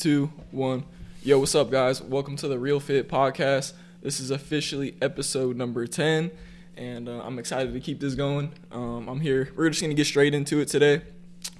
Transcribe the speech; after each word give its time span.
two, 0.00 0.32
one. 0.50 0.82
Yo, 1.22 1.38
what's 1.38 1.54
up, 1.54 1.70
guys? 1.70 2.00
Welcome 2.00 2.34
to 2.36 2.48
the 2.48 2.58
Real 2.58 2.80
Fit 2.80 3.06
Podcast. 3.06 3.74
This 4.00 4.18
is 4.18 4.30
officially 4.30 4.94
episode 5.02 5.58
number 5.58 5.86
10, 5.86 6.30
and 6.78 7.06
uh, 7.06 7.20
I'm 7.22 7.38
excited 7.38 7.74
to 7.74 7.80
keep 7.80 8.00
this 8.00 8.14
going. 8.14 8.50
Um, 8.72 9.08
I'm 9.08 9.20
here. 9.20 9.52
We're 9.54 9.68
just 9.68 9.82
going 9.82 9.90
to 9.90 9.94
get 9.94 10.06
straight 10.06 10.32
into 10.32 10.58
it 10.60 10.68
today. 10.68 11.02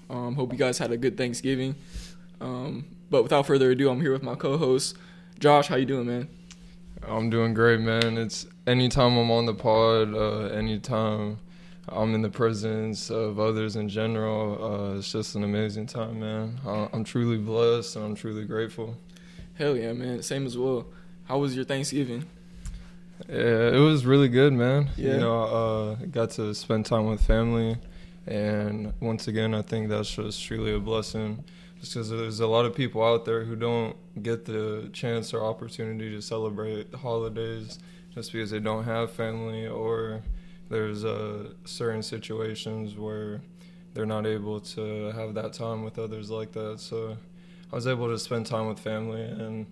Um, 0.09 0.37
hope 0.37 0.53
you 0.53 0.59
guys 0.59 0.79
had 0.79 0.91
a 0.91 0.97
good 0.97 1.19
Thanksgiving. 1.19 1.75
Um, 2.41 2.87
but 3.11 3.23
without 3.23 3.47
further 3.47 3.73
ado, 3.73 3.91
I'm 3.91 4.01
here 4.01 4.13
with 4.13 4.23
my 4.23 4.37
co-host, 4.37 4.97
Josh. 5.39 5.69
How 5.69 5.77
you 5.77 5.85
doing, 5.85 6.07
man? 6.07 6.27
I'm 7.07 7.29
doing 7.29 7.53
great, 7.53 7.81
man. 7.81 8.17
It's 8.17 8.47
anytime 8.67 9.19
I'm 9.19 9.31
on 9.31 9.45
the 9.45 9.55
pod, 9.55 10.15
uh, 10.15 10.45
anytime 10.55 11.41
I'm 11.91 12.15
in 12.15 12.23
the 12.23 12.31
presence 12.31 13.11
of 13.11 13.41
others 13.41 13.77
in 13.77 13.89
general, 13.89 14.65
uh, 14.65 14.99
it's 14.99 15.11
just 15.11 15.35
an 15.35 15.45
amazing 15.45 15.87
time, 15.87 16.21
man. 16.21 16.61
I'm 16.93 17.05
truly 17.05 17.39
blessed 17.39 17.97
and 17.97 18.05
I'm 18.05 18.15
truly 18.15 18.45
grateful. 18.45 18.97
Hell 19.55 19.77
yeah, 19.77 19.93
man. 19.93 20.23
Same 20.23 20.47
as 20.47 20.57
well. 20.57 20.87
How 21.25 21.39
was 21.39 21.55
your 21.55 21.65
Thanksgiving? 21.65 22.25
Yeah, 23.29 23.69
it 23.69 23.79
was 23.79 24.07
really 24.07 24.29
good, 24.29 24.53
man. 24.53 24.91
Yeah. 24.97 25.15
You 25.15 25.21
know, 25.21 25.43
uh, 25.43 25.95
got 26.07 26.31
to 26.31 26.55
spend 26.55 26.87
time 26.87 27.07
with 27.07 27.23
family, 27.23 27.77
and 28.27 28.93
once 29.01 29.29
again, 29.29 29.55
I 29.55 29.63
think 29.63 29.91
that's 29.91 30.15
just 30.15 30.43
truly 30.43 30.75
a 30.75 30.79
blessing. 30.79 31.45
Just 31.81 31.95
because 31.95 32.11
there's 32.11 32.41
a 32.41 32.47
lot 32.47 32.65
of 32.65 32.75
people 32.75 33.03
out 33.03 33.25
there 33.25 33.45
who 33.45 33.57
don't 33.57 33.97
get 34.23 34.45
the 34.45 34.91
chance 34.93 35.33
or 35.33 35.43
opportunity 35.45 36.11
to 36.11 36.21
celebrate 36.21 36.91
the 36.91 36.99
holidays 36.99 37.79
just 38.15 38.33
because 38.33 38.51
they 38.51 38.61
don't 38.61 38.85
have 38.85 39.11
family 39.13 39.67
or 39.67 40.23
there's 40.71 41.05
uh, 41.05 41.51
certain 41.65 42.03
situations 42.03 42.97
where 42.97 43.43
they're 43.93 44.07
not 44.07 44.25
able 44.25 44.61
to 44.61 45.11
have 45.11 45.35
that 45.35 45.53
time 45.53 45.85
with 45.85 45.99
others 45.99 46.31
like 46.31 46.53
that. 46.53 46.81
So 46.81 47.17
I 47.73 47.75
was 47.75 47.87
able 47.87 48.09
to 48.09 48.19
spend 48.19 48.47
time 48.47 48.69
with 48.69 48.79
family 48.79 49.23
and 49.23 49.67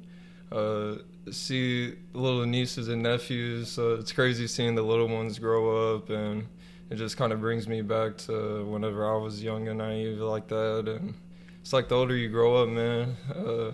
uh, 0.50 0.96
see 1.30 1.94
little 2.12 2.44
nieces 2.44 2.88
and 2.88 3.02
nephews. 3.02 3.78
It's 3.78 4.12
crazy 4.12 4.46
seeing 4.46 4.74
the 4.74 4.82
little 4.82 5.08
ones 5.08 5.38
grow 5.38 5.94
up, 5.94 6.10
and 6.10 6.46
it 6.90 6.96
just 6.96 7.16
kind 7.16 7.32
of 7.32 7.40
brings 7.40 7.68
me 7.68 7.80
back 7.82 8.16
to 8.18 8.64
whenever 8.64 9.06
I 9.06 9.16
was 9.16 9.42
young 9.42 9.68
and 9.68 9.78
naive 9.78 10.18
like 10.18 10.48
that. 10.48 10.88
And 10.88 11.14
it's 11.60 11.72
like 11.72 11.88
the 11.88 11.94
older 11.94 12.16
you 12.16 12.28
grow 12.28 12.62
up, 12.62 12.68
man. 12.68 13.16
Uh, 13.34 13.72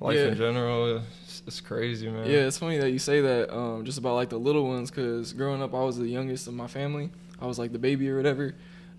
life 0.00 0.16
Yeah. 0.16 0.28
in 0.28 0.36
general, 0.36 1.02
it's, 1.46 1.60
crazy, 1.60 2.08
man. 2.08 2.26
Yeah, 2.26 2.40
it's 2.46 2.58
funny 2.58 2.78
that 2.78 2.90
you 2.90 2.98
say 2.98 3.20
that 3.20 3.54
um, 3.54 3.84
just 3.84 3.98
about 3.98 4.14
like 4.14 4.28
the 4.28 4.38
little 4.38 4.66
ones 4.66 4.90
because 4.90 5.32
growing 5.32 5.62
up, 5.62 5.74
I 5.74 5.82
was 5.82 5.96
the 5.96 6.06
youngest 6.08 6.46
of 6.46 6.54
my 6.54 6.66
family. 6.66 7.10
I 7.40 7.46
was 7.46 7.58
like 7.58 7.72
the 7.72 7.78
baby 7.78 8.08
or 8.10 8.16
whatever. 8.16 8.54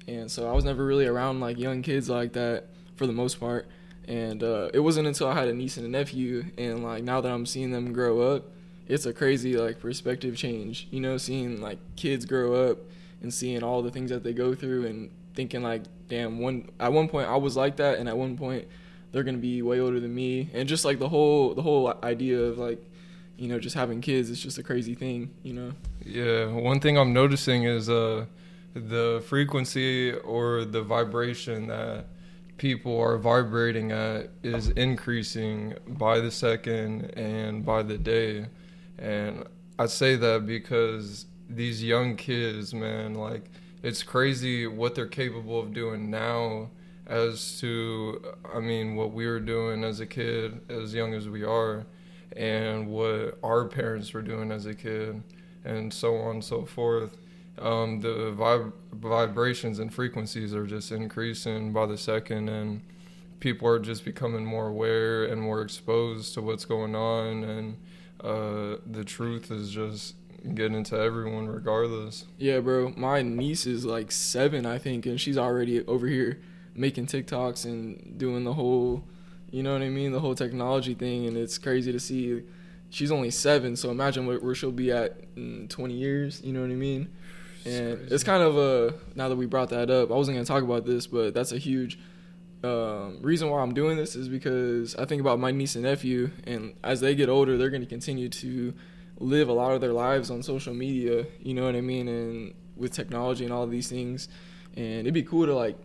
And 0.07 0.31
so 0.31 0.49
I 0.49 0.53
was 0.53 0.65
never 0.65 0.85
really 0.85 1.05
around 1.05 1.39
like 1.39 1.57
young 1.59 1.81
kids 1.83 2.09
like 2.09 2.33
that 2.33 2.65
for 2.95 3.05
the 3.05 3.13
most 3.13 3.39
part. 3.39 3.67
And 4.07 4.41
uh, 4.43 4.69
it 4.73 4.79
wasn't 4.79 5.07
until 5.07 5.27
I 5.27 5.35
had 5.35 5.47
a 5.47 5.53
niece 5.53 5.77
and 5.77 5.85
a 5.85 5.89
nephew, 5.89 6.45
and 6.57 6.83
like 6.83 7.03
now 7.03 7.21
that 7.21 7.31
I'm 7.31 7.45
seeing 7.45 7.71
them 7.71 7.93
grow 7.93 8.21
up, 8.21 8.45
it's 8.87 9.05
a 9.05 9.13
crazy 9.13 9.55
like 9.55 9.79
perspective 9.79 10.35
change. 10.35 10.87
You 10.89 10.99
know, 10.99 11.17
seeing 11.17 11.61
like 11.61 11.77
kids 11.95 12.25
grow 12.25 12.55
up 12.69 12.79
and 13.21 13.31
seeing 13.31 13.61
all 13.61 13.83
the 13.83 13.91
things 13.91 14.09
that 14.09 14.23
they 14.23 14.33
go 14.33 14.55
through 14.55 14.87
and 14.87 15.11
thinking 15.35 15.61
like, 15.61 15.83
damn, 16.07 16.39
one 16.39 16.69
at 16.79 16.91
one 16.91 17.07
point 17.07 17.29
I 17.29 17.35
was 17.35 17.55
like 17.55 17.75
that, 17.75 17.99
and 17.99 18.09
at 18.09 18.17
one 18.17 18.35
point 18.35 18.67
they're 19.11 19.23
gonna 19.23 19.37
be 19.37 19.61
way 19.61 19.79
older 19.79 19.99
than 19.99 20.13
me, 20.13 20.49
and 20.53 20.67
just 20.67 20.85
like 20.85 20.99
the 20.99 21.09
whole 21.09 21.53
the 21.53 21.61
whole 21.61 21.93
idea 22.03 22.39
of 22.39 22.57
like 22.57 22.83
you 23.39 23.47
know, 23.47 23.57
just 23.57 23.75
having 23.75 24.01
kids 24.01 24.29
is 24.29 24.39
just 24.39 24.57
a 24.57 24.63
crazy 24.63 24.93
thing, 24.93 25.33
you 25.43 25.53
know. 25.53 25.71
Yeah, 26.05 26.47
one 26.47 26.81
thing 26.81 26.97
I'm 26.97 27.13
noticing 27.13 27.63
is 27.63 27.89
uh, 27.89 28.25
the 28.73 29.23
frequency 29.27 30.11
or 30.11 30.65
the 30.65 30.81
vibration 30.81 31.67
that 31.67 32.07
people 32.57 32.99
are 32.99 33.17
vibrating 33.17 33.93
at 33.93 34.29
is 34.43 34.67
increasing 34.71 35.73
by 35.87 36.19
the 36.19 36.29
second 36.29 37.05
and 37.17 37.65
by 37.65 37.81
the 37.81 37.97
day. 37.97 38.47
And 38.97 39.45
I 39.79 39.85
say 39.85 40.17
that 40.17 40.45
because 40.45 41.25
these 41.49 41.81
young 41.81 42.17
kids, 42.17 42.73
man, 42.73 43.13
like 43.13 43.45
it's 43.81 44.03
crazy 44.03 44.67
what 44.67 44.95
they're 44.95 45.07
capable 45.07 45.61
of 45.61 45.73
doing 45.73 46.09
now 46.09 46.69
as 47.09 47.59
to 47.59 48.21
I 48.53 48.59
mean 48.59 48.95
what 48.95 49.11
we 49.11 49.25
were 49.25 49.39
doing 49.39 49.83
as 49.83 49.99
a 49.99 50.05
kid 50.05 50.61
as 50.69 50.93
young 50.93 51.13
as 51.13 51.27
we 51.27 51.43
are 51.43 51.85
and 52.37 52.87
what 52.87 53.39
our 53.43 53.65
parents 53.65 54.13
were 54.13 54.21
doing 54.21 54.51
as 54.51 54.67
a 54.67 54.75
kid 54.75 55.21
and 55.65 55.91
so 55.91 56.15
on 56.17 56.35
and 56.35 56.43
so 56.43 56.65
forth 56.65 57.17
um, 57.57 57.99
the 57.99 58.33
vib- 58.37 58.71
vibrations 58.93 59.79
and 59.79 59.93
frequencies 59.93 60.53
are 60.53 60.65
just 60.65 60.91
increasing 60.91 61.73
by 61.73 61.85
the 61.87 61.97
second 61.97 62.47
and 62.47 62.81
people 63.39 63.67
are 63.67 63.79
just 63.79 64.05
becoming 64.05 64.45
more 64.45 64.67
aware 64.67 65.25
and 65.25 65.41
more 65.41 65.61
exposed 65.61 66.35
to 66.35 66.41
what's 66.41 66.63
going 66.63 66.95
on 66.95 67.43
and 67.43 67.77
uh, 68.23 68.77
the 68.85 69.03
truth 69.03 69.49
is 69.49 69.71
just 69.71 70.13
getting 70.53 70.83
to 70.83 70.97
everyone 70.97 71.47
regardless 71.47 72.25
Yeah, 72.37 72.59
bro. 72.59 72.93
My 72.95 73.21
niece 73.21 73.65
is 73.65 73.83
like 73.83 74.11
seven, 74.11 74.65
I 74.65 74.77
think, 74.77 75.05
and 75.05 75.19
she's 75.19 75.37
already 75.37 75.85
over 75.85 76.07
here 76.07 76.39
making 76.79 77.07
TikToks 77.07 77.65
and 77.65 78.17
doing 78.17 78.43
the 78.43 78.53
whole, 78.53 79.03
you 79.51 79.61
know 79.61 79.73
what 79.73 79.81
I 79.81 79.89
mean, 79.89 80.11
the 80.11 80.19
whole 80.19 80.35
technology 80.35 80.93
thing, 80.93 81.27
and 81.27 81.35
it's 81.35 81.57
crazy 81.57 81.91
to 81.91 81.99
see. 81.99 82.43
She's 82.91 83.11
only 83.11 83.29
seven, 83.29 83.75
so 83.75 83.91
imagine 83.91 84.25
where, 84.25 84.39
where 84.39 84.55
she'll 84.55 84.71
be 84.71 84.91
at 84.91 85.19
in 85.35 85.67
20 85.67 85.93
years. 85.93 86.41
You 86.43 86.53
know 86.53 86.61
what 86.61 86.71
I 86.71 86.75
mean? 86.75 87.09
And 87.65 88.11
it's 88.11 88.23
kind 88.23 88.41
of 88.41 88.57
a 88.57 88.95
now 89.15 89.29
that 89.29 89.35
we 89.35 89.45
brought 89.45 89.69
that 89.69 89.91
up, 89.91 90.09
I 90.09 90.15
wasn't 90.15 90.37
gonna 90.37 90.45
talk 90.45 90.63
about 90.63 90.85
this, 90.85 91.05
but 91.05 91.33
that's 91.33 91.51
a 91.51 91.57
huge 91.57 91.99
um, 92.63 93.19
reason 93.21 93.49
why 93.49 93.61
I'm 93.61 93.73
doing 93.73 93.97
this 93.97 94.15
is 94.15 94.27
because 94.27 94.95
I 94.95 95.05
think 95.05 95.21
about 95.21 95.39
my 95.39 95.51
niece 95.51 95.75
and 95.75 95.83
nephew, 95.83 96.31
and 96.45 96.73
as 96.83 96.99
they 96.99 97.15
get 97.15 97.29
older, 97.29 97.57
they're 97.57 97.69
going 97.69 97.81
to 97.81 97.87
continue 97.87 98.29
to 98.29 98.73
live 99.19 99.49
a 99.49 99.53
lot 99.53 99.73
of 99.73 99.81
their 99.81 99.93
lives 99.93 100.29
on 100.29 100.43
social 100.43 100.73
media. 100.73 101.25
You 101.41 101.53
know 101.53 101.65
what 101.65 101.75
I 101.75 101.81
mean? 101.81 102.07
And 102.07 102.53
with 102.75 102.91
technology 102.91 103.43
and 103.43 103.53
all 103.53 103.63
of 103.63 103.71
these 103.71 103.87
things, 103.87 104.27
and 104.75 105.01
it'd 105.01 105.13
be 105.13 105.23
cool 105.23 105.45
to 105.45 105.55
like 105.55 105.77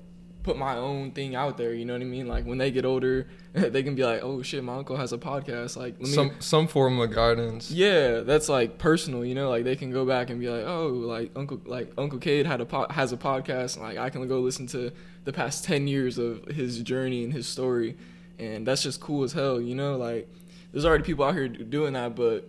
put 0.45 0.59
my 0.59 0.77
own 0.77 1.11
thing 1.11 1.35
out 1.35 1.57
there. 1.57 1.75
You 1.75 1.85
know 1.85 1.95
what 1.95 2.03
I 2.03 2.05
mean? 2.05 2.29
Like 2.29 2.45
when 2.45 2.59
they 2.59 2.71
get 2.71 2.85
older, 2.85 3.27
they 3.53 3.83
can 3.83 3.97
be 3.97 4.05
like, 4.05 4.23
"Oh 4.23 4.43
shit, 4.43 4.63
my 4.63 4.77
uncle 4.77 4.97
has 4.97 5.13
a 5.13 5.19
podcast." 5.19 5.77
Like, 5.77 5.95
let 5.95 6.03
me, 6.03 6.15
some 6.15 6.31
some 6.39 6.69
form 6.69 7.01
of 7.01 7.11
guidance 7.11 7.73
yeah, 7.73 8.21
that's 8.21 8.49
like 8.49 8.79
personal, 8.79 9.25
you 9.25 9.35
know. 9.35 9.49
Like 9.51 9.65
they 9.65 9.75
can 9.75 9.91
go 9.91 10.07
back 10.07 10.31
and 10.31 10.39
be 10.39 10.49
like, 10.49 10.65
oh, 10.65 10.87
like 10.89 11.33
Uncle, 11.35 11.61
like 11.65 11.93
Uncle 11.99 12.19
Cade 12.21 12.47
had 12.47 12.61
a 12.61 12.67
po- 12.67 12.87
has 12.91 13.13
a 13.13 13.17
podcast. 13.17 13.77
And, 13.77 13.85
like 13.85 13.99
I 13.99 14.11
can 14.11 14.29
go 14.29 14.41
listen 14.41 14.69
to 14.69 14.93
the 15.25 15.33
past 15.33 15.65
ten 15.65 15.89
years 15.89 16.19
of 16.19 16.45
his 16.45 16.81
journey 16.83 17.25
and 17.25 17.33
his 17.33 17.49
story, 17.49 17.97
and 18.39 18.65
that's 18.65 18.83
just 18.83 19.01
cool 19.01 19.25
as 19.25 19.33
hell, 19.33 19.61
you 19.61 19.75
know. 19.75 19.97
Like 19.97 20.29
there's 20.71 20.85
already 20.85 21.03
people 21.05 21.25
out 21.25 21.35
here 21.35 21.49
doing 21.49 21.95
that, 21.95 22.15
but 22.15 22.49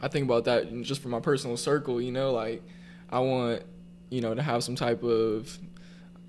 I 0.00 0.08
think 0.08 0.26
about 0.26 0.44
that 0.44 0.70
just 0.82 1.00
for 1.00 1.08
my 1.08 1.20
personal 1.20 1.56
circle, 1.56 2.00
you 2.00 2.12
know. 2.12 2.32
Like 2.32 2.62
I 3.08 3.20
want, 3.20 3.62
you 4.10 4.20
know, 4.20 4.34
to 4.34 4.42
have 4.42 4.62
some 4.62 4.76
type 4.76 5.02
of 5.02 5.58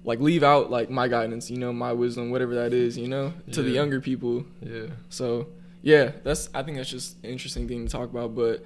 like 0.04 0.20
leave 0.20 0.44
out 0.44 0.70
like 0.70 0.90
my 0.90 1.08
guidance, 1.08 1.50
you 1.50 1.58
know, 1.58 1.72
my 1.72 1.94
wisdom, 1.94 2.30
whatever 2.30 2.56
that 2.56 2.74
is, 2.74 2.98
you 2.98 3.08
know, 3.08 3.34
to 3.52 3.62
the 3.62 3.72
younger 3.72 4.02
people. 4.02 4.46
yeah 4.62 4.88
So 5.10 5.48
yeah, 5.82 6.12
that's 6.24 6.50
I 6.54 6.64
think 6.64 6.78
that's 6.78 6.90
just 6.90 7.18
an 7.24 7.30
interesting 7.30 7.68
thing 7.68 7.86
to 7.86 7.92
talk 7.92 8.10
about. 8.10 8.36
But 8.36 8.66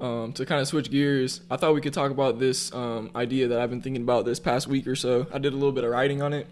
um, 0.00 0.32
to 0.32 0.44
kind 0.44 0.60
of 0.60 0.66
switch 0.66 0.90
gears, 0.90 1.40
I 1.50 1.56
thought 1.56 1.74
we 1.74 1.80
could 1.80 1.94
talk 1.94 2.10
about 2.10 2.38
this 2.38 2.72
um, 2.74 3.10
idea 3.14 3.48
that 3.48 3.60
I've 3.60 3.70
been 3.70 3.82
thinking 3.82 4.02
about 4.02 4.24
this 4.24 4.40
past 4.40 4.66
week 4.66 4.86
or 4.86 4.96
so. 4.96 5.26
I 5.32 5.38
did 5.38 5.52
a 5.52 5.56
little 5.56 5.72
bit 5.72 5.84
of 5.84 5.90
writing 5.90 6.20
on 6.20 6.32
it, 6.32 6.46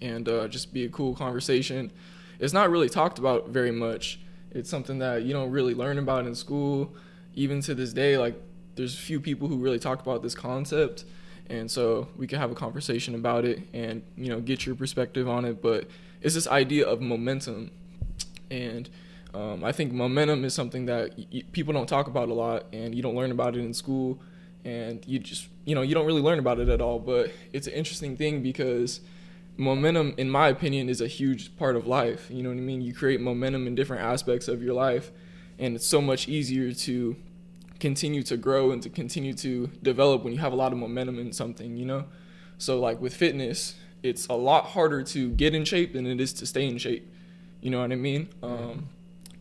and 0.00 0.28
uh, 0.28 0.48
just 0.48 0.72
be 0.72 0.84
a 0.84 0.88
cool 0.88 1.14
conversation. 1.14 1.92
It's 2.40 2.52
not 2.52 2.70
really 2.70 2.88
talked 2.88 3.18
about 3.18 3.48
very 3.48 3.70
much. 3.70 4.18
It's 4.50 4.68
something 4.68 4.98
that 4.98 5.22
you 5.22 5.32
don't 5.32 5.50
really 5.50 5.74
learn 5.74 5.98
about 5.98 6.26
in 6.26 6.34
school. 6.34 6.92
Even 7.34 7.60
to 7.62 7.74
this 7.74 7.92
day, 7.92 8.16
like 8.18 8.34
there's 8.76 8.96
few 8.98 9.20
people 9.20 9.48
who 9.48 9.56
really 9.56 9.78
talk 9.78 10.00
about 10.00 10.22
this 10.22 10.34
concept, 10.34 11.04
and 11.50 11.70
so 11.70 12.08
we 12.16 12.26
could 12.26 12.38
have 12.38 12.50
a 12.50 12.54
conversation 12.54 13.14
about 13.14 13.44
it 13.44 13.60
and 13.72 14.02
you 14.16 14.28
know 14.28 14.40
get 14.40 14.66
your 14.66 14.74
perspective 14.74 15.28
on 15.28 15.44
it. 15.44 15.62
But 15.62 15.88
it's 16.20 16.34
this 16.34 16.46
idea 16.48 16.86
of 16.86 17.00
momentum, 17.00 17.70
and 18.50 18.88
um, 19.34 19.64
I 19.64 19.72
think 19.72 19.92
momentum 19.92 20.44
is 20.44 20.54
something 20.54 20.86
that 20.86 21.18
y- 21.32 21.42
people 21.52 21.72
don't 21.72 21.88
talk 21.88 22.06
about 22.06 22.28
a 22.28 22.34
lot, 22.34 22.66
and 22.72 22.94
you 22.94 23.02
don't 23.02 23.16
learn 23.16 23.30
about 23.30 23.56
it 23.56 23.60
in 23.60 23.74
school, 23.74 24.18
and 24.64 25.04
you 25.06 25.18
just 25.18 25.48
you 25.64 25.74
know 25.74 25.82
you 25.82 25.94
don't 25.94 26.06
really 26.06 26.22
learn 26.22 26.38
about 26.38 26.60
it 26.60 26.68
at 26.68 26.80
all. 26.80 26.98
But 26.98 27.32
it's 27.52 27.66
an 27.66 27.74
interesting 27.74 28.16
thing 28.16 28.42
because 28.42 29.00
momentum, 29.56 30.14
in 30.16 30.30
my 30.30 30.48
opinion, 30.48 30.88
is 30.88 31.00
a 31.00 31.06
huge 31.06 31.56
part 31.56 31.76
of 31.76 31.86
life. 31.86 32.30
You 32.30 32.42
know 32.42 32.48
what 32.48 32.58
I 32.58 32.62
mean? 32.62 32.80
You 32.80 32.94
create 32.94 33.20
momentum 33.20 33.66
in 33.66 33.74
different 33.74 34.02
aspects 34.02 34.48
of 34.48 34.62
your 34.62 34.74
life, 34.74 35.10
and 35.58 35.76
it's 35.76 35.86
so 35.86 36.00
much 36.00 36.28
easier 36.28 36.72
to 36.72 37.16
continue 37.84 38.22
to 38.22 38.38
grow 38.38 38.70
and 38.70 38.82
to 38.82 38.88
continue 38.88 39.34
to 39.34 39.66
develop 39.82 40.24
when 40.24 40.32
you 40.32 40.38
have 40.38 40.54
a 40.54 40.56
lot 40.56 40.72
of 40.72 40.78
momentum 40.78 41.18
in 41.18 41.34
something. 41.34 41.76
You 41.76 41.84
know, 41.84 42.04
so 42.56 42.80
like 42.80 42.98
with 42.98 43.14
fitness, 43.14 43.74
it's 44.02 44.26
a 44.28 44.32
lot 44.32 44.64
harder 44.68 45.02
to 45.02 45.28
get 45.32 45.54
in 45.54 45.66
shape 45.66 45.92
than 45.92 46.06
it 46.06 46.18
is 46.18 46.32
to 46.34 46.46
stay 46.46 46.66
in 46.66 46.78
shape. 46.78 47.06
You 47.60 47.68
know 47.70 47.80
what 47.82 47.92
I 47.92 47.96
mean? 47.96 48.28
Um, 48.42 48.88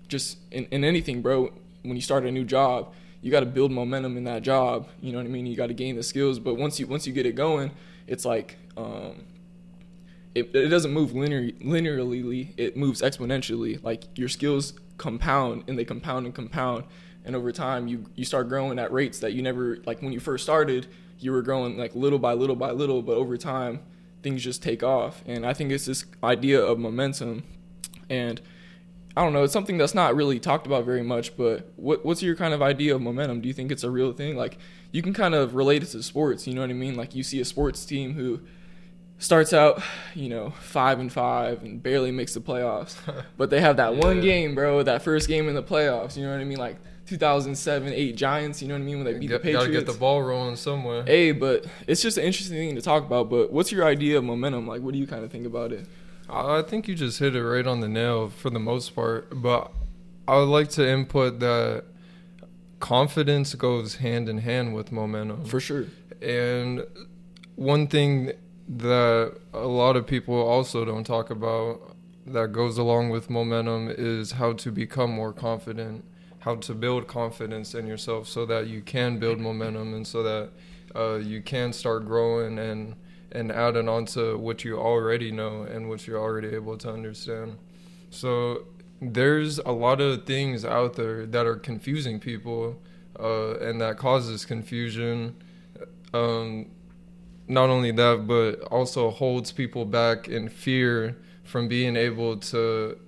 just 0.10 0.40
in, 0.52 0.66
in 0.72 0.84
anything, 0.84 1.22
bro. 1.22 1.54
When 1.84 1.96
you 1.96 2.02
start 2.02 2.26
a 2.26 2.32
new 2.32 2.44
job, 2.44 2.94
you 3.22 3.32
got 3.32 3.42
to 3.42 3.46
build 3.46 3.72
momentum 3.72 4.18
in 4.18 4.26
that 4.26 4.42
job. 4.42 4.90
You 5.00 5.14
know 5.14 5.20
what 5.20 5.26
I 5.26 5.30
mean? 5.30 5.46
You 5.46 5.56
got 5.56 5.68
to 5.68 5.74
gain 5.74 5.96
the 5.96 6.04
skills. 6.04 6.38
But 6.38 6.56
once 6.56 6.82
you 6.82 6.86
once 6.86 7.08
you 7.08 7.14
get 7.14 7.26
it 7.26 7.36
going, 7.36 7.72
it's 8.08 8.26
like 8.26 8.58
um, 8.76 9.24
it, 10.36 10.54
it 10.54 10.68
doesn't 10.68 10.92
move 10.92 11.14
linear, 11.14 11.50
linearly. 11.64 12.54
It 12.58 12.76
moves 12.76 13.02
exponentially. 13.02 13.82
Like 13.82 14.18
your 14.18 14.28
skills 14.28 14.74
compound 14.98 15.64
and 15.68 15.80
they 15.80 15.86
compound 15.86 16.26
and 16.26 16.36
compound, 16.36 16.84
and 17.26 17.36
over 17.36 17.52
time 17.52 17.88
you 17.88 18.06
you 18.16 18.26
start 18.26 18.50
growing 18.50 18.80
at 18.80 18.92
rates 18.92 19.20
that 19.20 19.34
you 19.34 19.42
never 19.42 19.78
like 19.86 20.02
when 20.02 20.12
you 20.14 20.20
first 20.20 20.44
started. 20.44 20.88
You 21.20 21.32
were 21.32 21.42
growing 21.42 21.78
like 21.78 21.96
little 21.96 22.20
by 22.20 22.34
little 22.34 22.56
by 22.56 22.72
little, 22.72 23.02
but 23.02 23.16
over 23.16 23.38
time 23.38 23.80
things 24.24 24.44
just 24.44 24.64
take 24.64 24.82
off. 24.82 25.22
And 25.28 25.46
I 25.46 25.54
think 25.54 25.72
it's 25.72 25.86
this 25.86 26.06
idea 26.24 26.62
of 26.62 26.80
momentum. 26.80 27.44
And 28.10 28.42
I 29.16 29.24
don't 29.24 29.34
know, 29.34 29.44
it's 29.44 29.54
something 29.54 29.78
that's 29.78 29.94
not 29.94 30.16
really 30.16 30.40
talked 30.40 30.66
about 30.66 30.86
very 30.86 31.04
much, 31.04 31.38
but 31.38 31.72
what, 31.76 32.04
what's 32.04 32.24
your 32.24 32.36
kind 32.36 32.54
of 32.54 32.62
idea 32.64 32.96
of 32.96 33.02
momentum? 33.02 33.42
Do 33.42 33.48
you 33.48 33.54
think 33.54 33.72
it's 33.72 33.84
a 33.84 33.92
real 33.92 34.12
thing? 34.12 34.36
Like, 34.36 34.58
you 34.92 35.04
can 35.04 35.14
kind 35.14 35.36
of 35.36 35.54
relate 35.54 35.84
it 35.84 35.88
to 35.88 36.02
sports, 36.02 36.48
you 36.48 36.56
know 36.56 36.62
what 36.62 36.72
I 36.72 36.74
mean? 36.74 36.96
Like, 36.96 37.14
you 37.14 37.22
see 37.22 37.40
a 37.40 37.46
sports 37.46 37.86
team 37.86 38.16
who 38.16 38.42
starts 39.20 39.54
out, 39.54 39.84
you 40.16 40.30
know, 40.30 40.50
five 40.62 41.00
and 41.00 41.14
five 41.14 41.62
and 41.62 41.82
barely 41.84 42.12
makes 42.12 42.34
the 42.34 42.42
playoffs, 42.42 42.96
but 43.38 43.52
they 43.52 43.62
have 43.62 43.78
that 43.78 43.94
yeah. 43.94 44.00
one 44.00 44.20
game, 44.20 44.56
bro, 44.56 44.82
that 44.82 45.04
first 45.04 45.28
game 45.28 45.48
in 45.48 45.54
the 45.54 45.64
playoffs, 45.64 46.18
you 46.18 46.24
know 46.24 46.32
what 46.32 46.42
I 46.42 46.46
mean? 46.46 46.58
Like, 46.58 46.78
2007 47.18 47.94
8 47.94 48.16
Giants, 48.16 48.62
you 48.62 48.68
know 48.68 48.74
what 48.74 48.82
I 48.82 48.84
mean, 48.84 48.98
when 48.98 49.06
they 49.06 49.14
beat 49.14 49.28
get, 49.28 49.34
the 49.34 49.40
Patriots. 49.40 49.66
Gotta 49.68 49.86
get 49.86 49.86
the 49.86 50.00
ball 50.00 50.22
rolling 50.22 50.56
somewhere. 50.56 51.04
Hey, 51.04 51.32
but 51.32 51.66
it's 51.88 52.02
just 52.02 52.18
an 52.18 52.24
interesting 52.24 52.58
thing 52.58 52.76
to 52.76 52.82
talk 52.82 53.04
about. 53.04 53.30
But 53.30 53.52
what's 53.52 53.72
your 53.72 53.86
idea 53.86 54.18
of 54.18 54.24
momentum? 54.24 54.68
Like, 54.68 54.82
what 54.82 54.94
do 54.94 55.00
you 55.00 55.08
kind 55.08 55.24
of 55.24 55.32
think 55.32 55.46
about 55.46 55.72
it? 55.72 55.86
I 56.30 56.62
think 56.62 56.88
you 56.88 56.96
just 56.96 57.20
hit 57.20 57.36
it 57.36 57.44
right 57.44 57.68
on 57.68 57.82
the 57.82 57.88
nail 57.88 58.30
for 58.30 58.50
the 58.50 58.60
most 58.60 58.96
part. 58.96 59.42
But 59.42 59.72
I 60.28 60.38
would 60.38 60.50
like 60.50 60.70
to 60.72 60.88
input 60.88 61.40
that 61.42 61.84
confidence 62.80 63.56
goes 63.56 63.96
hand 63.96 64.28
in 64.28 64.40
hand 64.40 64.74
with 64.74 64.92
momentum. 64.92 65.46
For 65.46 65.60
sure. 65.60 65.86
And 66.22 66.86
one 67.56 67.88
thing 67.88 68.32
that 68.68 69.38
a 69.54 69.68
lot 69.68 69.96
of 69.96 70.08
people 70.08 70.36
also 70.36 70.86
don't 70.86 71.04
talk 71.04 71.30
about 71.30 71.96
that 72.26 72.54
goes 72.54 72.78
along 72.78 73.10
with 73.10 73.30
momentum 73.30 73.94
is 73.96 74.34
how 74.34 74.54
to 74.54 74.72
become 74.72 75.12
more 75.12 75.34
confident 75.34 76.06
how 76.44 76.56
to 76.56 76.74
build 76.74 77.08
confidence 77.08 77.74
in 77.74 77.88
yourself 77.88 78.28
so 78.28 78.46
that 78.46 78.68
you 78.68 78.82
can 78.82 79.18
build 79.18 79.40
momentum 79.40 79.94
and 79.94 80.06
so 80.06 80.22
that 80.24 80.50
uh, 80.94 81.16
you 81.16 81.42
can 81.42 81.72
start 81.72 82.06
growing 82.06 82.60
and 82.60 82.96
and 83.32 83.52
adding 83.52 83.90
on 83.90 84.06
to 84.06 84.38
what 84.38 84.64
you 84.64 84.78
already 84.78 85.32
know 85.32 85.64
and 85.64 85.90
what 85.90 86.06
you're 86.06 86.20
already 86.20 86.50
able 86.50 86.78
to 86.78 86.92
understand. 86.92 87.58
So 88.12 88.66
there's 89.02 89.58
a 89.58 89.72
lot 89.72 90.02
of 90.02 90.26
things 90.26 90.64
out 90.64 90.94
there 90.94 91.26
that 91.26 91.48
are 91.48 91.56
confusing 91.56 92.20
people 92.20 92.80
uh, 93.20 93.56
and 93.56 93.82
that 93.82 93.98
causes 93.98 94.46
confusion. 94.46 95.36
Um, 96.14 96.68
not 97.48 97.70
only 97.70 97.92
that, 97.92 98.28
but 98.28 98.62
also 98.72 99.10
holds 99.10 99.52
people 99.52 99.86
back 99.86 100.28
in 100.28 100.48
fear 100.48 101.18
from 101.44 101.68
being 101.68 101.96
able 101.96 102.38
to 102.38 103.00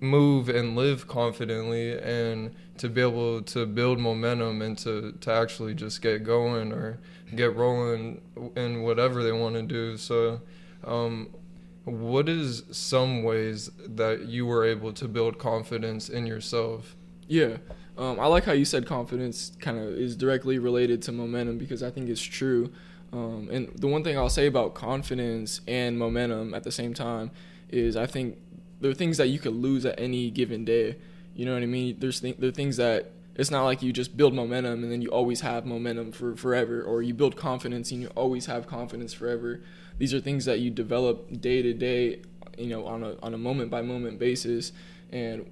move 0.00 0.48
and 0.48 0.76
live 0.76 1.06
confidently 1.08 1.98
and 1.98 2.54
to 2.78 2.88
be 2.88 3.00
able 3.00 3.42
to 3.42 3.66
build 3.66 3.98
momentum 3.98 4.62
and 4.62 4.76
to, 4.78 5.12
to 5.20 5.32
actually 5.32 5.74
just 5.74 6.02
get 6.02 6.24
going 6.24 6.72
or 6.72 6.98
get 7.34 7.54
rolling 7.54 8.20
in 8.56 8.82
whatever 8.82 9.22
they 9.22 9.32
want 9.32 9.54
to 9.54 9.62
do. 9.62 9.96
So, 9.96 10.40
um, 10.84 11.28
what 11.84 12.28
is 12.28 12.62
some 12.70 13.24
ways 13.24 13.70
that 13.86 14.26
you 14.26 14.46
were 14.46 14.64
able 14.64 14.92
to 14.92 15.08
build 15.08 15.38
confidence 15.38 16.08
in 16.08 16.26
yourself? 16.26 16.94
Yeah. 17.26 17.56
Um, 17.98 18.20
I 18.20 18.26
like 18.26 18.44
how 18.44 18.52
you 18.52 18.64
said 18.64 18.86
confidence 18.86 19.52
kind 19.60 19.78
of 19.78 19.88
is 19.88 20.16
directly 20.16 20.58
related 20.58 21.02
to 21.02 21.12
momentum 21.12 21.58
because 21.58 21.82
I 21.82 21.90
think 21.90 22.08
it's 22.08 22.22
true. 22.22 22.72
Um, 23.12 23.48
and 23.52 23.68
the 23.76 23.88
one 23.88 24.02
thing 24.02 24.16
I'll 24.16 24.30
say 24.30 24.46
about 24.46 24.74
confidence 24.74 25.60
and 25.66 25.98
momentum 25.98 26.54
at 26.54 26.62
the 26.62 26.72
same 26.72 26.94
time 26.94 27.30
is 27.68 27.96
I 27.96 28.06
think 28.06 28.38
there 28.82 28.90
are 28.90 28.94
things 28.94 29.16
that 29.16 29.28
you 29.28 29.38
could 29.38 29.54
lose 29.54 29.86
at 29.86 29.98
any 29.98 30.30
given 30.30 30.64
day. 30.64 30.96
You 31.34 31.46
know 31.46 31.54
what 31.54 31.62
I 31.62 31.66
mean? 31.66 31.96
There's 31.98 32.20
th- 32.20 32.36
there 32.38 32.48
are 32.48 32.52
things 32.52 32.76
that 32.76 33.12
it's 33.36 33.50
not 33.50 33.64
like 33.64 33.82
you 33.82 33.92
just 33.92 34.16
build 34.16 34.34
momentum 34.34 34.82
and 34.82 34.92
then 34.92 35.00
you 35.00 35.08
always 35.08 35.40
have 35.40 35.64
momentum 35.64 36.12
for 36.12 36.36
forever, 36.36 36.82
or 36.82 37.02
you 37.02 37.14
build 37.14 37.36
confidence 37.36 37.90
and 37.92 38.02
you 38.02 38.08
always 38.08 38.46
have 38.46 38.66
confidence 38.66 39.14
forever. 39.14 39.62
These 39.98 40.12
are 40.12 40.20
things 40.20 40.44
that 40.44 40.58
you 40.58 40.70
develop 40.70 41.40
day 41.40 41.62
to 41.62 41.72
day, 41.72 42.22
you 42.58 42.66
know, 42.66 42.84
on 42.84 43.02
a 43.02 43.16
on 43.22 43.34
a 43.34 43.38
moment 43.38 43.70
by 43.70 43.82
moment 43.82 44.18
basis, 44.18 44.72
and 45.10 45.48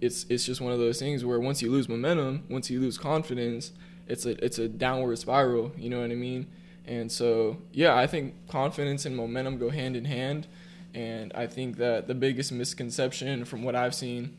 it's 0.00 0.26
it's 0.28 0.44
just 0.44 0.60
one 0.60 0.72
of 0.72 0.78
those 0.78 0.98
things 0.98 1.24
where 1.24 1.40
once 1.40 1.62
you 1.62 1.70
lose 1.70 1.88
momentum, 1.88 2.44
once 2.50 2.68
you 2.68 2.80
lose 2.80 2.98
confidence, 2.98 3.72
it's 4.08 4.26
a 4.26 4.44
it's 4.44 4.58
a 4.58 4.68
downward 4.68 5.18
spiral. 5.18 5.72
You 5.78 5.88
know 5.88 6.00
what 6.00 6.10
I 6.10 6.14
mean? 6.14 6.48
And 6.84 7.10
so 7.10 7.58
yeah, 7.72 7.94
I 7.96 8.06
think 8.06 8.48
confidence 8.48 9.06
and 9.06 9.16
momentum 9.16 9.56
go 9.58 9.70
hand 9.70 9.96
in 9.96 10.04
hand. 10.04 10.46
And 10.96 11.30
I 11.34 11.46
think 11.46 11.76
that 11.76 12.06
the 12.06 12.14
biggest 12.14 12.50
misconception 12.50 13.44
from 13.44 13.62
what 13.62 13.76
I've 13.76 13.94
seen 13.94 14.34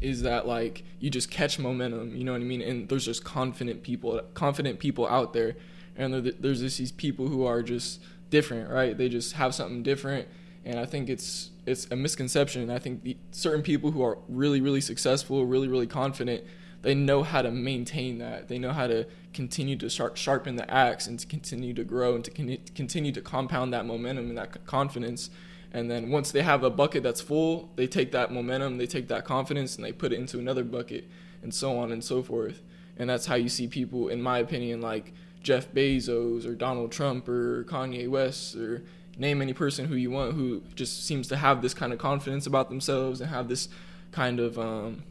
is 0.00 0.22
that 0.22 0.46
like 0.46 0.82
you 0.98 1.10
just 1.10 1.30
catch 1.30 1.58
momentum, 1.58 2.16
you 2.16 2.24
know 2.24 2.32
what 2.32 2.40
I 2.40 2.44
mean? 2.44 2.62
And 2.62 2.88
there's 2.88 3.04
just 3.04 3.22
confident 3.22 3.82
people, 3.82 4.18
confident 4.32 4.78
people 4.78 5.06
out 5.06 5.34
there, 5.34 5.56
and 5.94 6.14
there's 6.40 6.60
just 6.60 6.78
these 6.78 6.90
people 6.90 7.28
who 7.28 7.44
are 7.44 7.62
just 7.62 8.00
different, 8.30 8.70
right? 8.70 8.96
They 8.96 9.10
just 9.10 9.34
have 9.34 9.54
something 9.54 9.82
different, 9.82 10.26
and 10.64 10.80
I 10.80 10.86
think 10.86 11.10
it's 11.10 11.50
it's 11.66 11.86
a 11.90 11.96
misconception. 11.96 12.70
I 12.70 12.78
think 12.78 13.02
the, 13.02 13.18
certain 13.30 13.62
people 13.62 13.90
who 13.90 14.02
are 14.02 14.16
really 14.26 14.62
really 14.62 14.80
successful, 14.80 15.44
really 15.44 15.68
really 15.68 15.86
confident, 15.86 16.44
they 16.80 16.94
know 16.94 17.22
how 17.22 17.42
to 17.42 17.50
maintain 17.50 18.16
that. 18.18 18.48
They 18.48 18.58
know 18.58 18.72
how 18.72 18.86
to 18.86 19.06
continue 19.34 19.76
to 19.76 19.90
sharp, 19.90 20.16
sharpen 20.16 20.56
the 20.56 20.68
axe 20.72 21.06
and 21.06 21.18
to 21.18 21.26
continue 21.26 21.74
to 21.74 21.84
grow 21.84 22.14
and 22.14 22.24
to 22.24 22.30
con- 22.30 22.58
continue 22.74 23.12
to 23.12 23.20
compound 23.20 23.74
that 23.74 23.84
momentum 23.84 24.30
and 24.30 24.38
that 24.38 24.64
confidence 24.64 25.28
and 25.72 25.90
then 25.90 26.10
once 26.10 26.32
they 26.32 26.42
have 26.42 26.64
a 26.64 26.70
bucket 26.70 27.02
that's 27.02 27.20
full, 27.20 27.70
they 27.76 27.86
take 27.86 28.12
that 28.12 28.32
momentum, 28.32 28.78
they 28.78 28.86
take 28.86 29.08
that 29.08 29.24
confidence, 29.24 29.76
and 29.76 29.84
they 29.84 29.92
put 29.92 30.12
it 30.12 30.16
into 30.16 30.38
another 30.38 30.64
bucket, 30.64 31.08
and 31.42 31.54
so 31.54 31.78
on 31.78 31.92
and 31.92 32.02
so 32.02 32.22
forth. 32.22 32.62
And 32.96 33.08
that's 33.08 33.26
how 33.26 33.36
you 33.36 33.48
see 33.48 33.68
people, 33.68 34.08
in 34.08 34.20
my 34.20 34.38
opinion, 34.38 34.80
like 34.80 35.12
Jeff 35.42 35.72
Bezos 35.72 36.46
or 36.46 36.54
Donald 36.54 36.92
Trump 36.92 37.28
or 37.28 37.64
Kanye 37.64 38.08
West 38.08 38.56
or 38.56 38.82
name 39.16 39.40
any 39.40 39.52
person 39.52 39.86
who 39.86 39.94
you 39.94 40.10
want 40.10 40.34
who 40.34 40.62
just 40.74 41.06
seems 41.06 41.28
to 41.28 41.36
have 41.36 41.62
this 41.62 41.74
kind 41.74 41.92
of 41.92 41.98
confidence 41.98 42.46
about 42.46 42.68
themselves 42.68 43.20
and 43.20 43.30
have 43.30 43.48
this 43.48 43.68
kind 44.12 44.40
of, 44.40 44.58
um, 44.58 45.02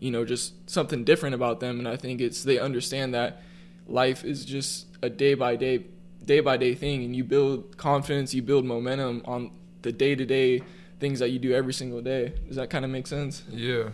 you 0.00 0.10
know, 0.10 0.24
just 0.24 0.68
something 0.68 1.04
different 1.04 1.34
about 1.34 1.60
them. 1.60 1.78
And 1.78 1.86
I 1.88 1.96
think 1.96 2.20
it's 2.20 2.42
they 2.42 2.58
understand 2.58 3.14
that 3.14 3.42
life 3.86 4.24
is 4.24 4.44
just 4.44 4.86
a 5.02 5.10
day 5.10 5.34
by 5.34 5.54
day 5.56 5.84
day 6.24 6.40
by 6.40 6.56
day 6.56 6.74
thing 6.74 7.04
and 7.04 7.14
you 7.14 7.22
build 7.22 7.76
confidence 7.76 8.34
you 8.34 8.42
build 8.42 8.64
momentum 8.64 9.22
on 9.26 9.48
the 9.86 9.92
day 9.92 10.16
to 10.16 10.26
day 10.26 10.62
things 10.98 11.20
that 11.20 11.30
you 11.30 11.38
do 11.38 11.52
every 11.54 11.72
single 11.72 12.02
day. 12.02 12.32
Does 12.48 12.56
that 12.56 12.70
kind 12.70 12.84
of 12.84 12.90
make 12.90 13.06
sense? 13.06 13.44
Yeah. 13.48 13.90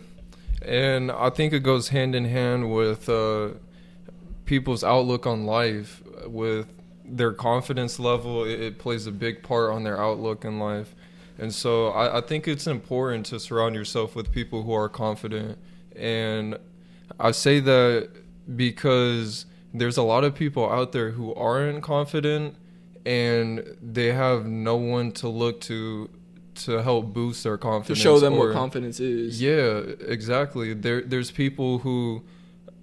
And 0.62 1.12
I 1.12 1.28
think 1.28 1.52
it 1.52 1.61
goes 1.61 1.88
hand 1.88 2.14
in 2.14 2.25
hand 2.25 2.72
with 2.72 3.08
uh, 3.08 3.50
people's 4.46 4.82
outlook 4.82 5.26
on 5.26 5.44
life, 5.44 6.02
with 6.26 6.66
their 7.04 7.32
confidence 7.32 7.99
level. 7.99 8.44
It, 8.44 8.61
it, 8.61 8.78
plays 8.78 9.06
a 9.06 9.12
big 9.12 9.42
part 9.42 9.70
on 9.70 9.84
their 9.84 10.00
outlook 10.00 10.44
in 10.44 10.58
life. 10.58 10.94
And 11.38 11.52
so 11.52 11.88
I, 11.88 12.18
I 12.18 12.20
think 12.22 12.49
it's 12.49 12.66
important 12.66 13.26
to 13.26 13.38
surround 13.38 13.75
yourself 13.75 14.16
with 14.16 14.32
people 14.32 14.62
who 14.62 14.72
are 14.72 14.88
confident. 14.88 15.58
And 15.94 16.56
I 17.20 17.32
say 17.32 17.61
that 17.61 18.08
because 18.56 19.44
there's 19.75 19.99
a 19.99 20.02
lot 20.02 20.25
of 20.25 20.34
people 20.34 20.70
out 20.70 20.92
there 20.92 21.11
who 21.11 21.34
aren't 21.34 21.82
confident 21.82 22.56
and 23.04 23.64
they 23.80 24.12
have 24.12 24.47
no 24.47 24.76
one 24.76 25.12
to 25.12 25.28
look 25.28 25.61
to 25.62 26.09
to 26.54 26.82
help 26.82 27.14
boost 27.14 27.44
their 27.44 27.56
confidence 27.56 27.99
to 27.99 28.02
show 28.02 28.18
them 28.18 28.35
or, 28.35 28.49
what 28.49 28.54
confidence 28.54 29.00
is. 29.00 29.40
Yeah, 29.40 29.82
exactly. 30.06 30.75
There 30.75 31.02
there's 31.02 31.30
people 31.30 31.78
who 31.78 32.23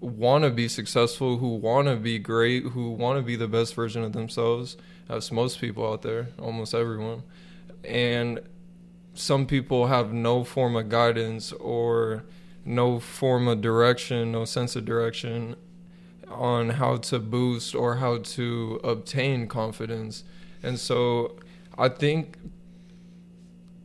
want 0.01 0.43
to 0.43 0.49
be 0.49 0.67
successful, 0.67 1.38
who 1.38 1.55
want 1.55 1.88
to 1.88 1.95
be 1.95 2.19
great, 2.19 2.63
who 2.63 2.91
want 2.91 3.17
to 3.17 3.23
be 3.23 3.35
the 3.35 3.47
best 3.47 3.75
version 3.75 4.03
of 4.03 4.13
themselves. 4.13 4.77
That's 5.07 5.31
most 5.31 5.59
people 5.59 5.91
out 5.91 6.01
there, 6.01 6.29
almost 6.39 6.73
everyone. 6.73 7.23
And 7.83 8.39
some 9.13 9.45
people 9.45 9.88
have 9.88 10.13
no 10.13 10.43
form 10.43 10.75
of 10.75 10.89
guidance 10.89 11.51
or 11.53 12.23
no 12.63 12.99
form 12.99 13.47
of 13.47 13.61
direction, 13.61 14.31
no 14.31 14.45
sense 14.45 14.75
of 14.75 14.85
direction 14.85 15.55
on 16.39 16.69
how 16.69 16.96
to 16.96 17.19
boost 17.19 17.75
or 17.75 17.98
how 17.98 18.17
to 18.19 18.79
obtain 18.81 19.46
confidence. 19.46 20.24
And 20.63 20.79
so 20.79 21.36
I 21.77 21.89
think 21.89 22.38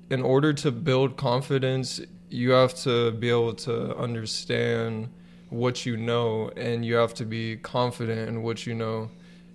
in 0.08 0.22
order 0.22 0.52
to 0.52 0.70
build 0.70 1.16
confidence, 1.16 2.00
you 2.30 2.52
have 2.52 2.74
to 2.74 3.10
be 3.10 3.28
able 3.28 3.54
to 3.54 3.96
understand 3.96 5.08
what 5.50 5.84
you 5.84 5.96
know 5.96 6.50
and 6.56 6.84
you 6.84 6.94
have 6.94 7.12
to 7.14 7.24
be 7.24 7.56
confident 7.56 8.28
in 8.28 8.42
what 8.42 8.66
you 8.66 8.74
know. 8.74 9.10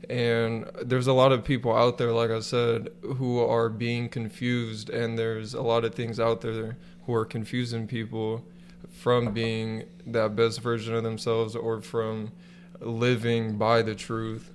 And 0.09 0.69
there's 0.83 1.07
a 1.07 1.13
lot 1.13 1.31
of 1.31 1.45
people 1.45 1.75
out 1.75 1.97
there, 1.97 2.11
like 2.11 2.31
I 2.31 2.41
said, 2.41 2.89
who 3.01 3.39
are 3.39 3.69
being 3.69 4.09
confused, 4.09 4.89
and 4.89 5.17
there's 5.17 5.53
a 5.53 5.61
lot 5.61 5.85
of 5.85 5.93
things 5.95 6.19
out 6.19 6.41
there 6.41 6.77
who 7.05 7.13
are 7.13 7.25
confusing 7.25 7.87
people 7.87 8.43
from 8.91 9.33
being 9.33 9.83
that 10.07 10.35
best 10.35 10.61
version 10.61 10.95
of 10.95 11.03
themselves 11.03 11.55
or 11.55 11.81
from 11.81 12.31
living 12.79 13.57
by 13.57 13.81
the 13.81 13.95
truth. 13.95 14.51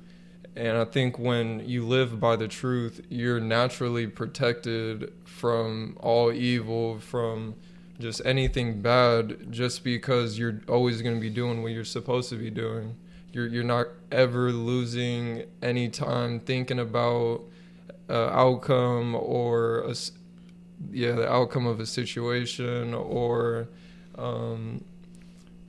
And 0.57 0.77
I 0.77 0.85
think 0.85 1.19
when 1.19 1.69
you 1.69 1.87
live 1.87 2.21
by 2.21 2.37
the 2.37 2.49
truth, 2.49 3.01
you're 3.09 3.41
naturally 3.41 4.07
protected 4.07 5.13
from 5.25 5.97
all 6.01 6.33
evil, 6.33 7.01
from 7.01 7.57
just 7.99 8.23
anything 8.25 8.81
bad, 8.81 9.51
just 9.51 9.83
because 9.83 10.39
you're 10.39 10.61
always 10.69 11.03
going 11.03 11.15
to 11.17 11.21
be 11.21 11.31
doing 11.31 11.63
what 11.63 11.73
you're 11.73 11.85
supposed 11.85 12.29
to 12.31 12.37
be 12.37 12.51
doing. 12.51 12.97
You're 13.33 13.49
you're 13.49 13.65
not 13.65 13.89
ever 14.13 14.53
losing 14.53 15.45
any 15.61 15.89
time 15.89 16.39
thinking 16.39 16.79
about 16.79 17.43
uh, 18.09 18.29
outcome 18.29 19.17
or 19.17 19.81
a, 19.81 19.95
yeah 20.93 21.13
the 21.13 21.29
outcome 21.29 21.67
of 21.67 21.81
a 21.81 21.87
situation 21.87 22.95
or 22.95 23.69
um, 24.17 24.85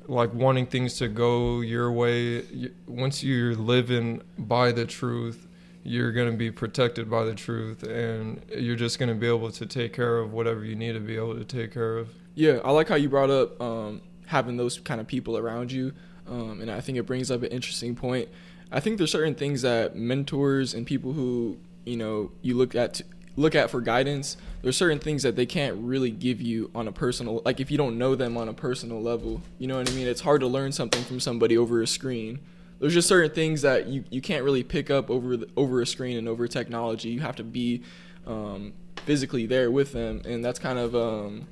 like 0.08 0.34
wanting 0.34 0.66
things 0.66 0.96
to 0.96 1.08
go 1.08 1.62
your 1.62 1.92
way 1.92 2.44
once 2.88 3.24
you're 3.24 3.56
living 3.56 4.22
by 4.38 4.72
the 4.72 4.86
truth 4.86 5.48
you're 5.84 6.12
going 6.12 6.30
to 6.30 6.36
be 6.36 6.50
protected 6.50 7.10
by 7.10 7.24
the 7.24 7.36
truth 7.36 7.84
and 7.84 8.44
you're 8.58 8.76
just 8.76 8.98
going 8.98 9.10
to 9.10 9.16
be 9.16 9.28
able 9.28 9.52
to 9.52 9.66
take 9.68 9.94
care 9.94 10.18
of 10.18 10.34
whatever 10.34 10.66
you 10.66 10.76
need 10.76 10.94
to 10.94 11.00
be 11.00 11.16
able 11.16 11.36
to 11.36 11.46
take 11.46 11.72
care 11.72 11.98
of. 11.98 12.10
Yeah 12.34 12.60
i 12.64 12.72
like 12.72 12.90
how 12.90 12.96
you 12.96 13.10
brought 13.10 13.30
up 13.30 13.62
um, 13.62 14.02
having 14.26 14.58
those 14.58 14.80
kind 14.80 15.00
of 15.00 15.08
people 15.08 15.38
around 15.38 15.72
you 15.72 15.94
um, 16.28 16.60
and 16.60 16.72
i 16.72 16.82
think 16.82 16.98
it 16.98 17.04
brings 17.04 17.30
up 17.30 17.44
an 17.44 17.52
interesting 17.52 17.96
point. 17.96 18.30
I 18.72 18.80
think 18.80 18.98
there's 18.98 19.12
certain 19.12 19.36
things 19.36 19.62
that 19.62 19.96
mentors 19.96 20.74
and 20.74 20.86
people 20.86 21.14
who 21.14 21.58
you 21.86 21.98
know 21.98 22.32
you 22.42 22.56
look 22.56 22.76
at 22.76 23.02
look 23.36 23.56
at 23.56 23.70
for 23.70 23.82
guidance 23.82 24.38
there's 24.62 24.78
certain 24.78 25.00
things 25.00 25.24
that 25.24 25.36
they 25.36 25.46
can't 25.46 25.76
really 25.78 26.12
give 26.12 26.42
you 26.42 26.70
on 26.74 26.88
a 26.88 26.92
personal 26.92 27.42
like 27.46 27.60
if 27.60 27.70
you 27.70 27.78
don't 27.78 27.98
know 27.98 28.16
them 28.16 28.38
on 28.38 28.48
a 28.48 28.54
personal 28.54 29.02
level 29.02 29.42
you 29.58 29.68
know 29.68 29.78
what 29.78 29.90
i 29.90 29.94
mean? 29.94 30.08
It's 30.08 30.22
hard 30.22 30.42
to 30.42 30.48
learn 30.48 30.72
something 30.72 31.04
from 31.04 31.20
somebody 31.20 31.58
over 31.58 31.82
a 31.82 31.88
screen. 31.88 32.40
There's 32.80 32.94
just 32.94 33.08
certain 33.08 33.32
things 33.32 33.62
that 33.62 33.88
you, 33.88 34.04
you 34.10 34.22
can't 34.22 34.44
really 34.44 34.64
pick 34.64 34.90
up 34.90 35.10
over 35.10 35.38
the, 35.38 35.48
over 35.56 35.82
a 35.82 35.88
screen 35.88 36.18
and 36.18 36.28
over 36.28 36.48
technology. 36.48 37.10
You 37.10 37.22
have 37.22 37.38
to 37.38 37.44
be 37.44 37.84
um, 38.28 38.74
physically 39.06 39.46
there 39.46 39.72
with 39.72 39.94
them 39.94 40.22
and 40.26 40.44
that's 40.44 40.60
kind 40.60 40.80
of 40.80 40.96
um, 40.96 41.48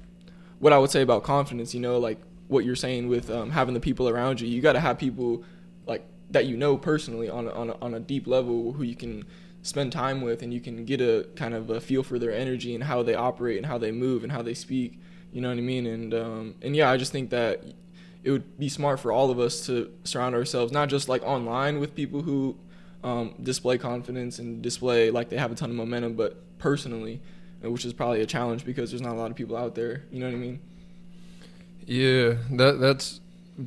what 0.59 0.73
i 0.73 0.77
would 0.77 0.89
say 0.89 1.01
about 1.01 1.23
confidence 1.23 1.73
you 1.73 1.79
know 1.79 1.99
like 1.99 2.17
what 2.47 2.65
you're 2.65 2.75
saying 2.75 3.07
with 3.07 3.29
um, 3.29 3.49
having 3.51 3.73
the 3.73 3.79
people 3.79 4.07
around 4.07 4.39
you. 4.39 4.47
You 4.47 4.61
got 4.61 4.73
to 4.73 4.79
have 4.79 4.97
people 4.97 5.43
like 5.85 6.05
that 6.31 6.45
you 6.45 6.55
know 6.57 6.77
personally 6.77 7.29
on 7.29 7.47
a, 7.47 7.51
on 7.51 7.69
a, 7.69 7.77
on 7.81 7.93
a 7.93 7.99
deep 7.99 8.27
level 8.27 8.73
who 8.73 8.83
you 8.83 8.95
can 8.95 9.25
spend 9.63 9.91
time 9.91 10.22
with 10.22 10.41
and 10.43 10.53
you 10.53 10.60
can 10.60 10.86
get 10.86 11.01
a 11.01 11.25
kind 11.36 11.53
of 11.53 11.70
a 11.70 11.79
feel 11.79 12.03
for 12.03 12.20
their 12.20 12.32
energy 12.32 12.75
and 12.75 12.84
how 12.84 13.01
they 13.01 13.15
operate 13.15 13.58
and 13.58 13.65
how 13.65 13.77
they 13.77 13.91
move 13.91 14.22
and 14.24 14.32
how 14.32 14.41
they 14.41 14.53
speak 14.53 15.00
you 15.32 15.41
know 15.41 15.50
what 15.50 15.58
i 15.58 15.62
mean? 15.62 15.88
And 15.88 16.13
um, 16.13 16.55
and 16.62 16.75
yeah 16.75 16.91
i 16.91 16.98
just 16.98 17.12
think 17.12 17.32
that 17.32 17.63
it 18.24 18.32
would 18.32 18.58
be 18.60 18.70
smart 18.70 19.00
for 19.00 19.12
all 19.12 19.32
of 19.32 19.39
us 19.39 19.65
to 19.65 19.91
surround 20.03 20.36
ourselves 20.36 20.72
not 20.72 20.89
just 20.89 21.10
like 21.10 21.24
online 21.24 21.79
with 21.79 21.96
people 21.96 22.22
who 22.22 22.55
um, 23.03 23.36
display 23.41 23.77
confidence 23.77 24.38
and 24.39 24.62
display 24.62 25.10
like 25.10 25.29
they 25.29 25.38
have 25.38 25.51
a 25.51 25.55
ton 25.55 25.70
of 25.70 25.75
momentum 25.75 26.13
but 26.13 26.38
personally 26.60 27.22
uh, 27.63 27.72
which 27.72 27.86
is 27.86 27.93
probably 27.93 28.22
a 28.22 28.25
challenge 28.25 28.65
because 28.65 28.91
there's 28.91 29.01
not 29.01 29.13
a 29.13 29.20
lot 29.20 29.32
of 29.32 29.36
people 29.36 29.55
out 29.58 29.75
there 29.75 30.03
you 30.12 30.20
know 30.20 30.27
what 30.27 30.36
i 30.36 30.38
mean? 30.38 30.60
Yeah 31.86 32.36
that 32.51 32.79
that's 32.79 33.22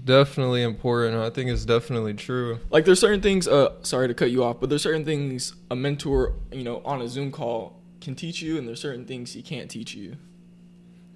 definitely 0.04 0.62
important. 0.62 1.16
I 1.16 1.30
think 1.30 1.50
it's 1.50 1.64
definitely 1.64 2.14
true. 2.14 2.58
Like 2.70 2.84
there's 2.84 3.00
certain 3.00 3.20
things. 3.20 3.46
Uh, 3.46 3.72
sorry 3.82 4.08
to 4.08 4.14
cut 4.14 4.30
you 4.30 4.44
off, 4.44 4.60
but 4.60 4.68
there's 4.68 4.82
certain 4.82 5.04
things 5.04 5.54
a 5.70 5.76
mentor, 5.76 6.34
you 6.52 6.64
know, 6.64 6.82
on 6.84 7.02
a 7.02 7.08
Zoom 7.08 7.30
call 7.30 7.80
can 8.00 8.14
teach 8.14 8.42
you, 8.42 8.58
and 8.58 8.68
there's 8.68 8.80
certain 8.80 9.04
things 9.04 9.32
he 9.32 9.42
can't 9.42 9.70
teach 9.70 9.94
you. 9.94 10.16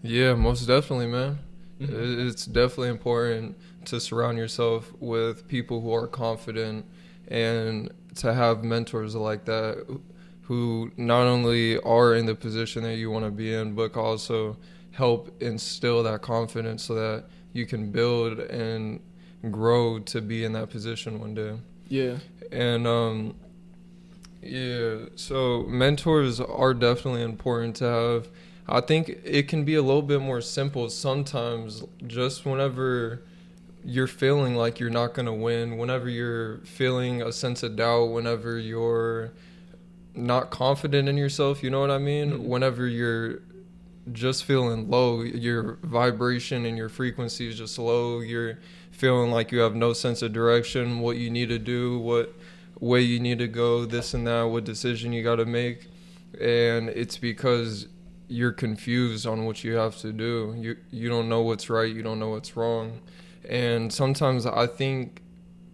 Yeah, 0.02 0.34
most 0.34 0.66
definitely, 0.66 1.08
man. 1.08 1.38
Mm-hmm. 1.80 2.28
It's 2.28 2.46
definitely 2.46 2.88
important 2.88 3.56
to 3.86 4.00
surround 4.00 4.38
yourself 4.38 4.92
with 5.00 5.48
people 5.48 5.80
who 5.80 5.94
are 5.94 6.06
confident 6.06 6.84
and 7.28 7.90
to 8.16 8.34
have 8.34 8.64
mentors 8.64 9.14
like 9.14 9.44
that 9.46 9.86
who 10.42 10.90
not 10.96 11.26
only 11.26 11.78
are 11.78 12.14
in 12.14 12.26
the 12.26 12.34
position 12.34 12.82
that 12.82 12.96
you 12.96 13.10
want 13.10 13.24
to 13.24 13.30
be 13.30 13.54
in, 13.54 13.74
but 13.74 13.96
also 13.96 14.56
help 14.90 15.40
instill 15.40 16.02
that 16.02 16.20
confidence 16.22 16.82
so 16.82 16.94
that 16.94 17.24
you 17.52 17.66
can 17.66 17.90
build 17.90 18.38
and 18.38 19.00
grow 19.50 19.98
to 19.98 20.20
be 20.20 20.44
in 20.44 20.52
that 20.52 20.70
position 20.70 21.20
one 21.20 21.34
day. 21.34 21.54
Yeah. 21.88 22.16
And 22.52 22.86
um 22.86 23.34
yeah, 24.42 25.06
so 25.16 25.64
mentors 25.64 26.40
are 26.40 26.72
definitely 26.72 27.22
important 27.22 27.76
to 27.76 27.84
have. 27.84 28.28
I 28.66 28.80
think 28.80 29.08
it 29.24 29.48
can 29.48 29.64
be 29.64 29.74
a 29.74 29.82
little 29.82 30.02
bit 30.02 30.20
more 30.20 30.40
simple 30.40 30.88
sometimes 30.88 31.84
just 32.06 32.46
whenever 32.46 33.22
you're 33.84 34.06
feeling 34.06 34.54
like 34.54 34.78
you're 34.78 34.90
not 34.90 35.14
going 35.14 35.26
to 35.26 35.32
win, 35.32 35.76
whenever 35.76 36.08
you're 36.08 36.58
feeling 36.58 37.22
a 37.22 37.32
sense 37.32 37.62
of 37.62 37.76
doubt, 37.76 38.06
whenever 38.06 38.58
you're 38.58 39.32
not 40.14 40.50
confident 40.50 41.08
in 41.08 41.16
yourself, 41.16 41.62
you 41.62 41.70
know 41.70 41.80
what 41.80 41.90
I 41.90 41.98
mean? 41.98 42.32
Mm-hmm. 42.32 42.48
Whenever 42.48 42.86
you're 42.86 43.40
just 44.12 44.44
feeling 44.44 44.90
low, 44.90 45.22
your 45.22 45.78
vibration 45.82 46.64
and 46.66 46.76
your 46.76 46.88
frequency 46.88 47.48
is 47.48 47.58
just 47.58 47.78
low. 47.78 48.20
You're 48.20 48.58
feeling 48.90 49.30
like 49.30 49.52
you 49.52 49.60
have 49.60 49.74
no 49.74 49.92
sense 49.92 50.22
of 50.22 50.32
direction, 50.32 51.00
what 51.00 51.16
you 51.16 51.30
need 51.30 51.48
to 51.48 51.58
do, 51.58 51.98
what 51.98 52.34
way 52.78 53.00
you 53.00 53.20
need 53.20 53.38
to 53.38 53.48
go, 53.48 53.84
this 53.84 54.14
and 54.14 54.26
that, 54.26 54.42
what 54.44 54.64
decision 54.64 55.12
you 55.12 55.22
got 55.22 55.36
to 55.36 55.46
make. 55.46 55.88
And 56.40 56.88
it's 56.90 57.18
because 57.18 57.88
you're 58.28 58.52
confused 58.52 59.26
on 59.26 59.44
what 59.44 59.64
you 59.64 59.74
have 59.74 59.96
to 59.98 60.12
do. 60.12 60.54
You 60.56 60.76
you 60.90 61.08
don't 61.08 61.28
know 61.28 61.42
what's 61.42 61.68
right, 61.68 61.92
you 61.92 62.02
don't 62.02 62.18
know 62.18 62.30
what's 62.30 62.56
wrong. 62.56 63.00
And 63.48 63.92
sometimes 63.92 64.46
I 64.46 64.66
think 64.66 65.22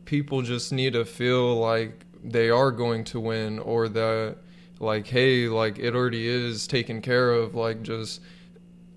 people 0.07 0.43
just 0.43 0.73
need 0.73 0.95
to 0.95 1.05
feel 1.05 1.57
like 1.57 2.07
they 2.25 2.49
are 2.49 2.71
going 2.71 3.05
to 3.05 3.21
win 3.21 3.59
or 3.59 3.89
that 3.89 4.37
like 4.79 5.07
hey 5.07 5.49
like 5.49 5.79
it 5.79 5.95
already 5.95 6.27
is 6.27 6.67
taken 6.67 7.01
care 7.01 7.33
of 7.33 7.55
like 7.55 7.83
just 7.83 8.21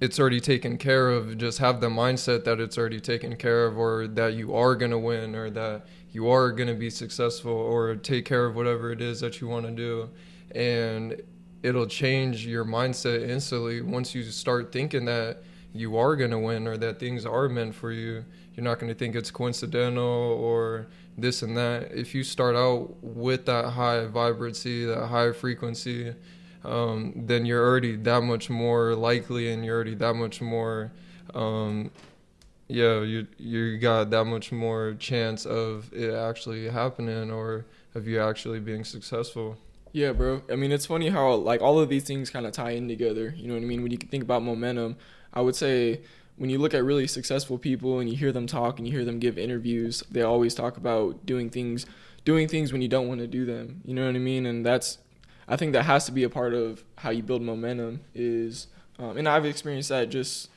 it's 0.02 0.20
already 0.20 0.40
taken 0.40 0.78
care 0.78 1.10
of 1.10 1.38
just 1.38 1.58
have 1.60 1.82
the 1.82 1.90
mindset 1.90 2.44
that 2.46 2.60
it's 2.60 2.78
already 2.78 3.00
taken 3.00 3.36
care 3.36 3.66
of 3.66 3.78
or 3.78 4.08
that 4.08 4.34
you 4.34 4.56
are 4.56 4.76
going 4.76 4.92
to 4.92 4.98
win 4.98 5.36
or 5.36 5.50
that 5.50 5.86
you 6.12 6.30
are 6.30 6.52
going 6.52 6.68
to 6.68 6.74
be 6.74 6.90
successful 6.90 7.52
or 7.52 7.96
take 7.96 8.26
care 8.26 8.46
of 8.46 8.56
whatever 8.56 8.92
it 8.92 9.02
is 9.02 9.20
that 9.20 9.40
you 9.42 9.48
want 9.48 9.66
to 9.66 9.72
do. 9.72 10.10
And 10.56 11.22
it'll 11.62 11.86
change 11.86 12.46
your 12.46 12.66
mindset 12.66 13.28
instantly. 13.30 13.82
Once 13.82 14.16
you 14.16 14.24
start 14.24 14.72
thinking 14.72 15.06
that 15.06 15.44
you 15.74 15.98
are 15.98 16.16
going 16.16 16.32
to 16.32 16.40
win 16.40 16.68
or 16.68 16.78
that 16.78 17.00
things 17.00 17.26
are 17.26 17.48
meant 17.48 17.76
for 17.76 17.92
you 17.92 18.24
you're 18.60 18.64
not 18.66 18.78
going 18.78 18.92
to 18.92 18.98
think 18.98 19.16
it's 19.16 19.32
coincidental 19.32 20.04
or 20.04 20.88
this 21.22 21.42
and 21.42 21.58
that. 21.58 21.92
If 21.92 22.14
you 22.16 22.24
start 22.24 22.56
out 22.56 22.96
with 23.02 23.46
that 23.46 23.72
high 23.72 24.06
vibrancy, 24.06 24.86
that 24.86 25.08
high 25.08 25.32
frequency, 25.32 26.14
um, 26.64 27.14
then 27.16 27.46
you're 27.46 27.66
already 27.66 27.96
that 27.96 28.22
much 28.22 28.50
more 28.50 28.96
likely, 28.96 29.52
and 29.52 29.64
you're 29.64 29.76
already 29.76 29.96
that 29.96 30.14
much 30.16 30.42
more, 30.42 30.92
um, 31.34 31.92
yeah, 32.68 33.02
you 33.02 33.28
you 33.38 33.78
got 33.78 34.10
that 34.10 34.26
much 34.26 34.52
more 34.52 34.96
chance 35.00 35.46
of 35.46 35.92
it 35.94 36.14
actually 36.14 36.70
happening 36.70 37.32
or 37.32 37.66
of 37.96 38.08
you 38.08 38.22
actually 38.22 38.60
being 38.60 38.84
successful. 38.84 39.58
Yeah, 39.92 40.12
bro. 40.12 40.44
I 40.52 40.56
mean, 40.56 40.72
it's 40.72 40.86
funny 40.86 41.10
how 41.10 41.34
like 41.34 41.62
all 41.62 41.80
of 41.80 41.90
these 41.90 42.04
things 42.04 42.30
kind 42.30 42.46
of 42.46 42.52
tie 42.52 42.72
in 42.72 42.88
together. 42.88 43.34
You 43.36 43.48
know 43.48 43.56
what 43.56 43.64
I 43.64 43.66
mean? 43.66 43.82
When 43.82 43.92
you 43.92 43.98
think 43.98 44.24
about 44.24 44.44
momentum, 44.44 44.98
I 45.34 45.42
would 45.42 45.56
say 45.56 46.02
when 46.40 46.50
you 46.50 46.58
look 46.58 46.74
at 46.74 46.84
really 46.84 47.06
successful 47.06 47.58
people 47.58 48.00
and 48.00 48.10
you 48.10 48.16
hear 48.16 48.32
them 48.32 48.48
talk 48.48 48.80
and 48.80 48.88
you 48.88 48.94
hear 48.94 49.06
them 49.06 49.20
give 49.20 49.38
interviews, 49.38 50.04
they 50.10 50.24
always 50.24 50.56
talk 50.56 50.78
about 50.78 51.26
doing 51.26 51.50
things 51.50 51.86
doing 52.26 52.48
things 52.48 52.74
when 52.74 52.82
you 52.82 52.88
don't 52.88 53.08
want 53.08 53.22
to 53.22 53.28
do 53.28 53.46
them. 53.46 53.82
You 53.86 53.94
know 53.94 54.06
what 54.06 54.16
I 54.16 54.20
mean? 54.20 54.46
And 54.46 54.66
that's 54.66 54.98
I 55.48 55.56
think 55.56 55.74
that 55.74 55.84
has 55.84 56.06
to 56.06 56.12
be 56.12 56.24
a 56.24 56.30
part 56.30 56.54
of 56.54 56.84
how 56.98 57.12
you 57.12 57.22
build 57.22 57.42
momentum 57.42 58.02
is 58.16 58.68
um, 58.98 59.18
and 59.18 59.30
I've 59.30 59.46
experienced 59.46 59.90
that 59.90 60.10
just 60.10 60.50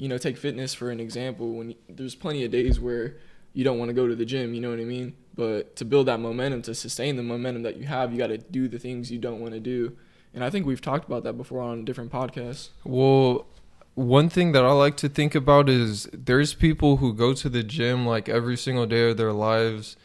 you 0.00 0.08
know, 0.08 0.16
take 0.16 0.38
fitness 0.38 0.72
for 0.72 0.90
an 0.90 0.98
example 0.98 1.52
when 1.52 1.70
you, 1.70 1.76
there's 1.86 2.14
plenty 2.14 2.42
of 2.42 2.50
days 2.50 2.80
where 2.80 3.16
you 3.52 3.64
don't 3.64 3.78
want 3.78 3.90
to 3.90 3.92
go 3.92 4.08
to 4.08 4.14
the 4.14 4.24
gym, 4.24 4.54
you 4.54 4.60
know 4.60 4.70
what 4.70 4.80
I 4.80 4.84
mean? 4.84 5.14
But 5.34 5.76
to 5.76 5.84
build 5.84 6.06
that 6.06 6.20
momentum, 6.20 6.62
to 6.62 6.74
sustain 6.74 7.16
the 7.16 7.22
momentum 7.22 7.64
that 7.64 7.76
you 7.76 7.84
have, 7.84 8.10
you 8.10 8.16
got 8.16 8.28
to 8.28 8.38
do 8.38 8.66
the 8.66 8.78
things 8.78 9.10
you 9.10 9.18
don't 9.18 9.40
want 9.40 9.52
to 9.52 9.60
do. 9.60 9.94
And 10.32 10.42
I 10.42 10.48
think 10.48 10.64
we've 10.64 10.80
talked 10.80 11.06
about 11.06 11.24
that 11.24 11.34
before 11.34 11.60
on 11.60 11.84
different 11.84 12.10
podcasts. 12.10 12.70
Well, 12.82 13.46
one 13.94 14.28
thing 14.28 14.52
that 14.52 14.64
I 14.64 14.72
like 14.72 14.96
to 14.98 15.08
think 15.08 15.34
about 15.34 15.68
is 15.68 16.08
there's 16.12 16.54
people 16.54 16.98
who 16.98 17.12
go 17.12 17.34
to 17.34 17.48
the 17.48 17.62
gym 17.62 18.06
like 18.06 18.28
every 18.28 18.56
single 18.56 18.86
day 18.86 19.10
of 19.10 19.16
their 19.16 19.32
lives 19.32 19.96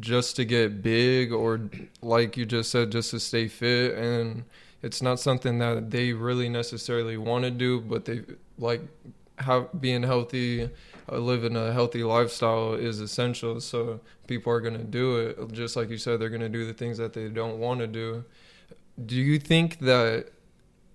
just 0.00 0.36
to 0.36 0.44
get 0.44 0.82
big 0.82 1.32
or 1.32 1.60
like 2.02 2.36
you 2.36 2.44
just 2.44 2.70
said 2.70 2.92
just 2.92 3.10
to 3.12 3.20
stay 3.20 3.48
fit. 3.48 3.96
And 3.96 4.44
it's 4.82 5.00
not 5.00 5.20
something 5.20 5.58
that 5.58 5.90
they 5.90 6.12
really 6.12 6.48
necessarily 6.48 7.16
want 7.16 7.44
to 7.44 7.50
do 7.50 7.80
but 7.80 8.04
they 8.04 8.22
like 8.58 8.82
being 9.80 10.02
healthy 10.02 10.68
uh, 11.10 11.16
living 11.16 11.56
a 11.56 11.72
healthy 11.72 12.02
lifestyle 12.02 12.74
is 12.74 13.00
essential. 13.00 13.60
So 13.60 14.00
people 14.26 14.52
are 14.52 14.60
going 14.60 14.76
to 14.76 14.84
do 14.84 15.16
it. 15.16 15.52
Just 15.52 15.76
like 15.76 15.90
you 15.90 15.98
said 15.98 16.20
they're 16.20 16.28
going 16.28 16.40
to 16.40 16.48
do 16.48 16.66
the 16.66 16.74
things 16.74 16.98
that 16.98 17.12
they 17.12 17.28
don't 17.28 17.58
want 17.58 17.80
to 17.80 17.86
do. 17.86 18.24
Do 19.06 19.14
you 19.14 19.38
think 19.38 19.78
that 19.78 20.32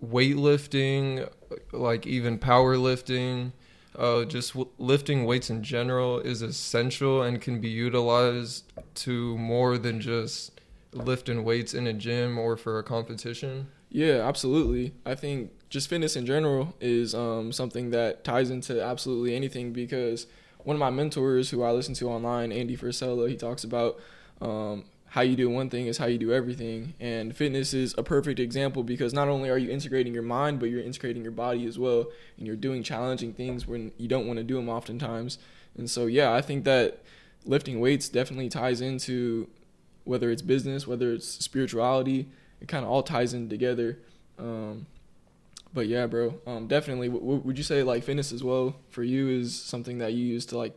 weightlifting, 0.03 1.29
like 1.71 2.05
even 2.05 2.37
powerlifting, 2.37 3.51
uh, 3.95 4.25
just 4.25 4.53
w- 4.53 4.69
lifting 4.77 5.25
weights 5.25 5.49
in 5.49 5.63
general 5.63 6.19
is 6.19 6.41
essential 6.41 7.21
and 7.21 7.41
can 7.41 7.59
be 7.61 7.69
utilized 7.69 8.71
to 8.95 9.37
more 9.37 9.77
than 9.77 10.01
just 10.01 10.59
lifting 10.91 11.43
weights 11.43 11.73
in 11.73 11.87
a 11.87 11.93
gym 11.93 12.37
or 12.37 12.57
for 12.57 12.79
a 12.79 12.83
competition? 12.83 13.67
Yeah, 13.89 14.27
absolutely. 14.27 14.93
I 15.05 15.15
think 15.15 15.51
just 15.69 15.89
fitness 15.89 16.15
in 16.15 16.25
general 16.25 16.75
is 16.81 17.13
um, 17.13 17.51
something 17.51 17.91
that 17.91 18.23
ties 18.23 18.49
into 18.49 18.83
absolutely 18.83 19.35
anything 19.35 19.71
because 19.73 20.27
one 20.63 20.75
of 20.75 20.79
my 20.79 20.89
mentors 20.89 21.49
who 21.49 21.63
I 21.63 21.71
listen 21.71 21.93
to 21.95 22.09
online, 22.09 22.51
Andy 22.51 22.75
Frisella, 22.75 23.29
he 23.29 23.35
talks 23.35 23.63
about 23.63 23.99
um, 24.41 24.85
how 25.13 25.21
you 25.21 25.35
do 25.35 25.47
one 25.47 25.69
thing 25.69 25.85
is 25.85 25.99
how 25.99 26.07
you 26.07 26.17
do 26.17 26.33
everything. 26.33 26.95
And 26.99 27.35
fitness 27.37 27.71
is 27.71 27.93
a 27.99 28.03
perfect 28.03 28.39
example 28.39 28.81
because 28.81 29.13
not 29.13 29.27
only 29.27 29.47
are 29.51 29.59
you 29.59 29.69
integrating 29.69 30.11
your 30.11 30.23
mind, 30.23 30.59
but 30.59 30.71
you're 30.71 30.81
integrating 30.81 31.21
your 31.21 31.31
body 31.31 31.67
as 31.67 31.77
well. 31.77 32.07
And 32.35 32.47
you're 32.47 32.55
doing 32.55 32.81
challenging 32.81 33.31
things 33.31 33.67
when 33.67 33.91
you 33.99 34.07
don't 34.07 34.25
want 34.25 34.37
to 34.37 34.43
do 34.43 34.55
them 34.55 34.69
oftentimes. 34.69 35.37
And 35.77 35.87
so, 35.87 36.07
yeah, 36.07 36.33
I 36.33 36.41
think 36.41 36.63
that 36.63 37.03
lifting 37.45 37.79
weights 37.79 38.09
definitely 38.09 38.49
ties 38.49 38.81
into 38.81 39.47
whether 40.03 40.31
it's 40.31 40.41
business, 40.41 40.87
whether 40.87 41.13
it's 41.13 41.27
spirituality, 41.27 42.27
it 42.59 42.67
kind 42.67 42.83
of 42.83 42.89
all 42.89 43.03
ties 43.03 43.35
in 43.35 43.49
together. 43.49 43.99
Um, 44.39 44.87
but 45.75 45.85
yeah, 45.85 46.07
bro, 46.07 46.41
um, 46.47 46.65
definitely. 46.65 47.09
W- 47.09 47.23
w- 47.23 47.41
would 47.45 47.59
you 47.59 47.63
say 47.63 47.83
like 47.83 48.03
fitness 48.03 48.31
as 48.31 48.43
well 48.43 48.77
for 48.89 49.03
you 49.03 49.29
is 49.29 49.61
something 49.61 49.99
that 49.99 50.13
you 50.13 50.25
use 50.25 50.47
to 50.47 50.57
like 50.57 50.75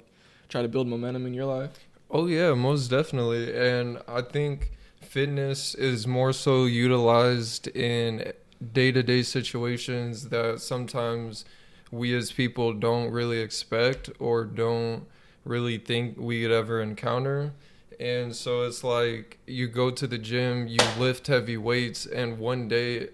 try 0.50 0.61
to 0.61 0.69
build 0.69 0.88
momentum 0.88 1.25
in 1.25 1.33
your 1.33 1.47
life? 1.47 1.87
Oh 2.18 2.25
yeah, 2.25 2.54
most 2.54 2.88
definitely. 2.88 3.54
And 3.54 4.00
I 4.08 4.23
think 4.23 4.70
fitness 5.02 5.75
is 5.75 6.06
more 6.06 6.32
so 6.32 6.64
utilized 6.64 7.68
in 7.68 8.32
day-to-day 8.73 9.23
situations 9.23 10.30
that 10.30 10.62
sometimes 10.62 11.44
we 11.90 12.16
as 12.16 12.32
people 12.32 12.73
don't 12.73 13.11
really 13.11 13.40
expect 13.40 14.08
or 14.18 14.46
don't 14.46 15.04
really 15.44 15.76
think 15.76 16.16
we 16.18 16.40
could 16.40 16.52
ever 16.52 16.80
encounter. 16.80 17.52
And 18.00 18.35
so 18.35 18.62
it's 18.62 18.82
like 18.82 19.37
you 19.46 19.68
go 19.68 19.90
to 19.90 20.06
the 20.06 20.16
gym, 20.16 20.68
you 20.68 20.78
lift 20.99 21.26
heavy 21.26 21.58
weights, 21.58 22.06
and 22.06 22.38
one 22.38 22.66
day 22.66 23.08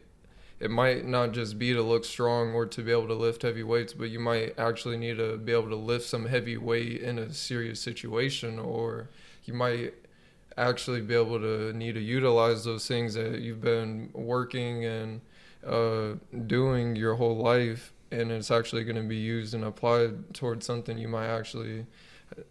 it 0.63 0.71
might 0.71 1.05
not 1.05 1.33
just 1.33 1.59
be 1.59 1.73
to 1.73 1.83
look 1.83 2.05
strong 2.05 2.53
or 2.55 2.67
to 2.67 2.83
be 2.83 2.93
able 2.93 3.09
to 3.09 3.15
lift 3.15 3.43
heavy 3.43 3.65
weights, 3.65 3.93
but 3.93 4.11
you 4.11 4.21
might 4.21 4.57
actually 4.57 4.97
need 4.97 5.17
to 5.17 5.37
be 5.37 5.51
able 5.51 5.69
to 5.69 5.75
lift 5.77 6.07
some 6.07 6.27
heavy 6.27 6.57
weight 6.57 7.01
in 7.03 7.19
a 7.19 7.33
serious 7.33 7.81
situation, 7.81 8.61
or 8.61 9.09
you 9.45 9.55
might 9.55 9.93
actually 10.57 11.01
be 11.01 11.15
able 11.15 11.41
to 11.41 11.73
need 11.73 11.95
to 11.97 12.01
utilize 12.01 12.63
those 12.65 12.87
things 12.87 13.15
that 13.15 13.41
you've 13.41 13.61
been 13.61 14.11
working 14.13 14.85
and 14.85 15.21
uh, 15.67 16.13
doing 16.47 16.95
your 16.95 17.17
whole 17.17 17.37
life, 17.37 17.93
and 18.13 18.31
it's 18.31 18.51
actually 18.53 18.85
going 18.85 18.95
to 18.95 19.03
be 19.03 19.17
used 19.17 19.55
and 19.55 19.65
applied 19.65 20.33
towards 20.33 20.65
something 20.65 20.97
you 20.97 21.09
might 21.09 21.27
actually 21.27 21.87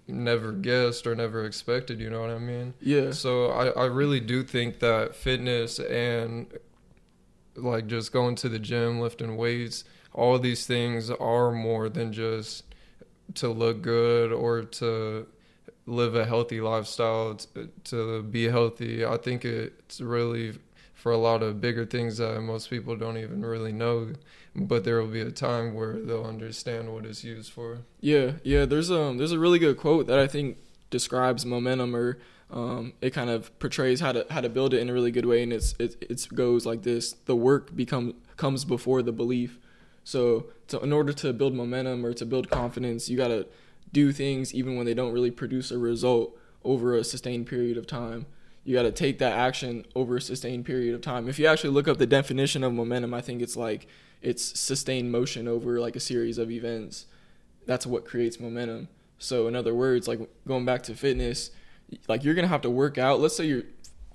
never 0.05 0.51
guessed 0.51 1.07
or 1.07 1.15
never 1.15 1.43
expected 1.43 1.99
you 1.99 2.07
know 2.07 2.21
what 2.21 2.29
i 2.29 2.37
mean 2.37 2.71
Yeah. 2.81 3.09
so 3.09 3.47
i, 3.47 3.69
I 3.69 3.85
really 3.85 4.19
do 4.19 4.43
think 4.43 4.79
that 4.79 5.15
fitness 5.15 5.79
and 5.79 6.45
like 7.61 7.87
just 7.87 8.11
going 8.11 8.35
to 8.35 8.49
the 8.49 8.59
gym 8.59 8.99
lifting 8.99 9.37
weights 9.37 9.83
all 10.13 10.37
these 10.39 10.65
things 10.65 11.09
are 11.09 11.51
more 11.51 11.89
than 11.89 12.11
just 12.11 12.63
to 13.35 13.47
look 13.47 13.81
good 13.81 14.31
or 14.31 14.63
to 14.63 15.25
live 15.85 16.15
a 16.15 16.25
healthy 16.25 16.61
lifestyle 16.61 17.35
to, 17.35 17.69
to 17.83 18.23
be 18.23 18.45
healthy 18.49 19.05
i 19.05 19.17
think 19.17 19.45
it's 19.45 20.01
really 20.01 20.57
for 20.93 21.11
a 21.11 21.17
lot 21.17 21.41
of 21.41 21.59
bigger 21.59 21.85
things 21.85 22.17
that 22.17 22.39
most 22.41 22.69
people 22.69 22.95
don't 22.95 23.17
even 23.17 23.43
really 23.43 23.71
know 23.71 24.13
but 24.55 24.83
there 24.83 24.99
will 24.99 25.07
be 25.07 25.21
a 25.21 25.31
time 25.31 25.73
where 25.73 25.93
they'll 25.93 26.25
understand 26.25 26.93
what 26.93 27.05
it's 27.05 27.23
used 27.23 27.51
for 27.51 27.79
Yeah, 28.01 28.33
yeah. 28.43 28.65
There's 28.65 28.91
um 28.91 29.17
there's 29.17 29.31
a 29.31 29.39
really 29.39 29.59
good 29.59 29.77
quote 29.77 30.07
that 30.07 30.19
I 30.19 30.27
think 30.27 30.57
describes 30.89 31.45
momentum 31.45 31.95
or 31.95 32.19
um 32.51 32.93
it 33.01 33.11
kind 33.11 33.29
of 33.29 33.57
portrays 33.59 33.99
how 33.99 34.11
to 34.11 34.25
how 34.29 34.41
to 34.41 34.49
build 34.49 34.73
it 34.73 34.79
in 34.79 34.89
a 34.89 34.93
really 34.93 35.11
good 35.11 35.25
way 35.25 35.43
and 35.43 35.53
it's 35.53 35.75
it 35.79 35.95
it 36.01 36.27
goes 36.33 36.65
like 36.65 36.83
this: 36.83 37.13
the 37.25 37.35
work 37.35 37.75
become 37.75 38.15
comes 38.37 38.65
before 38.65 39.01
the 39.01 39.11
belief. 39.11 39.57
So 40.03 40.47
to, 40.67 40.79
in 40.79 40.91
order 40.91 41.13
to 41.13 41.31
build 41.31 41.53
momentum 41.53 42.05
or 42.05 42.13
to 42.13 42.25
build 42.25 42.49
confidence, 42.49 43.09
you 43.09 43.17
gotta 43.17 43.47
do 43.93 44.11
things 44.11 44.53
even 44.53 44.75
when 44.75 44.85
they 44.85 44.93
don't 44.93 45.13
really 45.13 45.31
produce 45.31 45.71
a 45.71 45.77
result 45.77 46.37
over 46.63 46.95
a 46.95 47.03
sustained 47.03 47.47
period 47.47 47.77
of 47.77 47.85
time. 47.87 48.25
You 48.63 48.75
got 48.75 48.83
to 48.83 48.91
take 48.91 49.17
that 49.17 49.33
action 49.33 49.85
over 49.95 50.17
a 50.17 50.21
sustained 50.21 50.65
period 50.65 50.93
of 50.93 51.01
time. 51.01 51.27
If 51.27 51.39
you 51.39 51.47
actually 51.47 51.71
look 51.71 51.87
up 51.87 51.97
the 51.97 52.05
definition 52.05 52.63
of 52.63 52.71
momentum, 52.71 53.11
I 53.11 53.19
think 53.19 53.41
it's 53.41 53.57
like 53.57 53.87
it's 54.21 54.59
sustained 54.59 55.11
motion 55.11 55.47
over 55.47 55.79
like 55.79 55.95
a 55.95 55.99
series 55.99 56.37
of 56.37 56.51
events 56.51 57.07
that's 57.65 57.85
what 57.85 58.05
creates 58.05 58.39
momentum. 58.39 58.87
So 59.19 59.47
in 59.47 59.55
other 59.55 59.73
words, 59.73 60.07
like 60.07 60.19
going 60.47 60.65
back 60.65 60.83
to 60.83 60.95
fitness, 60.95 61.51
like 62.07 62.23
you're 62.23 62.35
gonna 62.35 62.47
have 62.47 62.61
to 62.61 62.69
work 62.69 62.97
out. 62.97 63.19
Let's 63.19 63.35
say 63.35 63.45
you're 63.45 63.63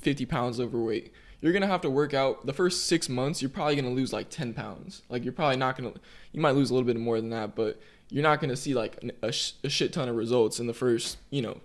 50 0.00 0.26
pounds 0.26 0.60
overweight. 0.60 1.12
You're 1.40 1.52
gonna 1.52 1.66
have 1.66 1.82
to 1.82 1.90
work 1.90 2.14
out 2.14 2.46
the 2.46 2.52
first 2.52 2.86
six 2.86 3.08
months. 3.08 3.42
You're 3.42 3.50
probably 3.50 3.76
gonna 3.76 3.90
lose 3.90 4.12
like 4.12 4.30
10 4.30 4.54
pounds. 4.54 5.02
Like 5.08 5.24
you're 5.24 5.32
probably 5.32 5.56
not 5.56 5.76
gonna. 5.76 5.92
You 6.32 6.40
might 6.40 6.54
lose 6.54 6.70
a 6.70 6.74
little 6.74 6.86
bit 6.86 6.98
more 6.98 7.20
than 7.20 7.30
that, 7.30 7.54
but 7.54 7.80
you're 8.08 8.22
not 8.22 8.40
gonna 8.40 8.56
see 8.56 8.74
like 8.74 9.02
a, 9.22 9.32
sh- 9.32 9.52
a 9.64 9.68
shit 9.68 9.92
ton 9.92 10.08
of 10.08 10.16
results 10.16 10.60
in 10.60 10.66
the 10.66 10.74
first, 10.74 11.18
you 11.30 11.42
know, 11.42 11.60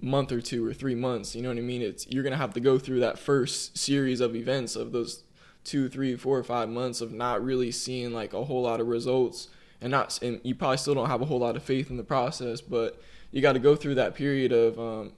month 0.00 0.32
or 0.32 0.40
two 0.40 0.66
or 0.66 0.72
three 0.72 0.94
months. 0.94 1.34
You 1.34 1.42
know 1.42 1.48
what 1.48 1.58
I 1.58 1.62
mean? 1.62 1.82
It's 1.82 2.06
you're 2.08 2.24
gonna 2.24 2.36
have 2.36 2.54
to 2.54 2.60
go 2.60 2.78
through 2.78 3.00
that 3.00 3.18
first 3.18 3.76
series 3.76 4.20
of 4.20 4.34
events 4.34 4.76
of 4.76 4.92
those 4.92 5.24
two, 5.64 5.88
three, 5.88 6.16
four, 6.16 6.38
or 6.38 6.44
five 6.44 6.68
months 6.68 7.00
of 7.00 7.12
not 7.12 7.44
really 7.44 7.72
seeing 7.72 8.12
like 8.12 8.32
a 8.32 8.44
whole 8.44 8.62
lot 8.62 8.80
of 8.80 8.86
results 8.86 9.48
and 9.80 9.90
not 9.90 10.20
and 10.22 10.40
you 10.42 10.54
probably 10.54 10.76
still 10.76 10.94
don't 10.94 11.08
have 11.08 11.20
a 11.20 11.24
whole 11.24 11.38
lot 11.38 11.56
of 11.56 11.62
faith 11.62 11.90
in 11.90 11.96
the 11.96 12.04
process 12.04 12.60
but 12.60 13.00
you 13.30 13.42
got 13.42 13.52
to 13.52 13.58
go 13.58 13.76
through 13.76 13.94
that 13.94 14.14
period 14.14 14.52
of 14.52 14.78
um, 14.78 15.12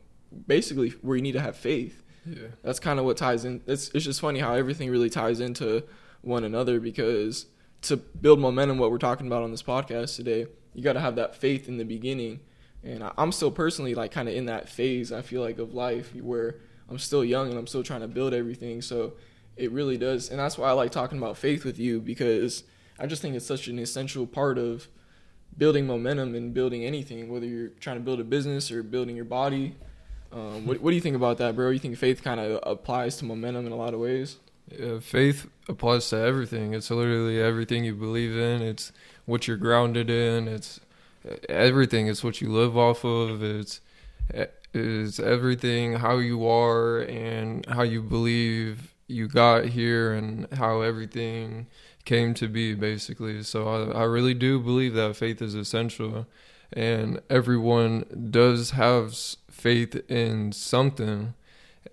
basically 0.46 0.90
where 1.02 1.16
you 1.16 1.22
need 1.22 1.32
to 1.32 1.40
have 1.40 1.56
faith. 1.56 2.02
Yeah. 2.26 2.48
That's 2.62 2.78
kind 2.78 2.98
of 2.98 3.04
what 3.04 3.16
ties 3.16 3.44
in 3.44 3.62
it's, 3.66 3.88
it's 3.94 4.04
just 4.04 4.20
funny 4.20 4.40
how 4.40 4.54
everything 4.54 4.90
really 4.90 5.10
ties 5.10 5.40
into 5.40 5.84
one 6.20 6.44
another 6.44 6.80
because 6.80 7.46
to 7.82 7.96
build 7.96 8.40
momentum 8.40 8.78
what 8.78 8.90
we're 8.90 8.98
talking 8.98 9.26
about 9.26 9.42
on 9.42 9.50
this 9.50 9.62
podcast 9.62 10.16
today 10.16 10.46
you 10.74 10.82
got 10.82 10.94
to 10.94 11.00
have 11.00 11.16
that 11.16 11.34
faith 11.36 11.68
in 11.68 11.78
the 11.78 11.84
beginning. 11.84 12.40
And 12.82 13.02
I, 13.02 13.12
i'm 13.16 13.32
still 13.32 13.50
personally 13.50 13.94
like 13.94 14.10
kind 14.10 14.28
of 14.28 14.34
in 14.34 14.46
that 14.46 14.68
phase 14.68 15.10
i 15.10 15.22
feel 15.22 15.40
like 15.40 15.58
of 15.58 15.72
life 15.72 16.14
where 16.14 16.56
i'm 16.90 16.98
still 16.98 17.24
young 17.24 17.48
and 17.48 17.58
i'm 17.58 17.66
still 17.66 17.82
trying 17.82 18.00
to 18.00 18.08
build 18.08 18.34
everything. 18.34 18.82
So 18.82 19.14
it 19.56 19.72
really 19.72 19.96
does 19.96 20.28
and 20.28 20.38
that's 20.38 20.58
why 20.58 20.68
i 20.68 20.72
like 20.72 20.90
talking 20.90 21.18
about 21.18 21.38
faith 21.38 21.64
with 21.64 21.78
you 21.78 22.00
because 22.00 22.64
I 22.98 23.06
just 23.06 23.22
think 23.22 23.36
it's 23.36 23.46
such 23.46 23.68
an 23.68 23.78
essential 23.78 24.26
part 24.26 24.58
of 24.58 24.88
building 25.56 25.86
momentum 25.86 26.34
and 26.34 26.52
building 26.52 26.84
anything, 26.84 27.30
whether 27.30 27.46
you're 27.46 27.68
trying 27.68 27.96
to 27.96 28.02
build 28.02 28.20
a 28.20 28.24
business 28.24 28.70
or 28.70 28.82
building 28.82 29.16
your 29.16 29.24
body. 29.24 29.76
Um, 30.32 30.66
what, 30.66 30.80
what 30.80 30.90
do 30.90 30.94
you 30.94 31.00
think 31.00 31.16
about 31.16 31.38
that, 31.38 31.56
bro? 31.56 31.70
You 31.70 31.78
think 31.78 31.96
faith 31.96 32.22
kind 32.22 32.40
of 32.40 32.60
applies 32.62 33.16
to 33.18 33.24
momentum 33.24 33.66
in 33.66 33.72
a 33.72 33.76
lot 33.76 33.94
of 33.94 34.00
ways? 34.00 34.36
Yeah, 34.70 34.98
faith 35.00 35.46
applies 35.68 36.08
to 36.10 36.16
everything. 36.16 36.74
It's 36.74 36.90
literally 36.90 37.40
everything 37.40 37.84
you 37.84 37.94
believe 37.94 38.36
in. 38.36 38.60
It's 38.60 38.92
what 39.24 39.48
you're 39.48 39.56
grounded 39.56 40.10
in. 40.10 40.46
It's 40.46 40.80
everything. 41.48 42.06
It's 42.08 42.22
what 42.22 42.40
you 42.40 42.52
live 42.52 42.76
off 42.76 43.04
of. 43.04 43.42
It's 43.42 43.80
it's 44.74 45.18
everything 45.18 45.94
how 45.94 46.18
you 46.18 46.46
are 46.46 47.00
and 47.00 47.64
how 47.66 47.82
you 47.82 48.02
believe 48.02 48.94
you 49.06 49.26
got 49.26 49.64
here 49.64 50.12
and 50.12 50.46
how 50.52 50.82
everything 50.82 51.66
came 52.04 52.34
to 52.34 52.48
be 52.48 52.74
basically 52.74 53.42
so 53.42 53.66
I, 53.66 54.00
I 54.00 54.04
really 54.04 54.34
do 54.34 54.60
believe 54.60 54.94
that 54.94 55.16
faith 55.16 55.40
is 55.40 55.54
essential 55.54 56.26
and 56.72 57.20
everyone 57.30 58.28
does 58.30 58.70
have 58.70 59.14
faith 59.50 59.94
in 60.10 60.52
something 60.52 61.34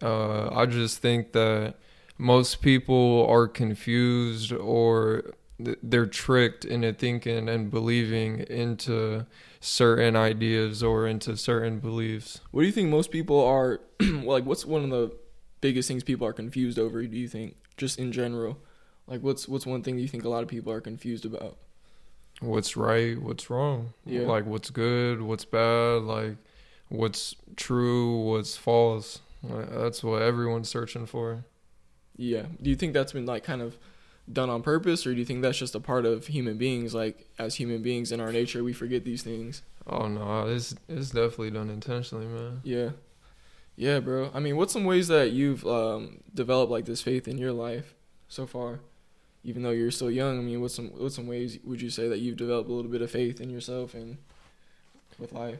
uh, 0.01 0.49
i 0.53 0.65
just 0.65 0.99
think 0.99 1.31
that 1.31 1.75
most 2.17 2.61
people 2.61 3.25
are 3.29 3.47
confused 3.47 4.51
or 4.51 5.23
they're 5.57 6.05
tricked 6.05 6.65
into 6.65 6.91
thinking 6.91 7.47
and 7.47 7.71
believing 7.71 8.39
into 8.49 9.25
certain 9.61 10.15
ideas 10.15 10.83
or 10.83 11.07
into 11.07 11.37
certain 11.37 11.79
beliefs 11.79 12.41
what 12.51 12.61
do 12.61 12.67
you 12.67 12.73
think 12.73 12.89
most 12.89 13.11
people 13.11 13.43
are 13.43 13.79
like 14.01 14.45
what's 14.45 14.65
one 14.65 14.83
of 14.83 14.89
the 14.89 15.11
biggest 15.61 15.87
things 15.87 16.03
people 16.03 16.27
are 16.27 16.33
confused 16.33 16.77
over 16.77 17.01
do 17.05 17.17
you 17.17 17.27
think 17.27 17.55
just 17.77 17.97
in 17.97 18.11
general 18.11 18.57
like, 19.07 19.21
what's 19.21 19.47
what's 19.47 19.65
one 19.65 19.83
thing 19.83 19.99
you 19.99 20.07
think 20.07 20.23
a 20.23 20.29
lot 20.29 20.43
of 20.43 20.49
people 20.49 20.71
are 20.71 20.81
confused 20.81 21.25
about? 21.25 21.57
What's 22.41 22.75
right? 22.75 23.19
What's 23.21 23.49
wrong? 23.49 23.93
Yeah. 24.05 24.21
Like, 24.21 24.45
what's 24.45 24.69
good? 24.69 25.21
What's 25.21 25.45
bad? 25.45 26.03
Like, 26.03 26.37
what's 26.89 27.35
true? 27.55 28.21
What's 28.23 28.57
false? 28.57 29.19
That's 29.43 30.03
what 30.03 30.21
everyone's 30.21 30.69
searching 30.69 31.05
for. 31.05 31.45
Yeah. 32.17 32.43
Do 32.61 32.69
you 32.69 32.75
think 32.75 32.93
that's 32.93 33.13
been 33.13 33.25
like 33.25 33.43
kind 33.43 33.61
of 33.61 33.77
done 34.31 34.49
on 34.49 34.63
purpose, 34.63 35.05
or 35.05 35.13
do 35.13 35.19
you 35.19 35.25
think 35.25 35.41
that's 35.41 35.57
just 35.57 35.75
a 35.75 35.79
part 35.79 36.05
of 36.05 36.27
human 36.27 36.57
beings? 36.57 36.93
Like, 36.93 37.27
as 37.37 37.55
human 37.55 37.81
beings 37.81 38.11
in 38.11 38.19
our 38.19 38.31
nature, 38.31 38.63
we 38.63 38.73
forget 38.73 39.03
these 39.05 39.21
things. 39.23 39.61
Oh 39.87 40.07
no, 40.07 40.47
it's 40.47 40.75
it's 40.89 41.11
definitely 41.11 41.51
done 41.51 41.69
intentionally, 41.69 42.25
man. 42.25 42.61
Yeah. 42.63 42.89
Yeah, 43.77 43.99
bro. 43.99 44.31
I 44.33 44.39
mean, 44.39 44.55
what's 44.55 44.73
some 44.73 44.85
ways 44.85 45.09
that 45.09 45.31
you've 45.31 45.65
um, 45.65 46.21
developed 46.33 46.71
like 46.71 46.85
this 46.85 47.01
faith 47.01 47.27
in 47.27 47.37
your 47.37 47.51
life 47.51 47.93
so 48.27 48.47
far? 48.47 48.79
Even 49.45 49.63
though 49.63 49.71
you're 49.71 49.91
still 49.91 50.11
young, 50.11 50.37
I 50.37 50.41
mean, 50.41 50.59
what's 50.59 50.75
some 50.75 50.89
what's 50.89 51.15
some 51.15 51.27
ways 51.27 51.57
would 51.63 51.81
you 51.81 51.89
say 51.89 52.09
that 52.09 52.19
you've 52.19 52.37
developed 52.37 52.69
a 52.69 52.73
little 52.73 52.91
bit 52.91 53.01
of 53.01 53.09
faith 53.09 53.39
in 53.39 53.49
yourself 53.49 53.93
and 53.93 54.17
with 55.17 55.31
life? 55.31 55.59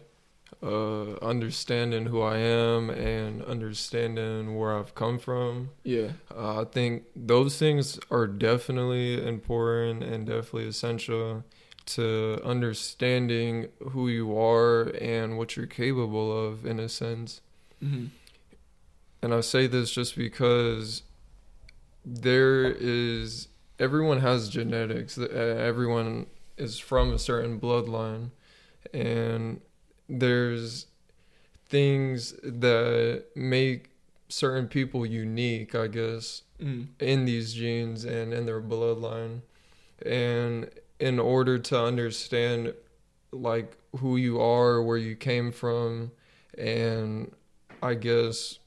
uh, 0.64 1.14
understanding 1.18 2.08
who 2.08 2.22
I 2.22 2.38
am 2.38 2.90
and 2.90 3.44
understanding 3.44 4.58
where 4.58 4.78
I've 4.78 4.96
come 4.96 5.20
from. 5.20 5.72
Yeah. 5.84 6.10
Uh, 6.36 6.62
I 6.62 6.66
think 6.66 7.04
those 7.16 7.58
things 7.58 8.00
are 8.10 8.28
definitely 8.28 9.26
important 9.26 10.04
and 10.04 10.26
definitely 10.26 10.68
essential 10.68 11.44
to 11.88 12.42
understanding 12.44 13.68
who 13.92 14.08
you 14.08 14.38
are 14.38 14.84
and 15.00 15.38
what 15.38 15.56
you're 15.56 15.68
capable 15.68 16.48
of, 16.48 16.66
in 16.66 16.80
a 16.80 16.90
sense. 16.90 17.42
Mm-hmm. 17.84 18.08
And 19.22 19.34
I 19.34 19.42
say 19.42 19.68
this 19.68 19.92
just 19.92 20.16
because 20.16 21.04
there 22.04 22.66
is 22.66 23.48
everyone 23.80 24.20
has 24.22 24.50
genetics. 24.50 25.18
Uh, 25.18 25.26
Everyone 25.60 26.28
is 26.58 26.80
from 26.80 27.14
a 27.14 27.20
certain 27.20 27.60
bloodline, 27.60 28.32
and 28.94 29.62
there's 30.08 30.88
things 31.68 32.34
that 32.44 33.26
make 33.36 33.90
certain 34.30 34.68
people 34.68 35.06
unique, 35.06 35.76
I 35.76 35.88
guess, 35.88 36.42
Mm. 36.62 36.88
in 37.00 37.26
these 37.26 37.54
genes 37.54 38.06
and 38.06 38.34
in 38.34 38.46
their 38.46 38.62
bloodline. 38.62 39.42
And 40.06 40.70
in 41.00 41.20
order 41.20 41.58
to 41.60 41.78
understand 41.80 42.74
like 43.32 43.76
who 43.98 44.16
you 44.16 44.40
are, 44.40 44.82
where 44.82 44.98
you 44.98 45.16
came 45.18 45.52
from, 45.52 46.12
and 46.58 47.34
I 47.84 47.96
guess 47.96 48.60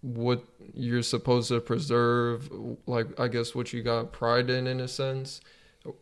what 0.00 0.44
you're 0.74 1.02
supposed 1.02 1.48
to 1.48 1.60
preserve, 1.60 2.50
like 2.86 3.18
I 3.18 3.28
guess 3.28 3.54
what 3.54 3.72
you 3.72 3.82
got 3.82 4.12
pride 4.12 4.48
in 4.50 4.66
in 4.66 4.80
a 4.80 4.88
sense, 4.88 5.40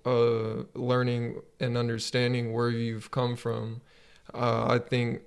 uh 0.05 0.65
learning 0.75 1.41
and 1.61 1.77
understanding 1.77 2.53
where 2.53 2.71
you've 2.71 3.11
come 3.11 3.37
from. 3.37 3.81
Uh, 4.35 4.67
I 4.69 4.79
think 4.79 5.23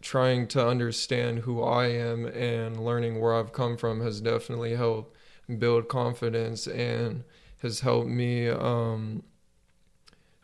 trying 0.00 0.46
to 0.48 0.66
understand 0.66 1.40
who 1.40 1.62
I 1.62 1.86
am 1.86 2.26
and 2.26 2.84
learning 2.84 3.20
where 3.20 3.34
I've 3.34 3.52
come 3.52 3.76
from 3.76 4.00
has 4.00 4.20
definitely 4.20 4.74
helped 4.74 5.16
build 5.58 5.88
confidence 5.88 6.66
and 6.66 7.24
has 7.62 7.80
helped 7.80 8.08
me 8.08 8.48
um 8.48 9.22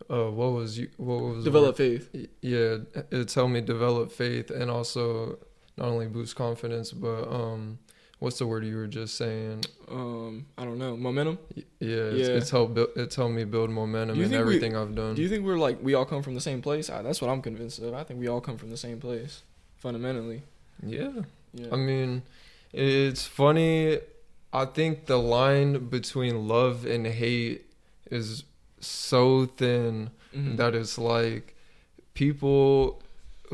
uh 0.09 0.31
what 0.31 0.53
was 0.53 0.79
you 0.79 0.89
what 0.97 1.21
was 1.21 1.45
Develop 1.45 1.77
faith. 1.77 2.09
yeah 2.41 2.79
it's 3.11 3.35
helped 3.35 3.53
me 3.53 3.61
develop 3.61 4.13
faith 4.13 4.51
and 4.51 4.71
also 4.71 5.39
not 5.79 5.89
only 5.89 6.07
boost 6.07 6.35
confidence 6.37 6.93
but 6.93 7.23
um 7.41 7.79
what's 8.21 8.39
the 8.39 8.47
word 8.47 8.65
you 8.65 8.77
were 8.77 8.87
just 9.01 9.13
saying 9.17 9.65
Um, 9.91 10.47
I 10.61 10.65
don't 10.67 10.79
know. 10.85 10.97
Momentum. 10.97 11.39
Yeah 11.55 12.11
it's, 12.19 12.29
Yeah. 12.29 12.37
it's 12.39 12.51
helped 12.51 12.75
build 12.75 12.91
it's 12.97 13.17
helped 13.17 13.35
me 13.35 13.45
build 13.45 13.71
momentum 13.71 14.17
in 14.17 14.23
think 14.31 14.33
we- 14.33 14.39
everything 14.47 14.73
I've 14.77 14.95
done 14.95 15.15
Do 15.15 15.23
you 15.23 15.29
think 15.33 15.45
we're 15.47 15.63
like 15.69 15.79
we 15.89 15.95
all 15.95 16.05
come 16.13 16.23
from 16.27 16.35
the 16.35 16.41
same 16.51 16.61
place? 16.61 16.91
I, 16.91 17.03
that's 17.03 17.21
what 17.23 17.31
I'm 17.31 17.43
convinced 17.43 17.79
of. 17.81 17.95
I 17.95 18.03
think 18.05 18.19
we 18.21 18.29
all 18.29 18.41
come 18.49 18.57
from 18.59 18.71
the 18.71 18.77
same 18.87 18.99
place, 19.07 19.43
fundamentally. 19.77 20.43
yeah 20.99 21.13
Yeah. 21.55 21.73
I 21.73 21.77
mean, 21.77 22.11
it's 22.73 23.25
funny. 23.41 23.99
I 24.53 24.65
think 24.77 24.93
the 25.07 25.19
line 25.39 25.73
between 25.97 26.35
love 26.55 26.85
and 26.95 27.07
hate 27.07 27.61
is 28.11 28.45
so 28.81 29.47
thin 29.61 30.11
Mhm. 30.37 30.57
that 30.61 30.75
it's 30.75 30.99
like 30.99 31.55
people 32.15 33.03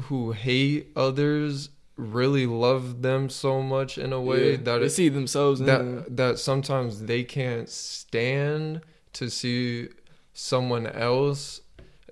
who 0.08 0.32
hate 0.32 0.90
others 0.96 1.68
really 1.96 2.46
love 2.46 3.02
them 3.02 3.28
so 3.28 3.62
much 3.62 3.98
in 3.98 4.12
a 4.12 4.20
way 4.20 4.52
Yeah. 4.52 4.56
that 4.64 4.78
they 4.78 4.86
it, 4.86 4.90
see 4.90 5.08
themselves 5.08 5.60
in 5.60 5.66
them. 5.66 5.94
that 5.96 6.16
that 6.16 6.38
sometimes 6.38 7.02
they 7.02 7.22
can't 7.22 7.68
stand 7.68 8.80
to 9.12 9.30
see 9.30 9.88
someone 10.32 10.86
else 10.88 11.60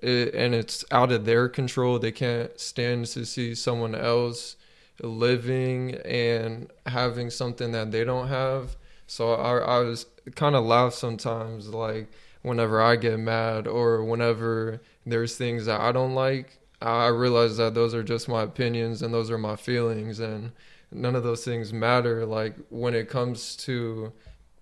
it, 0.01 0.33
and 0.33 0.55
it's 0.55 0.85
out 0.91 1.11
of 1.11 1.25
their 1.25 1.49
control 1.49 1.99
they 1.99 2.11
can't 2.13 2.57
stand 2.59 3.05
to 3.07 3.25
see 3.25 3.53
someone 3.55 3.93
else 3.95 4.55
living 5.01 5.95
and 6.05 6.71
having 6.85 7.29
something 7.29 7.71
that 7.73 7.91
they 7.91 8.03
don't 8.03 8.27
have 8.29 8.75
so 9.07 9.33
i, 9.33 9.57
I 9.57 9.79
was 9.79 10.05
kind 10.35 10.55
of 10.55 10.63
laugh 10.63 10.93
sometimes 10.93 11.67
like 11.69 12.07
whenever 12.41 12.81
i 12.81 12.95
get 12.95 13.19
mad 13.19 13.67
or 13.67 14.03
whenever 14.03 14.81
there's 15.05 15.35
things 15.35 15.65
that 15.65 15.81
i 15.81 15.91
don't 15.91 16.13
like 16.15 16.59
i 16.83 17.07
realize 17.07 17.57
that 17.57 17.73
those 17.73 17.93
are 17.93 18.03
just 18.03 18.27
my 18.27 18.43
opinions 18.43 19.01
and 19.01 19.13
those 19.13 19.31
are 19.31 19.37
my 19.37 19.55
feelings 19.55 20.19
and 20.19 20.51
none 20.91 21.15
of 21.15 21.23
those 21.23 21.43
things 21.43 21.73
matter 21.73 22.25
like 22.25 22.55
when 22.69 22.93
it 22.93 23.09
comes 23.09 23.55
to 23.55 24.11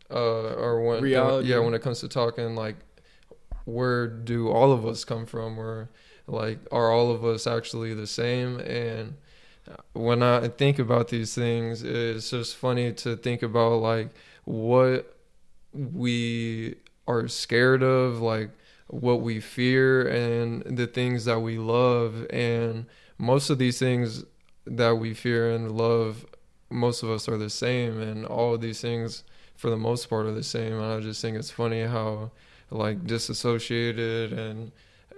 uh 0.09 0.53
or 0.53 0.81
when 0.81 1.01
Reality. 1.01 1.49
yeah 1.49 1.59
when 1.59 1.73
it 1.73 1.81
comes 1.81 1.99
to 2.01 2.07
talking 2.07 2.55
like 2.55 2.75
where 3.65 4.07
do 4.07 4.49
all 4.49 4.71
of 4.71 4.85
us 4.85 5.03
come 5.03 5.25
from 5.25 5.59
or 5.59 5.89
like 6.27 6.59
are 6.71 6.91
all 6.91 7.11
of 7.11 7.25
us 7.25 7.47
actually 7.47 7.93
the 7.93 8.07
same 8.07 8.59
and 8.59 9.15
when 9.93 10.21
i 10.23 10.47
think 10.47 10.79
about 10.79 11.07
these 11.09 11.33
things 11.35 11.83
it's 11.83 12.29
just 12.29 12.55
funny 12.55 12.91
to 12.91 13.15
think 13.15 13.41
about 13.43 13.77
like 13.77 14.09
what 14.45 15.15
we 15.73 16.75
are 17.07 17.27
scared 17.27 17.83
of 17.83 18.21
like 18.21 18.49
what 18.91 19.21
we 19.21 19.39
fear 19.39 20.07
and 20.07 20.63
the 20.77 20.87
things 20.87 21.25
that 21.25 21.39
we 21.39 21.57
love. 21.57 22.27
And 22.29 22.85
most 23.17 23.49
of 23.49 23.57
these 23.57 23.79
things 23.79 24.25
that 24.65 24.97
we 24.97 25.13
fear 25.13 25.51
and 25.51 25.71
love 25.71 26.25
most 26.69 27.03
of 27.03 27.09
us 27.09 27.27
are 27.27 27.37
the 27.37 27.49
same. 27.49 27.99
And 27.99 28.25
all 28.25 28.53
of 28.53 28.61
these 28.61 28.81
things 28.81 29.23
for 29.55 29.69
the 29.69 29.77
most 29.77 30.09
part 30.09 30.25
are 30.25 30.33
the 30.33 30.43
same. 30.43 30.73
And 30.73 30.85
i 30.85 30.99
just 30.99 31.21
think 31.21 31.37
it's 31.37 31.51
funny 31.51 31.83
how 31.83 32.31
like 32.69 33.05
disassociated 33.05 34.33
and 34.33 34.71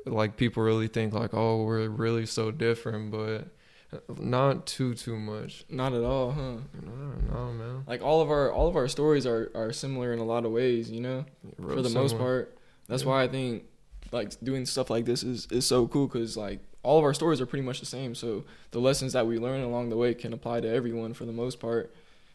like 0.05 0.35
people 0.37 0.63
really 0.63 0.87
think 0.87 1.13
like 1.13 1.33
oh 1.33 1.63
we're 1.63 1.87
really 1.87 2.25
so 2.25 2.51
different. 2.51 3.11
But 3.11 3.47
not 4.19 4.65
too 4.65 4.93
too 4.93 5.17
much. 5.17 5.65
Not 5.69 5.93
at 5.93 6.03
all, 6.03 6.31
huh? 6.31 6.55
i 7.31 7.33
don't 7.33 7.57
man. 7.57 7.83
Like 7.87 8.01
all 8.01 8.21
of 8.21 8.29
our 8.29 8.51
all 8.51 8.67
of 8.67 8.75
our 8.75 8.87
stories 8.87 9.25
are 9.25 9.51
are 9.55 9.71
similar 9.71 10.13
in 10.13 10.19
a 10.19 10.25
lot 10.25 10.45
of 10.45 10.51
ways, 10.51 10.89
you 10.89 11.01
know. 11.01 11.25
For 11.61 11.81
the 11.81 11.89
most 11.89 12.17
part. 12.17 12.57
That's 12.87 13.03
Yeah. 13.03 13.09
why 13.09 13.23
I 13.23 13.27
think 13.27 13.63
like 14.11 14.39
doing 14.43 14.65
stuff 14.65 14.89
like 14.89 15.05
this 15.05 15.23
is 15.23 15.47
is 15.51 15.65
so 15.65 15.87
cool 15.87 16.07
because 16.07 16.37
like 16.37 16.59
all 16.83 16.97
of 16.99 17.03
our 17.05 17.13
stories 17.13 17.39
are 17.41 17.45
pretty 17.45 17.63
much 17.65 17.79
the 17.79 17.85
same. 17.85 18.13
So 18.15 18.43
the 18.71 18.79
lessons 18.79 19.13
that 19.13 19.25
we 19.25 19.37
learn 19.39 19.61
along 19.61 19.89
the 19.89 19.97
way 19.97 20.13
can 20.13 20.33
apply 20.33 20.59
to 20.61 20.67
everyone 20.67 21.13
for 21.13 21.25
the 21.25 21.31
most 21.31 21.59
part, 21.59 21.93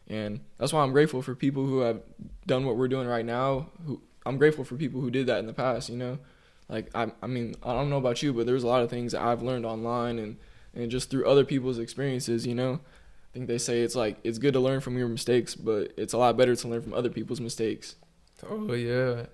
and 0.09 0.41
that's 0.57 0.73
why 0.73 0.83
I'm 0.83 0.93
grateful 0.93 1.21
for 1.23 1.35
people 1.35 1.67
who 1.67 1.81
have 1.81 2.01
done 2.47 2.65
what 2.65 2.77
we're 2.77 2.89
doing 2.89 3.07
right 3.07 3.25
now. 3.27 3.69
Who 3.87 4.01
I'm 4.27 4.39
grateful 4.39 4.65
for 4.65 4.77
people 4.77 5.01
who 5.01 5.11
did 5.11 5.27
that 5.27 5.39
in 5.39 5.47
the 5.47 5.53
past. 5.53 5.89
You 5.91 5.97
know, 5.99 6.19
like 6.69 6.91
I 6.95 7.13
I 7.23 7.27
mean 7.27 7.55
I 7.63 7.73
don't 7.75 7.91
know 7.91 7.99
about 7.99 8.23
you, 8.23 8.33
but 8.33 8.47
there's 8.47 8.63
a 8.65 8.69
lot 8.69 8.83
of 8.83 8.91
things 8.91 9.13
that 9.13 9.23
I've 9.23 9.43
learned 9.43 9.67
online 9.67 10.19
and 10.19 10.37
and 10.75 10.91
just 10.91 11.11
through 11.11 11.27
other 11.27 11.45
people's 11.45 11.79
experiences. 11.79 12.47
You 12.47 12.55
know. 12.55 12.81
I 13.31 13.31
think 13.35 13.47
they 13.47 13.59
say 13.59 13.83
it's 13.83 13.95
like 13.95 14.17
it's 14.25 14.39
good 14.39 14.55
to 14.55 14.61
learn 14.61 14.81
from 14.81 14.97
your 14.97 15.07
mistakes, 15.07 15.55
but 15.55 15.93
it's 15.99 16.15
a 16.15 16.19
lot 16.19 16.37
better 16.39 16.57
to 16.57 16.69
learn 16.69 16.81
from 16.81 16.95
other 16.95 17.11
people's 17.11 17.43
mistakes. 17.43 17.95
Oh 18.49 18.73
yeah, 18.73 19.27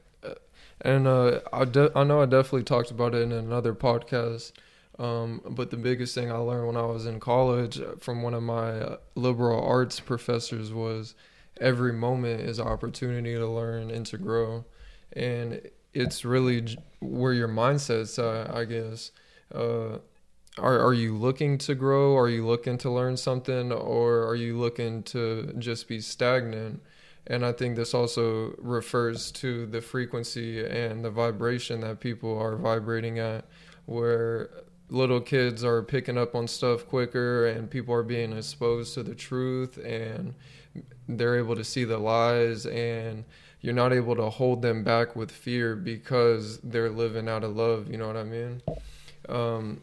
and 0.80 1.06
uh, 1.06 1.40
I 1.52 1.64
de- 1.64 1.92
I 1.96 2.04
know 2.04 2.22
I 2.22 2.26
definitely 2.26 2.64
talked 2.64 2.90
about 2.90 3.14
it 3.14 3.22
in 3.22 3.32
another 3.32 3.74
podcast. 3.74 4.52
Um, 4.98 5.40
but 5.44 5.70
the 5.70 5.76
biggest 5.76 6.14
thing 6.14 6.30
I 6.30 6.36
learned 6.36 6.68
when 6.68 6.76
I 6.76 6.86
was 6.86 7.04
in 7.06 7.18
college 7.18 7.80
from 7.98 8.22
one 8.22 8.32
of 8.32 8.44
my 8.44 8.70
uh, 8.80 8.96
liberal 9.16 9.60
arts 9.60 9.98
professors 9.98 10.72
was 10.72 11.16
every 11.60 11.92
moment 11.92 12.42
is 12.42 12.60
an 12.60 12.68
opportunity 12.68 13.34
to 13.34 13.46
learn 13.46 13.90
and 13.90 14.06
to 14.06 14.18
grow, 14.18 14.64
and 15.12 15.60
it's 15.92 16.24
really 16.24 16.76
where 17.00 17.32
your 17.32 17.48
mindset's 17.48 18.18
at, 18.18 18.54
I 18.54 18.64
guess. 18.64 19.10
Uh, 19.52 19.98
are 20.58 20.78
are 20.78 20.94
you 20.94 21.16
looking 21.16 21.58
to 21.58 21.74
grow? 21.74 22.16
Are 22.16 22.28
you 22.28 22.46
looking 22.46 22.78
to 22.78 22.90
learn 22.90 23.16
something, 23.16 23.72
or 23.72 24.24
are 24.26 24.36
you 24.36 24.56
looking 24.58 25.02
to 25.04 25.52
just 25.58 25.88
be 25.88 26.00
stagnant? 26.00 26.80
And 27.26 27.44
I 27.44 27.52
think 27.52 27.76
this 27.76 27.94
also 27.94 28.54
refers 28.58 29.30
to 29.32 29.66
the 29.66 29.80
frequency 29.80 30.64
and 30.64 31.04
the 31.04 31.10
vibration 31.10 31.80
that 31.80 32.00
people 32.00 32.38
are 32.38 32.56
vibrating 32.56 33.18
at, 33.18 33.46
where 33.86 34.50
little 34.90 35.20
kids 35.20 35.64
are 35.64 35.82
picking 35.82 36.18
up 36.18 36.34
on 36.34 36.46
stuff 36.46 36.86
quicker 36.86 37.46
and 37.46 37.70
people 37.70 37.94
are 37.94 38.02
being 38.02 38.32
exposed 38.32 38.94
to 38.94 39.02
the 39.02 39.14
truth 39.14 39.78
and 39.78 40.34
they're 41.08 41.38
able 41.38 41.56
to 41.56 41.64
see 41.64 41.84
the 41.84 41.96
lies 41.98 42.66
and 42.66 43.24
you're 43.60 43.72
not 43.72 43.92
able 43.92 44.14
to 44.14 44.28
hold 44.28 44.60
them 44.60 44.84
back 44.84 45.16
with 45.16 45.30
fear 45.30 45.74
because 45.74 46.58
they're 46.58 46.90
living 46.90 47.28
out 47.28 47.42
of 47.42 47.56
love, 47.56 47.90
you 47.90 47.96
know 47.96 48.06
what 48.06 48.16
I 48.16 48.24
mean? 48.24 48.60
Um, 49.28 49.80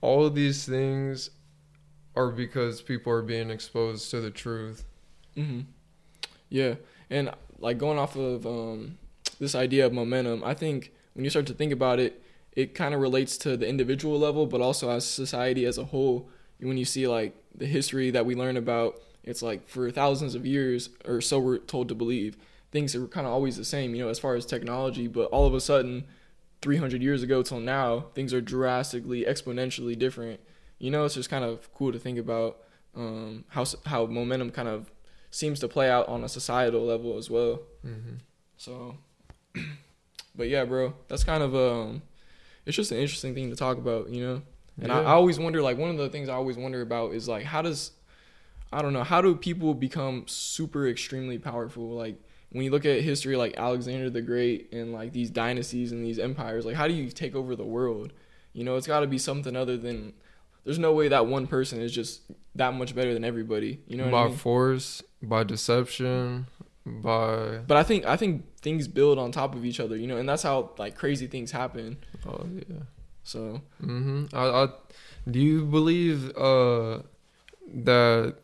all 0.00 0.26
of 0.26 0.34
these 0.34 0.66
things 0.66 1.30
are 2.16 2.30
because 2.30 2.82
people 2.82 3.12
are 3.12 3.22
being 3.22 3.50
exposed 3.50 4.10
to 4.10 4.20
the 4.20 4.30
truth. 4.30 4.84
hmm 5.36 5.60
Yeah, 6.52 6.74
and 7.08 7.30
like 7.60 7.78
going 7.78 7.98
off 7.98 8.14
of 8.14 8.46
um, 8.46 8.98
this 9.40 9.54
idea 9.54 9.86
of 9.86 9.94
momentum, 9.94 10.44
I 10.44 10.52
think 10.52 10.92
when 11.14 11.24
you 11.24 11.30
start 11.30 11.46
to 11.46 11.54
think 11.54 11.72
about 11.72 11.98
it, 11.98 12.22
it 12.54 12.74
kind 12.74 12.92
of 12.94 13.00
relates 13.00 13.38
to 13.38 13.56
the 13.56 13.66
individual 13.66 14.18
level, 14.18 14.46
but 14.46 14.60
also 14.60 14.90
as 14.90 15.06
society 15.06 15.64
as 15.64 15.78
a 15.78 15.86
whole. 15.86 16.28
When 16.60 16.76
you 16.76 16.84
see 16.84 17.08
like 17.08 17.34
the 17.54 17.64
history 17.64 18.10
that 18.10 18.26
we 18.26 18.34
learn 18.34 18.58
about, 18.58 19.00
it's 19.24 19.40
like 19.40 19.66
for 19.66 19.90
thousands 19.90 20.34
of 20.34 20.44
years, 20.44 20.90
or 21.06 21.22
so 21.22 21.38
we're 21.38 21.56
told 21.56 21.88
to 21.88 21.94
believe, 21.94 22.36
things 22.70 22.94
are 22.94 23.06
kind 23.06 23.26
of 23.26 23.32
always 23.32 23.56
the 23.56 23.64
same, 23.64 23.94
you 23.94 24.04
know, 24.04 24.10
as 24.10 24.18
far 24.18 24.34
as 24.34 24.44
technology. 24.44 25.08
But 25.08 25.30
all 25.30 25.46
of 25.46 25.54
a 25.54 25.60
sudden, 25.60 26.04
300 26.60 27.02
years 27.02 27.22
ago 27.22 27.42
till 27.42 27.60
now, 27.60 28.00
things 28.14 28.34
are 28.34 28.42
drastically, 28.42 29.24
exponentially 29.24 29.98
different. 29.98 30.38
You 30.78 30.90
know, 30.90 31.06
it's 31.06 31.14
just 31.14 31.30
kind 31.30 31.44
of 31.44 31.72
cool 31.72 31.92
to 31.92 31.98
think 31.98 32.18
about 32.18 32.58
um, 32.94 33.44
how 33.48 33.64
how 33.86 34.04
momentum 34.04 34.50
kind 34.50 34.68
of 34.68 34.90
seems 35.32 35.58
to 35.60 35.66
play 35.68 35.90
out 35.90 36.06
on 36.08 36.22
a 36.22 36.28
societal 36.28 36.84
level 36.84 37.16
as 37.16 37.28
well. 37.28 37.60
Mm-hmm. 37.84 38.16
So, 38.58 38.96
but 40.36 40.48
yeah, 40.48 40.64
bro, 40.64 40.94
that's 41.08 41.24
kind 41.24 41.42
of 41.42 41.56
um, 41.56 42.02
it's 42.66 42.76
just 42.76 42.92
an 42.92 42.98
interesting 42.98 43.34
thing 43.34 43.50
to 43.50 43.56
talk 43.56 43.78
about, 43.78 44.10
you 44.10 44.24
know. 44.24 44.42
And 44.80 44.88
yeah. 44.88 45.00
I, 45.00 45.02
I 45.02 45.12
always 45.12 45.38
wonder, 45.38 45.60
like, 45.60 45.78
one 45.78 45.90
of 45.90 45.98
the 45.98 46.08
things 46.08 46.28
I 46.28 46.34
always 46.34 46.56
wonder 46.56 46.80
about 46.80 47.14
is 47.14 47.28
like, 47.28 47.44
how 47.44 47.62
does, 47.62 47.92
I 48.72 48.82
don't 48.82 48.92
know, 48.92 49.02
how 49.02 49.20
do 49.20 49.34
people 49.34 49.74
become 49.74 50.24
super 50.26 50.86
extremely 50.86 51.38
powerful? 51.38 51.90
Like, 51.90 52.16
when 52.50 52.64
you 52.64 52.70
look 52.70 52.84
at 52.84 53.00
history, 53.00 53.36
like 53.36 53.56
Alexander 53.56 54.10
the 54.10 54.20
Great 54.20 54.72
and 54.72 54.92
like 54.92 55.12
these 55.12 55.30
dynasties 55.30 55.92
and 55.92 56.04
these 56.04 56.18
empires, 56.18 56.66
like, 56.66 56.76
how 56.76 56.86
do 56.86 56.94
you 56.94 57.10
take 57.10 57.34
over 57.34 57.56
the 57.56 57.64
world? 57.64 58.12
You 58.52 58.64
know, 58.64 58.76
it's 58.76 58.86
got 58.86 59.00
to 59.00 59.06
be 59.06 59.18
something 59.18 59.56
other 59.56 59.76
than. 59.78 60.12
There's 60.64 60.78
no 60.78 60.92
way 60.92 61.08
that 61.08 61.26
one 61.26 61.46
person 61.46 61.80
is 61.80 61.92
just 61.92 62.22
that 62.54 62.72
much 62.74 62.94
better 62.94 63.12
than 63.14 63.24
everybody. 63.24 63.80
You 63.86 63.96
know, 63.96 64.04
what 64.04 64.12
by 64.12 64.24
I 64.24 64.28
mean? 64.28 64.36
force, 64.36 65.02
by 65.22 65.42
deception, 65.44 66.46
by 66.86 67.58
But 67.66 67.76
I 67.76 67.82
think 67.82 68.04
I 68.06 68.16
think 68.16 68.44
things 68.60 68.86
build 68.88 69.18
on 69.18 69.32
top 69.32 69.54
of 69.54 69.64
each 69.64 69.80
other. 69.80 69.96
You 69.96 70.06
know, 70.06 70.16
and 70.16 70.28
that's 70.28 70.42
how 70.42 70.70
like 70.78 70.96
crazy 70.96 71.26
things 71.26 71.50
happen. 71.50 71.96
oh 72.26 72.46
yeah. 72.68 72.82
So 73.24 73.62
hmm 73.80 74.24
I, 74.32 74.46
I 74.46 74.68
do 75.30 75.38
you 75.40 75.64
believe 75.64 76.36
uh 76.36 77.02
that 77.74 78.36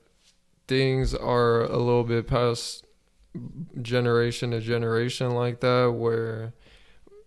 things 0.66 1.14
are 1.14 1.62
a 1.62 1.76
little 1.78 2.04
bit 2.04 2.26
past 2.26 2.84
generation 3.80 4.50
to 4.52 4.60
generation 4.60 5.30
like 5.30 5.60
that 5.60 5.92
where 5.96 6.52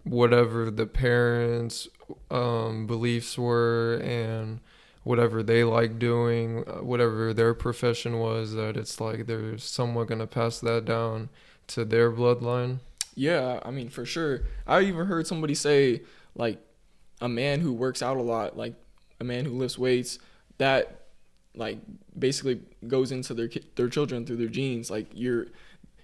whatever 0.03 0.71
the 0.71 0.85
parents 0.85 1.87
um 2.29 2.87
beliefs 2.87 3.37
were 3.37 3.95
and 4.03 4.59
whatever 5.03 5.41
they 5.41 5.63
like 5.63 5.97
doing 5.97 6.63
uh, 6.67 6.83
whatever 6.83 7.33
their 7.33 7.53
profession 7.53 8.19
was 8.19 8.53
that 8.53 8.77
it's 8.77 9.01
like 9.01 9.25
they're 9.25 9.57
somewhat 9.57 10.07
going 10.07 10.19
to 10.19 10.27
pass 10.27 10.59
that 10.59 10.85
down 10.85 11.29
to 11.67 11.83
their 11.85 12.11
bloodline 12.11 12.79
Yeah, 13.15 13.59
I 13.63 13.71
mean 13.71 13.89
for 13.89 14.05
sure. 14.05 14.43
I 14.65 14.81
even 14.81 15.05
heard 15.05 15.27
somebody 15.27 15.55
say 15.55 16.01
like 16.35 16.59
a 17.19 17.29
man 17.29 17.59
who 17.59 17.73
works 17.73 18.01
out 18.01 18.17
a 18.17 18.21
lot, 18.21 18.57
like 18.57 18.75
a 19.19 19.23
man 19.23 19.45
who 19.45 19.51
lifts 19.51 19.77
weights, 19.77 20.19
that 20.57 21.07
like 21.55 21.79
basically 22.17 22.61
goes 22.87 23.11
into 23.11 23.33
their 23.33 23.49
their 23.75 23.89
children 23.89 24.25
through 24.25 24.37
their 24.37 24.47
genes. 24.47 24.89
Like 24.89 25.07
you're 25.13 25.47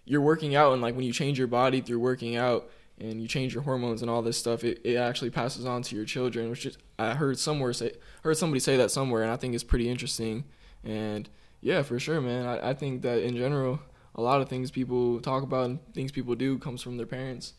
you're 0.06 0.22
working 0.22 0.56
out 0.56 0.74
and 0.74 0.82
like 0.82 0.96
when 0.96 1.06
you 1.06 1.14
change 1.14 1.38
your 1.38 1.48
body 1.48 1.82
through 1.82 2.00
working 2.00 2.36
out 2.36 2.70
and 3.00 3.22
you 3.22 3.28
change 3.28 3.54
your 3.54 3.64
hormones 3.64 4.02
and 4.02 4.10
all 4.10 4.22
this 4.22 4.38
stuff, 4.38 4.64
it, 4.64 4.82
it 4.84 4.96
actually 4.96 5.30
passes 5.30 5.66
on 5.66 5.82
to 5.84 5.96
your 5.96 6.06
children, 6.06 6.50
which 6.50 6.66
is 6.66 6.78
I 6.98 7.14
heard 7.14 7.38
somewhere 7.38 7.74
say 7.74 7.92
heard 8.24 8.38
somebody 8.38 8.60
say 8.60 8.78
that 8.78 8.92
somewhere 8.92 9.24
and 9.24 9.32
I 9.32 9.36
think 9.36 9.54
it's 9.54 9.64
pretty 9.64 9.90
interesting. 9.90 10.46
And 10.84 11.30
yeah, 11.62 11.82
for 11.82 12.00
sure, 12.00 12.22
man. 12.22 12.46
I, 12.46 12.70
I 12.70 12.74
think 12.74 13.02
that 13.04 13.20
in 13.20 13.36
general 13.36 13.80
a 14.16 14.22
lot 14.22 14.42
of 14.42 14.50
things 14.50 14.72
people 14.72 15.20
talk 15.20 15.44
about 15.44 15.66
and 15.66 15.94
things 15.94 16.12
people 16.12 16.36
do 16.36 16.58
comes 16.58 16.82
from 16.82 16.98
their 16.98 17.06
parents. 17.06 17.54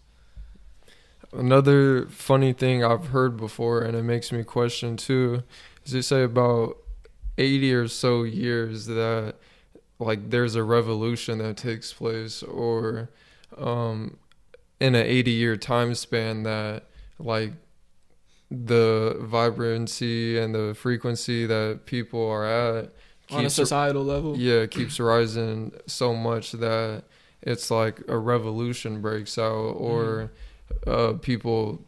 Another 1.33 2.07
funny 2.07 2.53
thing 2.53 2.83
I've 2.83 3.09
heard 3.09 3.37
before, 3.37 3.83
and 3.83 3.97
it 3.97 4.03
makes 4.03 4.33
me 4.33 4.43
question 4.45 4.97
too, 4.97 5.43
is 5.85 5.93
they 5.93 6.01
say 6.01 6.23
about 6.23 6.79
80 7.37 7.75
or 7.75 7.89
so 7.89 8.23
years 8.23 8.87
that 8.87 9.35
like 9.99 10.31
there's 10.31 10.55
a 10.55 10.63
revolution 10.63 11.39
that 11.39 11.57
takes 11.57 11.93
place, 11.93 12.43
or 12.43 13.11
um, 13.57 14.17
in 14.81 14.95
an 14.95 15.07
80 15.07 15.31
year 15.31 15.57
time 15.57 15.95
span 15.95 16.43
that 16.45 16.85
like 17.19 17.53
the 18.51 19.17
vibrancy 19.21 20.39
and 20.39 20.55
the 20.55 20.75
frequency 20.75 21.47
that 21.47 21.81
people 21.85 22.27
are 22.27 22.47
at 22.47 22.93
on 23.31 23.45
a 23.45 23.51
societal 23.51 24.03
level. 24.05 24.37
yeah 24.39 24.65
keeps 24.67 24.99
rising 24.99 25.73
so 25.87 26.15
much 26.15 26.53
that 26.53 27.03
it's 27.43 27.71
like 27.71 28.01
a 28.09 28.17
revolution 28.17 29.03
breaks 29.03 29.37
out 29.37 29.53
or 29.77 30.31
uh, 30.87 31.13
people 31.21 31.85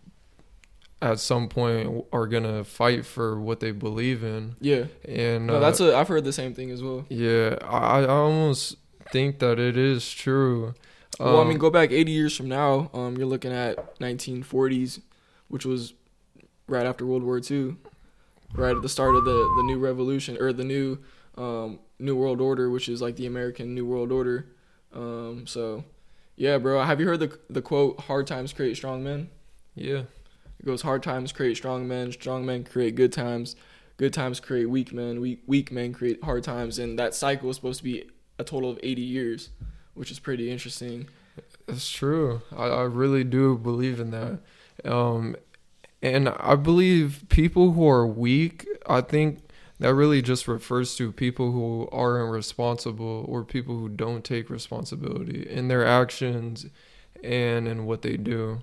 at 1.00 1.18
some 1.18 1.48
point 1.48 2.05
are 2.12 2.26
gonna 2.26 2.62
fight 2.62 3.07
for 3.07 3.40
what 3.40 3.61
they 3.61 3.70
believe 3.70 4.22
in 4.22 4.55
Yeah. 4.61 4.85
and 5.09 5.46
No, 5.46 5.55
uh, 5.57 5.61
that's 5.61 5.81
a. 5.81 5.96
I've 5.96 6.09
heard 6.09 6.24
the 6.24 6.33
same 6.33 6.53
thing 6.53 6.70
as 6.70 6.83
well. 6.83 7.07
yeah 7.09 7.57
I, 7.62 8.00
I 8.03 8.07
almost 8.09 8.76
think 9.11 9.38
that 9.38 9.59
it 9.59 9.79
is 9.79 10.12
true 10.12 10.74
well, 11.24 11.38
I 11.38 11.42
Um, 11.42 11.48
mean, 11.48 11.59
go 11.59 11.70
back 11.70 11.90
80 11.92 12.12
years 12.12 12.37
from 12.37 12.48
now. 12.48 12.90
Um, 12.94 13.16
you're 13.16 13.26
looking 13.26 13.52
at 13.52 13.98
1940s, 14.00 15.00
which 15.48 15.64
was 15.66 15.94
right 16.68 16.87
after 16.87 17.04
World 17.06 17.22
War 17.22 17.40
II, 17.40 17.76
right 18.54 18.76
at 18.76 18.83
the 18.83 18.88
start 18.88 19.14
of 19.16 19.24
the 19.24 19.54
the 19.56 19.62
new 19.64 19.78
revolution 19.78 20.37
or 20.40 20.52
the 20.52 20.64
new 20.64 20.98
um, 21.37 21.78
new 21.98 22.16
world 22.16 22.40
order, 22.40 22.70
which 22.70 22.88
is 22.88 23.00
like 23.02 23.16
the 23.16 23.26
American 23.26 23.74
New 23.74 23.87
World 23.87 24.12
Order. 24.12 24.46
Um, 24.92 25.46
so, 25.46 25.85
yeah, 26.37 26.59
bro. 26.59 26.83
Have 26.83 27.00
you 27.00 27.06
heard 27.06 27.20
the 27.20 27.38
the 27.48 27.62
quote? 27.62 28.00
Hard 28.00 28.26
times 28.26 28.52
create 28.52 28.76
strong 28.76 29.02
men. 29.04 29.28
yeah 29.74 30.02
It 30.59 30.66
goes 30.66 30.83
hard 30.83 31.02
times 31.02 31.33
create 31.33 31.56
strong 31.56 31.87
men, 31.88 32.12
strong 32.12 32.44
men 32.44 32.64
create 32.64 32.94
good 32.94 33.12
times, 33.12 33.56
good 33.96 34.12
times 34.12 34.40
create 34.40 34.66
weak 34.68 34.92
men, 34.92 35.20
weak 35.20 35.42
weak 35.46 35.70
men 35.72 35.92
create 35.92 36.22
hard 36.24 36.44
times, 36.44 36.78
and 36.78 36.98
that 36.98 37.14
cycle 37.14 37.50
is 37.50 37.56
supposed 37.56 37.78
to 37.78 37.85
be 37.85 38.11
a 38.38 38.44
total 38.44 38.70
of 38.70 38.78
80 38.83 39.02
years, 39.02 39.50
which 39.94 40.11
is 40.11 40.18
pretty 40.18 40.50
interesting. 40.50 41.09
It's 41.68 41.90
true. 41.90 42.42
I, 42.57 42.64
I 42.64 42.83
really 42.83 43.24
do 43.24 43.57
believe 43.57 44.00
in 44.00 44.11
that. 44.11 44.40
Um, 44.85 45.37
and 46.03 46.29
I 46.29 46.57
believe 46.57 47.24
people 47.29 47.72
who 47.72 47.88
are 47.88 48.07
weak, 48.07 48.66
I 48.87 49.00
think 49.03 49.40
that 49.79 49.94
really 49.94 50.22
just 50.22 50.48
refers 50.48 50.94
to 50.96 51.12
people 51.12 51.53
who 51.53 51.88
aren't 51.90 52.31
responsible 52.31 53.24
or 53.29 53.44
people 53.44 53.79
who 53.79 53.88
don't 53.88 54.24
take 54.24 54.50
responsibility 54.50 55.46
in 55.48 55.68
their 55.68 55.87
actions 55.87 56.66
and 57.22 57.66
in 57.66 57.87
what 57.87 58.03
they 58.03 58.16
do. 58.16 58.62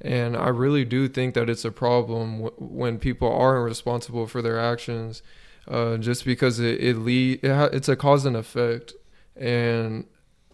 And 0.00 0.36
I 0.36 0.48
really 0.48 0.84
do 0.84 1.08
think 1.08 1.34
that 1.34 1.48
it's 1.48 1.64
a 1.64 1.70
problem 1.70 2.42
w- 2.42 2.54
when 2.58 2.98
people 2.98 3.32
aren't 3.32 3.64
responsible 3.64 4.26
for 4.26 4.42
their 4.42 4.58
actions, 4.58 5.22
uh, 5.68 5.96
just 5.96 6.24
because 6.24 6.58
it 6.58 6.80
it, 6.80 6.96
lead, 6.96 7.44
it 7.44 7.52
ha- 7.52 7.70
it's 7.72 7.88
a 7.88 7.94
cause 7.94 8.24
and 8.24 8.36
effect, 8.36 8.94
and 9.36 10.06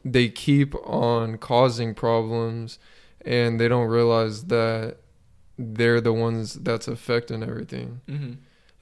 they 0.05 0.29
keep 0.29 0.75
on 0.87 1.39
causing 1.39 1.95
problems, 1.95 2.79
and 3.25 3.61
they 3.61 3.69
don't 3.69 3.89
realize 3.89 4.45
that 4.45 4.97
they're 5.59 6.01
the 6.01 6.13
ones 6.13 6.55
that's 6.55 6.89
affecting 6.89 7.43
everything. 7.43 8.01
hmm 8.09 8.33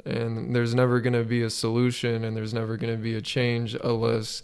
And 0.05 0.55
there's 0.55 0.75
never 0.75 1.01
gonna 1.01 1.25
be 1.25 1.43
a 1.43 1.51
solution, 1.51 2.23
and 2.25 2.37
there's 2.37 2.55
never 2.55 2.77
gonna 2.77 2.97
be 2.97 3.15
a 3.15 3.21
change 3.23 3.75
unless 3.83 4.43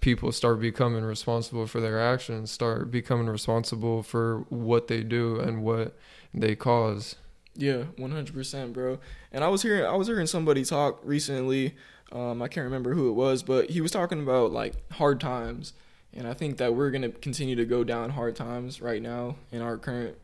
people 0.00 0.30
start 0.32 0.60
becoming 0.60 1.04
responsible 1.04 1.66
for 1.66 1.80
their 1.80 2.00
actions, 2.00 2.50
start 2.50 2.90
becoming 2.90 3.26
responsible 3.28 4.02
for 4.02 4.44
what 4.48 4.88
they 4.88 5.02
do 5.02 5.38
and 5.38 5.62
what 5.62 5.96
they 6.32 6.54
cause. 6.54 7.16
Yeah, 7.54 7.84
100%, 7.98 8.72
bro. 8.72 8.98
And 9.32 9.42
I 9.44 9.48
was 9.48 9.62
hearing 9.62 9.84
I 9.84 9.94
was 9.96 10.06
hearing 10.06 10.26
somebody 10.26 10.64
talk 10.64 11.00
recently. 11.02 11.74
Um, 12.12 12.40
I 12.42 12.48
can't 12.48 12.64
remember 12.64 12.94
who 12.94 13.08
it 13.08 13.12
was, 13.12 13.42
but 13.42 13.70
he 13.70 13.80
was 13.80 13.90
talking 13.90 14.20
about 14.22 14.52
like 14.52 14.74
hard 14.92 15.20
times, 15.20 15.72
and 16.14 16.26
I 16.26 16.34
think 16.34 16.56
that 16.58 16.74
we're 16.74 16.90
gonna 16.90 17.10
continue 17.10 17.56
to 17.56 17.64
go 17.64 17.84
down 17.84 18.10
hard 18.10 18.36
times 18.36 18.80
right 18.80 19.02
now 19.02 19.36
in 19.52 19.62
our 19.62 19.76
current 19.76 20.16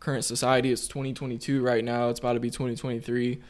current 0.00 0.24
society. 0.24 0.70
It's 0.70 0.86
2022 0.86 1.62
right 1.62 1.82
now. 1.82 2.10
It's 2.10 2.20
about 2.20 2.34
to 2.34 2.40
be 2.40 2.50
2023. 2.50 3.40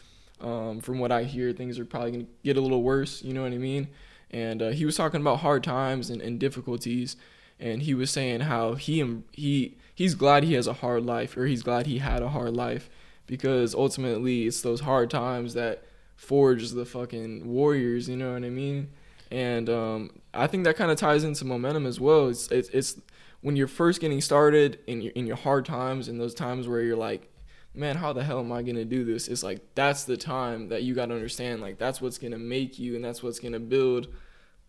Um, 0.40 0.80
from 0.80 0.98
what 0.98 1.10
I 1.10 1.24
hear, 1.24 1.52
things 1.52 1.78
are 1.78 1.84
probably 1.84 2.12
gonna 2.12 2.26
get 2.44 2.56
a 2.56 2.60
little 2.60 2.82
worse. 2.82 3.22
You 3.22 3.34
know 3.34 3.42
what 3.42 3.52
I 3.52 3.58
mean? 3.58 3.88
And 4.30 4.62
uh, 4.62 4.70
he 4.70 4.84
was 4.84 4.96
talking 4.96 5.20
about 5.20 5.40
hard 5.40 5.64
times 5.64 6.10
and, 6.10 6.20
and 6.20 6.38
difficulties, 6.38 7.16
and 7.58 7.82
he 7.82 7.94
was 7.94 8.10
saying 8.10 8.40
how 8.40 8.74
he 8.74 9.22
he 9.32 9.76
he's 9.94 10.14
glad 10.14 10.44
he 10.44 10.54
has 10.54 10.66
a 10.66 10.74
hard 10.74 11.04
life, 11.04 11.36
or 11.36 11.46
he's 11.46 11.62
glad 11.62 11.86
he 11.86 11.98
had 11.98 12.22
a 12.22 12.28
hard 12.28 12.54
life, 12.54 12.88
because 13.26 13.74
ultimately 13.74 14.46
it's 14.46 14.62
those 14.62 14.80
hard 14.80 15.10
times 15.10 15.54
that 15.54 15.84
forge 16.16 16.70
the 16.70 16.84
fucking 16.84 17.46
warriors. 17.46 18.08
You 18.08 18.16
know 18.16 18.32
what 18.32 18.44
I 18.44 18.50
mean? 18.50 18.90
And 19.30 19.68
um, 19.68 20.10
I 20.34 20.46
think 20.46 20.64
that 20.64 20.76
kind 20.76 20.90
of 20.90 20.98
ties 20.98 21.24
into 21.24 21.44
momentum 21.44 21.86
as 21.86 22.00
well. 22.00 22.28
It's, 22.28 22.50
it's 22.50 22.68
it's 22.70 23.00
when 23.40 23.56
you're 23.56 23.68
first 23.68 24.00
getting 24.00 24.20
started 24.20 24.78
in 24.86 25.02
your 25.02 25.12
in 25.12 25.26
your 25.26 25.36
hard 25.36 25.64
times 25.64 26.08
and 26.08 26.20
those 26.20 26.34
times 26.34 26.66
where 26.66 26.80
you're 26.80 26.96
like, 26.96 27.30
man, 27.74 27.96
how 27.96 28.12
the 28.12 28.24
hell 28.24 28.40
am 28.40 28.52
I 28.52 28.62
gonna 28.62 28.84
do 28.84 29.04
this? 29.04 29.28
It's 29.28 29.42
like 29.42 29.60
that's 29.74 30.04
the 30.04 30.16
time 30.16 30.68
that 30.68 30.82
you 30.82 30.94
gotta 30.94 31.14
understand. 31.14 31.60
Like 31.60 31.78
that's 31.78 32.00
what's 32.00 32.18
gonna 32.18 32.38
make 32.38 32.78
you, 32.78 32.94
and 32.96 33.04
that's 33.04 33.22
what's 33.22 33.38
gonna 33.38 33.60
build 33.60 34.08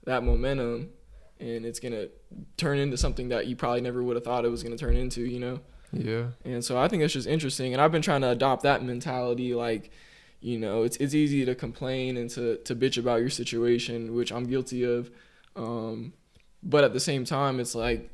that 0.05 0.23
momentum, 0.23 0.89
and 1.39 1.65
it's 1.65 1.79
gonna 1.79 2.07
turn 2.57 2.79
into 2.79 2.97
something 2.97 3.29
that 3.29 3.47
you 3.47 3.55
probably 3.55 3.81
never 3.81 4.03
would 4.03 4.15
have 4.15 4.25
thought 4.25 4.45
it 4.45 4.49
was 4.49 4.63
gonna 4.63 4.77
turn 4.77 4.95
into. 4.95 5.21
You 5.21 5.39
know? 5.39 5.59
Yeah. 5.93 6.27
And 6.43 6.63
so 6.63 6.77
I 6.77 6.87
think 6.87 7.03
it's 7.03 7.13
just 7.13 7.27
interesting, 7.27 7.73
and 7.73 7.81
I've 7.81 7.91
been 7.91 8.01
trying 8.01 8.21
to 8.21 8.29
adopt 8.29 8.63
that 8.63 8.83
mentality. 8.83 9.55
Like, 9.55 9.91
you 10.41 10.59
know, 10.59 10.83
it's 10.83 10.97
it's 10.97 11.13
easy 11.13 11.45
to 11.45 11.55
complain 11.55 12.17
and 12.17 12.29
to 12.31 12.57
to 12.57 12.75
bitch 12.75 12.97
about 12.97 13.21
your 13.21 13.29
situation, 13.29 14.13
which 14.15 14.31
I'm 14.31 14.45
guilty 14.45 14.83
of. 14.83 15.11
Um, 15.55 16.13
but 16.61 16.83
at 16.83 16.93
the 16.93 16.99
same 16.99 17.25
time, 17.25 17.59
it's 17.59 17.75
like 17.75 18.11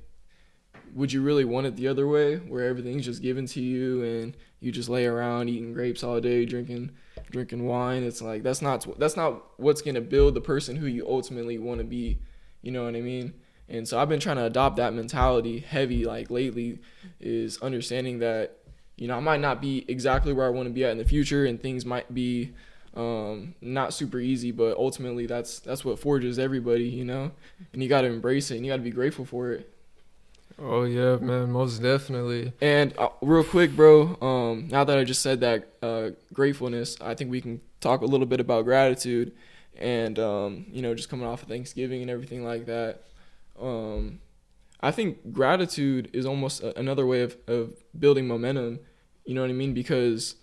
would 0.93 1.11
you 1.11 1.21
really 1.21 1.45
want 1.45 1.67
it 1.67 1.75
the 1.75 1.87
other 1.87 2.07
way, 2.07 2.37
where 2.37 2.67
everything's 2.67 3.05
just 3.05 3.21
given 3.21 3.45
to 3.47 3.61
you 3.61 4.03
and 4.03 4.35
you 4.59 4.71
just 4.71 4.89
lay 4.89 5.05
around 5.05 5.49
eating 5.49 5.73
grapes 5.73 6.03
all 6.03 6.19
day, 6.19 6.45
drinking 6.45 6.91
drinking 7.29 7.65
wine? 7.65 8.03
It's 8.03 8.21
like 8.21 8.43
that's 8.43 8.61
not 8.61 8.99
that's 8.99 9.15
not 9.15 9.43
what's 9.57 9.81
gonna 9.81 10.01
build 10.01 10.33
the 10.33 10.41
person 10.41 10.75
who 10.75 10.87
you 10.87 11.07
ultimately 11.07 11.57
want 11.57 11.79
to 11.79 11.85
be. 11.85 12.19
You 12.61 12.71
know 12.71 12.83
what 12.83 12.95
I 12.95 13.01
mean? 13.01 13.33
And 13.69 13.87
so 13.87 13.99
I've 13.99 14.09
been 14.09 14.19
trying 14.19 14.35
to 14.35 14.45
adopt 14.45 14.75
that 14.77 14.93
mentality 14.93 15.59
heavy 15.59 16.03
like 16.03 16.29
lately 16.29 16.79
is 17.19 17.57
understanding 17.61 18.19
that 18.19 18.57
you 18.97 19.07
know 19.07 19.15
I 19.15 19.21
might 19.21 19.39
not 19.39 19.61
be 19.61 19.85
exactly 19.87 20.33
where 20.33 20.45
I 20.45 20.49
want 20.49 20.67
to 20.67 20.73
be 20.73 20.83
at 20.83 20.91
in 20.91 20.97
the 20.97 21.05
future 21.05 21.45
and 21.45 21.61
things 21.61 21.85
might 21.85 22.13
be 22.13 22.53
um, 22.95 23.55
not 23.61 23.93
super 23.93 24.19
easy, 24.19 24.51
but 24.51 24.77
ultimately 24.77 25.25
that's 25.25 25.59
that's 25.59 25.85
what 25.85 25.99
forges 25.99 26.37
everybody, 26.39 26.85
you 26.85 27.05
know. 27.05 27.31
And 27.73 27.81
you 27.81 27.89
got 27.89 28.01
to 28.01 28.07
embrace 28.07 28.51
it 28.51 28.57
and 28.57 28.65
you 28.65 28.71
got 28.71 28.77
to 28.77 28.83
be 28.83 28.91
grateful 28.91 29.25
for 29.25 29.51
it. 29.51 29.73
Oh 30.59 30.83
yeah, 30.83 31.15
man, 31.17 31.51
most 31.51 31.81
definitely. 31.81 32.53
And 32.61 32.93
uh, 32.97 33.09
real 33.21 33.43
quick, 33.43 33.75
bro, 33.75 34.17
um, 34.21 34.67
now 34.69 34.83
that 34.83 34.97
I 34.97 35.03
just 35.03 35.21
said 35.21 35.39
that 35.39 35.69
uh, 35.81 36.09
gratefulness, 36.33 36.97
I 37.01 37.15
think 37.15 37.31
we 37.31 37.41
can 37.41 37.61
talk 37.79 38.01
a 38.01 38.05
little 38.05 38.27
bit 38.27 38.39
about 38.39 38.65
gratitude, 38.65 39.31
and 39.75 40.19
um, 40.19 40.65
you 40.71 40.81
know, 40.81 40.93
just 40.93 41.09
coming 41.09 41.25
off 41.25 41.41
of 41.41 41.47
Thanksgiving 41.47 42.01
and 42.01 42.11
everything 42.11 42.43
like 42.43 42.65
that. 42.65 43.03
Um, 43.59 44.19
I 44.81 44.91
think 44.91 45.31
gratitude 45.31 46.09
is 46.13 46.25
almost 46.25 46.61
a, 46.61 46.77
another 46.77 47.05
way 47.05 47.21
of, 47.21 47.37
of 47.47 47.73
building 47.97 48.27
momentum. 48.27 48.79
You 49.25 49.35
know 49.35 49.41
what 49.41 49.49
I 49.49 49.53
mean? 49.53 49.73
Because, 49.73 50.35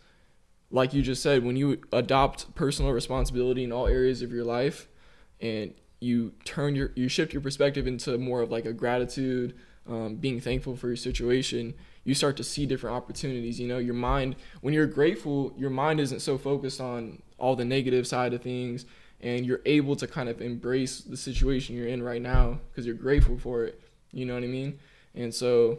like 0.71 0.93
you 0.93 1.03
just 1.03 1.23
said, 1.23 1.45
when 1.45 1.57
you 1.57 1.81
adopt 1.93 2.55
personal 2.55 2.93
responsibility 2.93 3.65
in 3.65 3.73
all 3.73 3.87
areas 3.87 4.23
of 4.23 4.33
your 4.33 4.45
life, 4.45 4.89
and 5.41 5.73
you 6.01 6.33
turn 6.45 6.75
your 6.75 6.93
you 6.95 7.09
shift 7.09 7.33
your 7.33 7.43
perspective 7.43 7.87
into 7.87 8.19
more 8.19 8.41
of 8.41 8.51
like 8.51 8.67
a 8.67 8.73
gratitude, 8.73 9.55
um, 9.89 10.17
being 10.17 10.41
thankful 10.41 10.77
for 10.77 10.89
your 10.89 10.97
situation, 10.97 11.75
you 12.05 12.15
start 12.15 12.37
to 12.37 12.45
see 12.45 12.67
different 12.67 12.97
opportunities. 12.97 13.59
You 13.59 13.69
know, 13.69 13.79
your 13.79 13.95
mind 13.95 14.37
when 14.61 14.75
you're 14.75 14.87
grateful, 14.87 15.53
your 15.57 15.71
mind 15.71 16.01
isn't 16.01 16.21
so 16.21 16.39
focused 16.39 16.81
on 16.81 17.23
all 17.39 17.57
the 17.57 17.65
negative 17.65 18.07
side 18.07 18.35
of 18.35 18.43
things 18.43 18.85
and 19.21 19.45
you're 19.45 19.61
able 19.67 19.97
to 19.97 20.07
kind 20.07 20.29
of 20.29 20.41
embrace 20.41 21.01
the 21.01 21.17
situation 21.17 21.75
you're 21.77 21.89
in 21.89 22.03
right 22.03 22.23
now 22.23 22.59
because 22.71 22.87
you're 22.87 22.95
grateful 22.95 23.37
for 23.39 23.65
it. 23.65 23.81
You 24.13 24.27
know 24.27 24.35
what 24.35 24.45
I 24.45 24.47
mean? 24.47 24.79
And 25.15 25.35
so, 25.35 25.79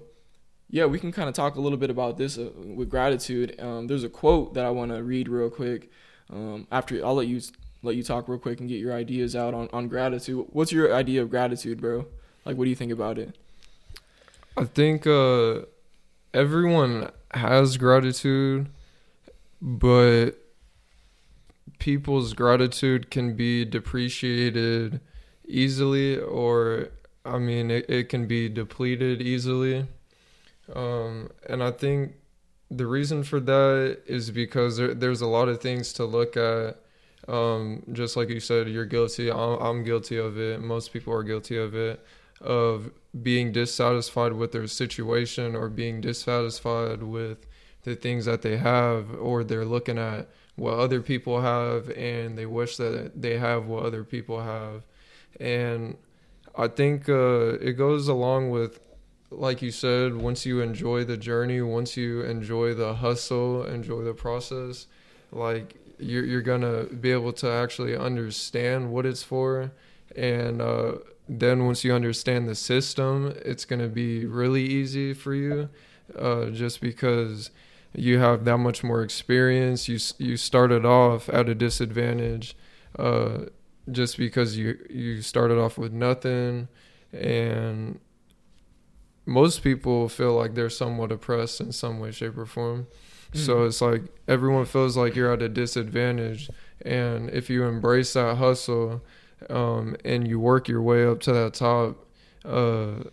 yeah, 0.70 0.86
we 0.86 1.00
can 1.00 1.12
kind 1.12 1.28
of 1.28 1.36
talk 1.36 1.56
a 1.56 1.62
little 1.62 1.78
bit 1.78 1.90
about 1.90 2.18
this 2.18 2.38
uh, 2.38 2.50
with 2.56 2.90
gratitude. 2.90 3.60
Um, 3.60 3.88
there's 3.88 4.04
a 4.04 4.10
quote 4.10 4.54
that 4.54 4.66
I 4.66 4.70
want 4.70 4.92
to 4.92 5.02
read 5.04 5.28
real 5.28 5.50
quick. 5.50 5.92
Um, 6.30 6.68
after 6.72 7.04
I'll 7.04 7.16
let 7.16 7.28
you 7.28 7.42
let 7.82 7.96
you 7.96 8.04
talk 8.04 8.28
real 8.28 8.38
quick 8.38 8.60
and 8.60 8.70
get 8.70 8.80
your 8.80 8.94
ideas 8.94 9.36
out 9.36 9.54
on 9.54 9.68
on 9.74 9.88
gratitude. 9.88 10.46
What's 10.52 10.72
your 10.72 10.94
idea 10.94 11.24
of 11.24 11.30
gratitude, 11.30 11.82
bro? 11.82 12.06
Like, 12.46 12.58
what 12.58 12.66
do 12.66 12.70
you 12.70 12.76
think 12.76 12.92
about 12.92 13.18
it? 13.18 13.36
I 14.56 14.66
think 14.66 15.08
uh, 15.08 15.62
everyone 16.34 17.12
has 17.32 17.78
gratitude, 17.78 18.70
but 19.62 20.32
people's 21.80 22.34
gratitude 22.34 23.10
can 23.10 23.36
be 23.36 23.66
depreciated 23.66 25.00
easily 25.48 26.20
or 26.20 26.90
I 27.26 27.40
mean 27.40 27.72
it, 27.72 27.90
it 27.90 28.10
can 28.10 28.28
be 28.28 28.50
depleted 28.50 29.22
easily. 29.22 29.88
Um, 30.76 31.30
and 31.48 31.64
I 31.64 31.72
think 31.72 32.14
the 32.70 32.86
reason 32.86 33.24
for 33.24 33.40
that 33.40 34.00
is 34.06 34.32
because 34.32 34.78
there, 34.78 34.94
there's 34.94 35.22
a 35.22 35.28
lot 35.28 35.50
of 35.50 35.62
things 35.62 35.94
to 35.94 36.06
look 36.06 36.38
at. 36.38 36.78
Um, 37.28 37.84
just 37.92 38.18
like 38.18 38.30
you 38.30 38.40
said, 38.40 38.70
you're 38.70 38.86
guilty. 38.86 39.32
I'm, 39.32 39.60
I'm 39.60 39.84
guilty 39.84 40.18
of 40.18 40.40
it. 40.40 40.62
Most 40.62 40.92
people 40.92 41.14
are 41.14 41.24
guilty 41.24 41.58
of 41.58 41.76
it. 41.76 42.04
Of 42.42 42.92
being 43.22 43.52
dissatisfied 43.52 44.34
with 44.34 44.52
their 44.52 44.68
situation 44.68 45.56
or 45.56 45.68
being 45.68 46.00
dissatisfied 46.00 47.04
with 47.04 47.46
the 47.84 47.96
things 47.96 48.26
that 48.26 48.42
they 48.42 48.58
have, 48.58 49.14
or 49.14 49.44
they're 49.44 49.66
looking 49.66 49.98
at 49.98 50.30
what 50.60 50.74
other 50.74 51.02
people 51.02 51.42
have 51.42 51.90
and 51.92 52.38
they 52.38 52.46
wish 52.46 52.78
that 52.78 53.20
they 53.20 53.38
have 53.38 53.66
what 53.66 53.86
other 53.86 54.04
people 54.04 54.42
have 54.42 54.84
and 55.40 55.98
i 56.56 56.68
think 56.68 57.08
uh, 57.08 57.54
it 57.60 57.74
goes 57.74 58.08
along 58.08 58.50
with 58.50 58.80
like 59.32 59.62
you 59.62 59.72
said 59.72 60.16
once 60.16 60.46
you 60.46 60.62
enjoy 60.62 61.04
the 61.04 61.18
journey 61.18 61.62
once 61.62 61.96
you 61.96 62.22
enjoy 62.22 62.74
the 62.74 62.96
hustle 62.96 63.64
enjoy 63.66 64.04
the 64.04 64.14
process 64.14 64.88
like 65.32 65.76
you're, 66.00 66.26
you're 66.26 66.42
gonna 66.42 66.84
be 66.86 67.12
able 67.12 67.34
to 67.34 67.50
actually 67.50 67.96
understand 67.96 68.92
what 68.92 69.06
it's 69.06 69.24
for 69.24 69.72
and 70.16 70.62
uh, 70.62 70.94
then 71.28 71.66
once 71.66 71.84
you 71.84 71.94
understand 71.94 72.48
the 72.48 72.56
system 72.56 73.34
it's 73.46 73.66
gonna 73.66 73.88
be 73.88 74.26
really 74.26 74.64
easy 74.64 75.14
for 75.14 75.34
you 75.36 75.70
uh, 76.18 76.46
just 76.46 76.82
because 76.82 77.52
you 77.94 78.20
have 78.20 78.46
that 78.46 78.58
much 78.58 78.84
more 78.84 79.02
experience. 79.04 79.88
You 79.88 80.00
you 80.18 80.38
started 80.38 80.86
off 80.86 81.30
at 81.30 81.50
a 81.50 81.56
disadvantage, 81.56 82.56
uh, 82.98 83.46
just 83.92 84.18
because 84.18 84.58
you 84.58 84.78
you 84.90 85.22
started 85.22 85.58
off 85.58 85.78
with 85.78 85.92
nothing, 85.92 86.68
and 87.12 88.00
most 89.26 89.64
people 89.64 90.10
feel 90.10 90.34
like 90.34 90.56
they're 90.56 90.70
somewhat 90.70 91.12
oppressed 91.12 91.62
in 91.62 91.72
some 91.72 92.00
way, 92.00 92.12
shape, 92.12 92.38
or 92.38 92.46
form. 92.46 92.88
Mm-hmm. 93.32 93.46
So 93.46 93.66
it's 93.66 93.82
like 93.82 94.04
everyone 94.28 94.66
feels 94.66 94.98
like 94.98 95.16
you're 95.16 95.32
at 95.32 95.42
a 95.42 95.50
disadvantage, 95.50 96.50
and 96.84 97.30
if 97.30 97.50
you 97.50 97.66
embrace 97.66 98.14
that 98.14 98.38
hustle, 98.38 99.04
um, 99.50 99.96
and 100.04 100.28
you 100.28 100.40
work 100.40 100.68
your 100.68 100.82
way 100.82 101.06
up 101.06 101.20
to 101.22 101.34
that 101.34 101.54
top, 101.54 102.06
uh, 102.46 103.04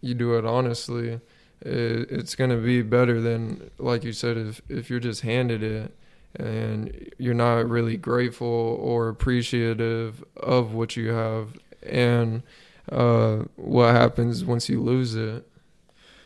you 0.00 0.14
do 0.14 0.36
it 0.36 0.44
honestly 0.46 1.20
it, 1.62 2.10
it's 2.10 2.34
going 2.34 2.50
to 2.50 2.56
be 2.56 2.82
better 2.82 3.20
than 3.20 3.70
like 3.78 4.04
you 4.04 4.12
said 4.12 4.36
if 4.36 4.62
if 4.68 4.88
you're 4.88 5.00
just 5.00 5.22
handed 5.22 5.62
it 5.62 5.94
and 6.36 7.12
you're 7.18 7.34
not 7.34 7.68
really 7.68 7.96
grateful 7.96 8.46
or 8.46 9.08
appreciative 9.08 10.24
of 10.36 10.72
what 10.72 10.96
you 10.96 11.08
have 11.08 11.56
and 11.82 12.42
uh, 12.90 13.38
what 13.56 13.94
happens 13.94 14.44
once 14.44 14.68
you 14.68 14.80
lose 14.80 15.16
it. 15.16 15.46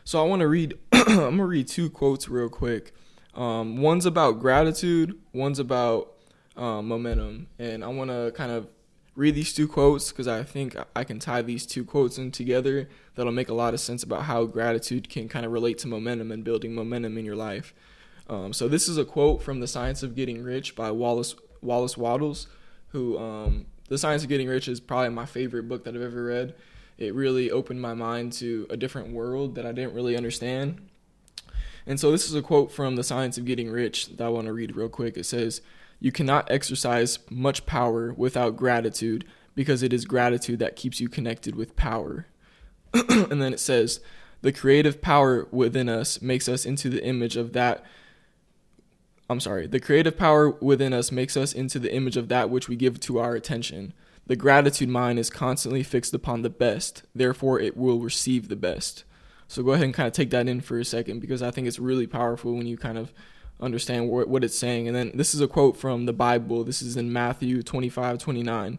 So 0.04 0.22
I 0.22 0.28
want 0.28 0.40
to 0.40 0.48
read. 0.48 0.78
I'm 0.92 1.16
gonna 1.16 1.46
read 1.46 1.66
two 1.66 1.88
quotes 1.88 2.28
real 2.28 2.50
quick. 2.50 2.92
Um, 3.34 3.78
one's 3.78 4.06
about 4.06 4.38
gratitude. 4.38 5.18
One's 5.32 5.58
about 5.58 6.12
um, 6.56 6.88
momentum, 6.88 7.48
and 7.58 7.82
I 7.82 7.88
want 7.88 8.10
to 8.10 8.32
kind 8.36 8.52
of 8.52 8.68
read 9.16 9.34
these 9.34 9.52
two 9.52 9.68
quotes 9.68 10.10
because 10.10 10.28
I 10.28 10.42
think 10.42 10.76
I 10.94 11.04
can 11.04 11.18
tie 11.18 11.40
these 11.42 11.66
two 11.66 11.84
quotes 11.84 12.18
in 12.18 12.30
together. 12.30 12.88
That'll 13.14 13.32
make 13.32 13.48
a 13.48 13.54
lot 13.54 13.74
of 13.74 13.80
sense 13.80 14.02
about 14.02 14.24
how 14.24 14.44
gratitude 14.44 15.08
can 15.08 15.28
kind 15.28 15.46
of 15.46 15.52
relate 15.52 15.78
to 15.78 15.88
momentum 15.88 16.30
and 16.30 16.44
building 16.44 16.74
momentum 16.74 17.16
in 17.16 17.24
your 17.24 17.36
life. 17.36 17.74
Um, 18.28 18.52
so 18.52 18.68
this 18.68 18.88
is 18.88 18.98
a 18.98 19.04
quote 19.04 19.42
from 19.42 19.60
The 19.60 19.66
Science 19.66 20.02
of 20.02 20.14
Getting 20.14 20.42
Rich 20.42 20.74
by 20.76 20.90
Wallace 20.90 21.34
Wallace 21.62 21.96
Wattles, 21.96 22.46
who 22.88 23.18
um, 23.18 23.66
The 23.88 23.98
Science 23.98 24.22
of 24.22 24.28
Getting 24.28 24.48
Rich 24.48 24.68
is 24.68 24.80
probably 24.80 25.10
my 25.10 25.26
favorite 25.26 25.68
book 25.68 25.84
that 25.84 25.94
I've 25.94 26.02
ever 26.02 26.24
read. 26.24 26.54
It 26.98 27.14
really 27.14 27.50
opened 27.50 27.80
my 27.80 27.94
mind 27.94 28.32
to 28.34 28.66
a 28.70 28.76
different 28.76 29.12
world 29.12 29.54
that 29.56 29.66
I 29.66 29.72
didn't 29.72 29.94
really 29.94 30.16
understand. 30.16 30.88
And 31.86 32.00
so 32.00 32.10
this 32.10 32.28
is 32.28 32.34
a 32.34 32.42
quote 32.42 32.72
from 32.72 32.96
The 32.96 33.04
Science 33.04 33.36
of 33.36 33.44
Getting 33.44 33.70
Rich 33.70 34.16
that 34.16 34.24
I 34.24 34.28
want 34.28 34.46
to 34.46 34.52
read 34.52 34.76
real 34.76 34.88
quick. 34.88 35.16
It 35.16 35.24
says, 35.24 35.60
you 36.00 36.12
cannot 36.12 36.50
exercise 36.50 37.18
much 37.30 37.66
power 37.66 38.12
without 38.12 38.56
gratitude 38.56 39.24
because 39.54 39.82
it 39.82 39.92
is 39.92 40.04
gratitude 40.04 40.58
that 40.58 40.76
keeps 40.76 41.00
you 41.00 41.08
connected 41.08 41.54
with 41.54 41.76
power. 41.76 42.26
and 42.92 43.40
then 43.42 43.52
it 43.52 43.60
says, 43.60 44.00
the 44.42 44.52
creative 44.52 45.00
power 45.00 45.46
within 45.50 45.88
us 45.88 46.20
makes 46.20 46.48
us 46.48 46.66
into 46.66 46.90
the 46.90 47.04
image 47.04 47.36
of 47.36 47.52
that. 47.54 47.82
I'm 49.30 49.40
sorry, 49.40 49.66
the 49.66 49.80
creative 49.80 50.18
power 50.18 50.50
within 50.50 50.92
us 50.92 51.10
makes 51.10 51.36
us 51.36 51.52
into 51.52 51.78
the 51.78 51.94
image 51.94 52.16
of 52.16 52.28
that 52.28 52.50
which 52.50 52.68
we 52.68 52.76
give 52.76 53.00
to 53.00 53.18
our 53.18 53.34
attention. 53.34 53.94
The 54.26 54.36
gratitude 54.36 54.88
mind 54.88 55.18
is 55.18 55.28
constantly 55.28 55.82
fixed 55.82 56.14
upon 56.14 56.42
the 56.42 56.50
best, 56.50 57.02
therefore, 57.14 57.60
it 57.60 57.76
will 57.76 58.00
receive 58.00 58.48
the 58.48 58.56
best. 58.56 59.04
So 59.48 59.62
go 59.62 59.72
ahead 59.72 59.84
and 59.84 59.94
kind 59.94 60.06
of 60.06 60.12
take 60.12 60.30
that 60.30 60.48
in 60.48 60.60
for 60.60 60.78
a 60.78 60.84
second 60.84 61.20
because 61.20 61.42
I 61.42 61.50
think 61.50 61.66
it's 61.66 61.78
really 61.78 62.06
powerful 62.06 62.54
when 62.54 62.66
you 62.66 62.76
kind 62.76 62.96
of 62.96 63.12
understand 63.60 64.08
what, 64.08 64.28
what 64.28 64.42
it's 64.42 64.58
saying. 64.58 64.88
And 64.88 64.96
then 64.96 65.12
this 65.14 65.34
is 65.34 65.40
a 65.40 65.48
quote 65.48 65.76
from 65.76 66.06
the 66.06 66.12
Bible. 66.12 66.64
This 66.64 66.82
is 66.82 66.96
in 66.96 67.12
Matthew 67.12 67.62
25 67.62 68.18
29. 68.18 68.78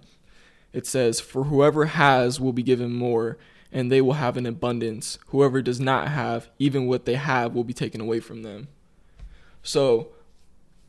It 0.74 0.86
says, 0.86 1.20
For 1.20 1.46
whoever 1.46 1.86
has 1.86 2.40
will 2.40 2.52
be 2.52 2.64
given 2.64 2.94
more, 2.94 3.38
and 3.72 3.92
they 3.92 4.02
will 4.02 4.14
have 4.14 4.38
an 4.38 4.46
abundance. 4.46 5.18
Whoever 5.28 5.62
does 5.62 5.80
not 5.80 6.10
have, 6.10 6.50
even 6.60 6.88
what 6.88 7.06
they 7.06 7.16
have, 7.16 7.54
will 7.54 7.64
be 7.64 7.74
taken 7.74 8.02
away 8.02 8.20
from 8.20 8.44
them. 8.44 8.68
So, 9.64 10.10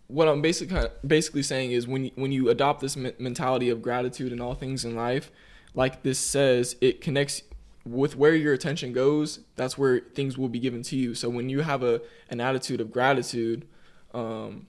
what 0.09 0.29
I'm 0.29 0.41
basically 0.41 0.89
basically 1.07 1.43
saying 1.43 1.73
is 1.73 1.87
when 1.87 2.07
you, 2.07 2.11
when 2.15 2.33
you 2.33 2.49
adopt 2.49 2.81
this 2.81 2.97
mentality 2.97 3.71
of 3.71 3.83
gratitude 3.83 4.33
in 4.33 4.41
all 4.41 4.55
things 4.55 4.85
in 4.85 4.95
life, 4.95 5.31
like 5.75 6.03
this 6.03 6.19
says, 6.19 6.77
it 6.81 7.01
connects 7.01 7.43
with 7.85 8.17
where 8.17 8.35
your 8.35 8.53
attention 8.53 8.93
goes. 8.93 9.41
That's 9.57 9.77
where 9.79 10.01
things 10.01 10.37
will 10.37 10.49
be 10.49 10.59
given 10.59 10.83
to 10.85 10.97
you. 10.97 11.15
So 11.15 11.29
when 11.29 11.49
you 11.49 11.61
have 11.61 11.83
a 11.83 12.01
an 12.31 12.41
attitude 12.41 12.81
of 12.81 12.93
gratitude, 12.93 13.67
um, 14.15 14.67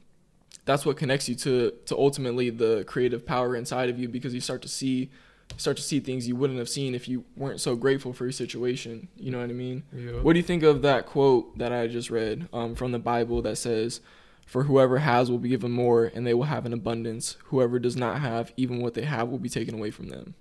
that's 0.65 0.85
what 0.85 0.97
connects 0.97 1.29
you 1.29 1.35
to 1.35 1.71
to 1.85 1.97
ultimately 1.97 2.49
the 2.49 2.83
creative 2.85 3.25
power 3.25 3.55
inside 3.55 3.89
of 3.89 3.99
you 3.99 4.07
because 4.09 4.33
you 4.33 4.41
start 4.41 4.61
to 4.63 4.67
see 4.67 5.09
start 5.55 5.77
to 5.77 5.83
see 5.83 5.99
things 5.99 6.27
you 6.27 6.35
wouldn't 6.35 6.59
have 6.59 6.67
seen 6.67 6.93
if 6.93 7.07
you 7.07 7.23
weren't 7.35 7.61
so 7.61 7.75
grateful 7.75 8.11
for 8.11 8.25
your 8.25 8.31
situation. 8.31 9.07
You 9.15 9.31
know 9.31 9.39
what 9.39 9.49
I 9.49 9.53
mean? 9.53 9.83
Yeah. 9.93 10.21
What 10.21 10.33
do 10.33 10.39
you 10.39 10.43
think 10.43 10.63
of 10.63 10.81
that 10.81 11.05
quote 11.05 11.57
that 11.57 11.71
I 11.71 11.87
just 11.87 12.09
read 12.09 12.49
um, 12.51 12.75
from 12.75 12.91
the 12.91 12.99
Bible 12.99 13.41
that 13.43 13.57
says, 13.57 14.01
For 14.47 14.63
whoever 14.63 14.99
has 14.99 15.29
will 15.29 15.39
be 15.39 15.49
given 15.49 15.73
more, 15.73 16.05
and 16.05 16.25
they 16.25 16.33
will 16.33 16.45
have 16.45 16.65
an 16.65 16.71
abundance. 16.71 17.35
Whoever 17.47 17.79
does 17.79 17.97
not 17.97 18.21
have, 18.21 18.53
even 18.55 18.79
what 18.79 18.93
they 18.93 19.03
have 19.03 19.27
will 19.27 19.39
be 19.39 19.49
taken 19.49 19.75
away 19.75 19.91
from 19.91 20.07
them. 20.07 20.35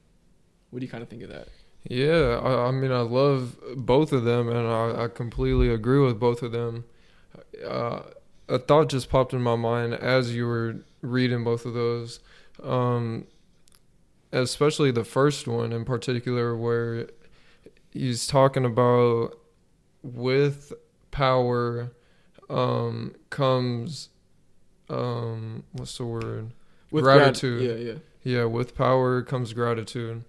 What 0.71 0.79
do 0.79 0.87
you 0.87 0.91
kind 0.91 1.03
of 1.03 1.09
think 1.09 1.25
of 1.25 1.29
that? 1.29 1.49
Yeah, 1.83 2.41
I, 2.41 2.69
I 2.69 2.71
mean, 2.71 2.93
I 2.93 3.01
love 3.01 3.57
both 3.75 4.13
of 4.13 4.23
them, 4.23 4.49
and 4.49 4.69
I, 4.69 5.05
I 5.05 5.09
completely 5.09 5.71
agree 5.71 5.99
with 5.99 6.21
both 6.21 6.45
of 6.45 6.53
them. 6.53 6.85
Uh, 7.67 8.03
a 8.49 8.61
thought 8.61 8.91
just 8.91 9.11
popped 9.11 9.33
in 9.33 9.43
my 9.43 9.57
mind 9.57 9.95
as 9.95 10.33
you 10.33 10.47
were 10.47 10.77
reading 11.03 11.43
both 11.43 11.67
of 11.67 11.75
those, 11.75 12.21
um, 12.63 13.27
especially 14.31 14.93
the 14.93 15.03
first 15.03 15.49
one 15.49 15.73
in 15.73 15.85
particular, 15.85 16.57
where 16.57 17.09
he's 17.91 18.29
talking 18.29 18.65
about 18.65 19.37
with 20.05 20.73
power 21.11 21.91
um, 22.49 23.15
comes 23.31 24.09
um, 24.89 25.65
what's 25.73 25.97
the 25.99 26.05
word? 26.05 26.51
With 26.91 27.03
grat- 27.05 27.19
Gratitude. 27.19 27.63
yeah, 27.63 27.93
yeah. 27.93 27.99
Yeah, 28.39 28.45
with 28.45 28.77
power 28.77 29.23
comes 29.23 29.53
gratitude. 29.53 30.25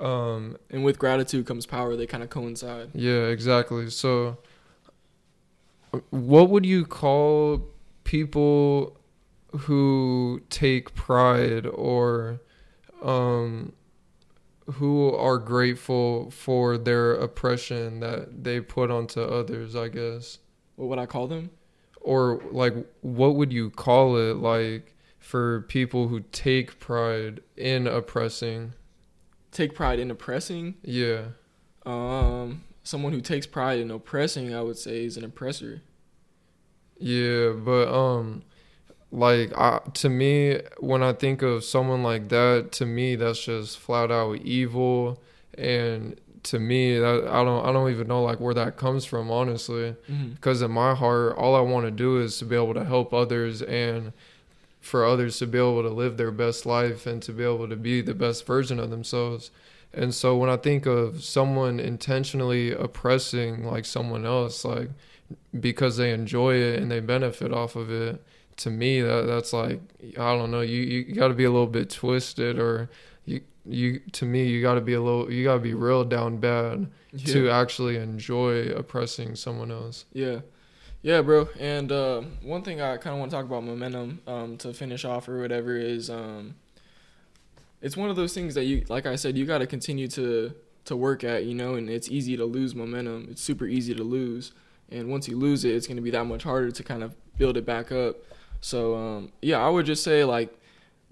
Um, 0.00 0.56
And 0.70 0.84
with 0.84 0.98
gratitude 0.98 1.46
comes 1.46 1.66
power. 1.66 1.94
They 1.96 2.06
kind 2.06 2.22
of 2.22 2.30
coincide. 2.30 2.90
Yeah, 2.94 3.26
exactly. 3.26 3.90
So, 3.90 4.38
what 6.10 6.50
would 6.50 6.66
you 6.66 6.84
call 6.84 7.68
people 8.04 8.96
who 9.52 10.42
take 10.50 10.94
pride 10.94 11.66
or 11.66 12.40
um, 13.02 13.72
who 14.74 15.14
are 15.14 15.38
grateful 15.38 16.30
for 16.30 16.76
their 16.78 17.12
oppression 17.14 18.00
that 18.00 18.42
they 18.44 18.60
put 18.60 18.90
onto 18.90 19.20
others? 19.20 19.76
I 19.76 19.88
guess, 19.88 20.38
What 20.76 20.88
would 20.88 20.98
I 20.98 21.06
call 21.06 21.26
them? 21.26 21.50
or 22.04 22.40
like, 22.52 22.74
what 23.00 23.34
would 23.34 23.52
you 23.52 23.70
call 23.70 24.16
it? 24.16 24.36
Like 24.36 24.94
for 25.18 25.62
people 25.62 26.08
who 26.08 26.20
take 26.30 26.78
pride 26.78 27.40
in 27.56 27.86
oppressing? 27.88 28.74
Take 29.50 29.74
pride 29.74 29.98
in 29.98 30.10
oppressing. 30.10 30.74
Yeah. 30.82 31.22
Um, 31.86 32.62
someone 32.82 33.12
who 33.12 33.20
takes 33.20 33.46
pride 33.46 33.80
in 33.80 33.90
oppressing, 33.90 34.54
I 34.54 34.60
would 34.60 34.78
say, 34.78 35.04
is 35.04 35.16
an 35.16 35.24
oppressor. 35.24 35.82
Yeah, 36.98 37.52
but 37.52 37.92
um 37.92 38.42
like 39.10 39.56
I, 39.56 39.80
to 39.94 40.08
me 40.08 40.60
when 40.80 41.02
I 41.02 41.12
think 41.12 41.42
of 41.42 41.64
someone 41.64 42.02
like 42.02 42.28
that, 42.28 42.70
to 42.72 42.86
me 42.86 43.16
that's 43.16 43.44
just 43.44 43.78
flat 43.78 44.10
out 44.12 44.36
evil 44.38 45.22
and 45.56 46.20
to 46.44 46.58
me 46.58 46.98
that 46.98 47.26
I 47.28 47.42
don't 47.44 47.64
I 47.66 47.72
don't 47.72 47.90
even 47.90 48.06
know 48.06 48.22
like 48.22 48.40
where 48.40 48.54
that 48.54 48.76
comes 48.76 49.04
from 49.04 49.30
honestly 49.30 49.94
Mm-hmm. 50.10 50.30
because 50.34 50.62
in 50.62 50.70
my 50.70 50.94
heart 50.94 51.36
all 51.36 51.54
I 51.56 51.60
want 51.60 51.86
to 51.86 51.90
do 51.90 52.20
is 52.20 52.38
to 52.38 52.44
be 52.44 52.54
able 52.56 52.74
to 52.74 52.84
help 52.84 53.12
others 53.14 53.62
and 53.62 54.12
for 54.80 55.04
others 55.06 55.38
to 55.38 55.46
be 55.46 55.58
able 55.58 55.82
to 55.82 55.88
live 55.88 56.16
their 56.18 56.30
best 56.30 56.66
life 56.66 57.06
and 57.06 57.22
to 57.22 57.32
be 57.32 57.42
able 57.42 57.68
to 57.68 57.76
be 57.76 58.02
the 58.02 58.12
best 58.14 58.46
version 58.46 58.78
of 58.78 58.90
themselves. 58.90 59.50
And 59.94 60.12
so 60.12 60.36
when 60.36 60.50
I 60.50 60.56
think 60.58 60.84
of 60.86 61.24
someone 61.24 61.80
intentionally 61.80 62.72
oppressing 62.72 63.64
like 63.64 63.84
someone 63.86 64.26
else 64.26 64.64
like 64.64 64.90
because 65.58 65.96
they 65.96 66.12
enjoy 66.12 66.56
it 66.56 66.80
and 66.80 66.90
they 66.90 67.00
benefit 67.00 67.52
off 67.52 67.76
of 67.76 67.90
it, 67.90 68.22
to 68.58 68.70
me 68.70 69.00
that 69.00 69.22
that's 69.26 69.52
like 69.52 69.80
I 70.18 70.36
don't 70.36 70.50
know, 70.50 70.60
you 70.60 70.80
you 70.82 71.14
got 71.14 71.28
to 71.28 71.34
be 71.34 71.44
a 71.44 71.50
little 71.50 71.66
bit 71.66 71.88
twisted 71.90 72.58
or 72.58 72.90
you 73.24 73.40
you 73.66 74.00
to 74.12 74.24
me 74.26 74.46
you 74.46 74.60
got 74.60 74.74
to 74.74 74.80
be 74.80 74.92
a 74.94 75.00
little 75.00 75.30
you 75.32 75.42
got 75.44 75.54
to 75.54 75.60
be 75.60 75.72
real 75.74 76.04
down 76.04 76.36
bad 76.38 76.86
Yeah. 77.12 77.32
to 77.32 77.50
actually 77.50 77.96
enjoy 77.96 78.68
oppressing 78.70 79.36
someone 79.36 79.70
else. 79.70 80.04
Yeah. 80.12 80.40
Yeah, 81.02 81.20
bro. 81.20 81.48
And 81.60 81.92
uh, 81.92 82.22
one 82.42 82.62
thing 82.62 82.80
I 82.80 82.96
kind 82.96 83.12
of 83.14 83.20
want 83.20 83.30
to 83.30 83.36
talk 83.36 83.44
about 83.44 83.62
momentum 83.62 84.20
um, 84.26 84.56
to 84.58 84.72
finish 84.72 85.04
off 85.04 85.28
or 85.28 85.38
whatever 85.40 85.76
is 85.76 86.08
um, 86.08 86.54
it's 87.82 87.96
one 87.96 88.08
of 88.10 88.16
those 88.16 88.32
things 88.32 88.54
that 88.54 88.64
you, 88.64 88.84
like 88.88 89.04
I 89.06 89.16
said, 89.16 89.36
you 89.36 89.44
got 89.44 89.58
to 89.58 89.66
continue 89.66 90.08
to 90.08 90.54
to 90.86 90.96
work 90.96 91.24
at, 91.24 91.44
you 91.44 91.54
know, 91.54 91.74
and 91.76 91.88
it's 91.88 92.10
easy 92.10 92.36
to 92.36 92.44
lose 92.44 92.74
momentum. 92.74 93.28
It's 93.30 93.40
super 93.42 93.66
easy 93.66 93.94
to 93.94 94.02
lose. 94.04 94.52
And 94.90 95.08
once 95.10 95.26
you 95.28 95.36
lose 95.38 95.64
it, 95.64 95.74
it's 95.74 95.86
going 95.86 95.96
to 95.96 96.02
be 96.02 96.10
that 96.10 96.24
much 96.24 96.42
harder 96.42 96.70
to 96.70 96.82
kind 96.82 97.02
of 97.02 97.14
build 97.38 97.56
it 97.56 97.64
back 97.64 97.90
up. 97.90 98.16
So, 98.60 98.94
um, 98.94 99.32
yeah, 99.40 99.64
I 99.64 99.68
would 99.70 99.86
just 99.86 100.04
say 100.04 100.24
like 100.24 100.54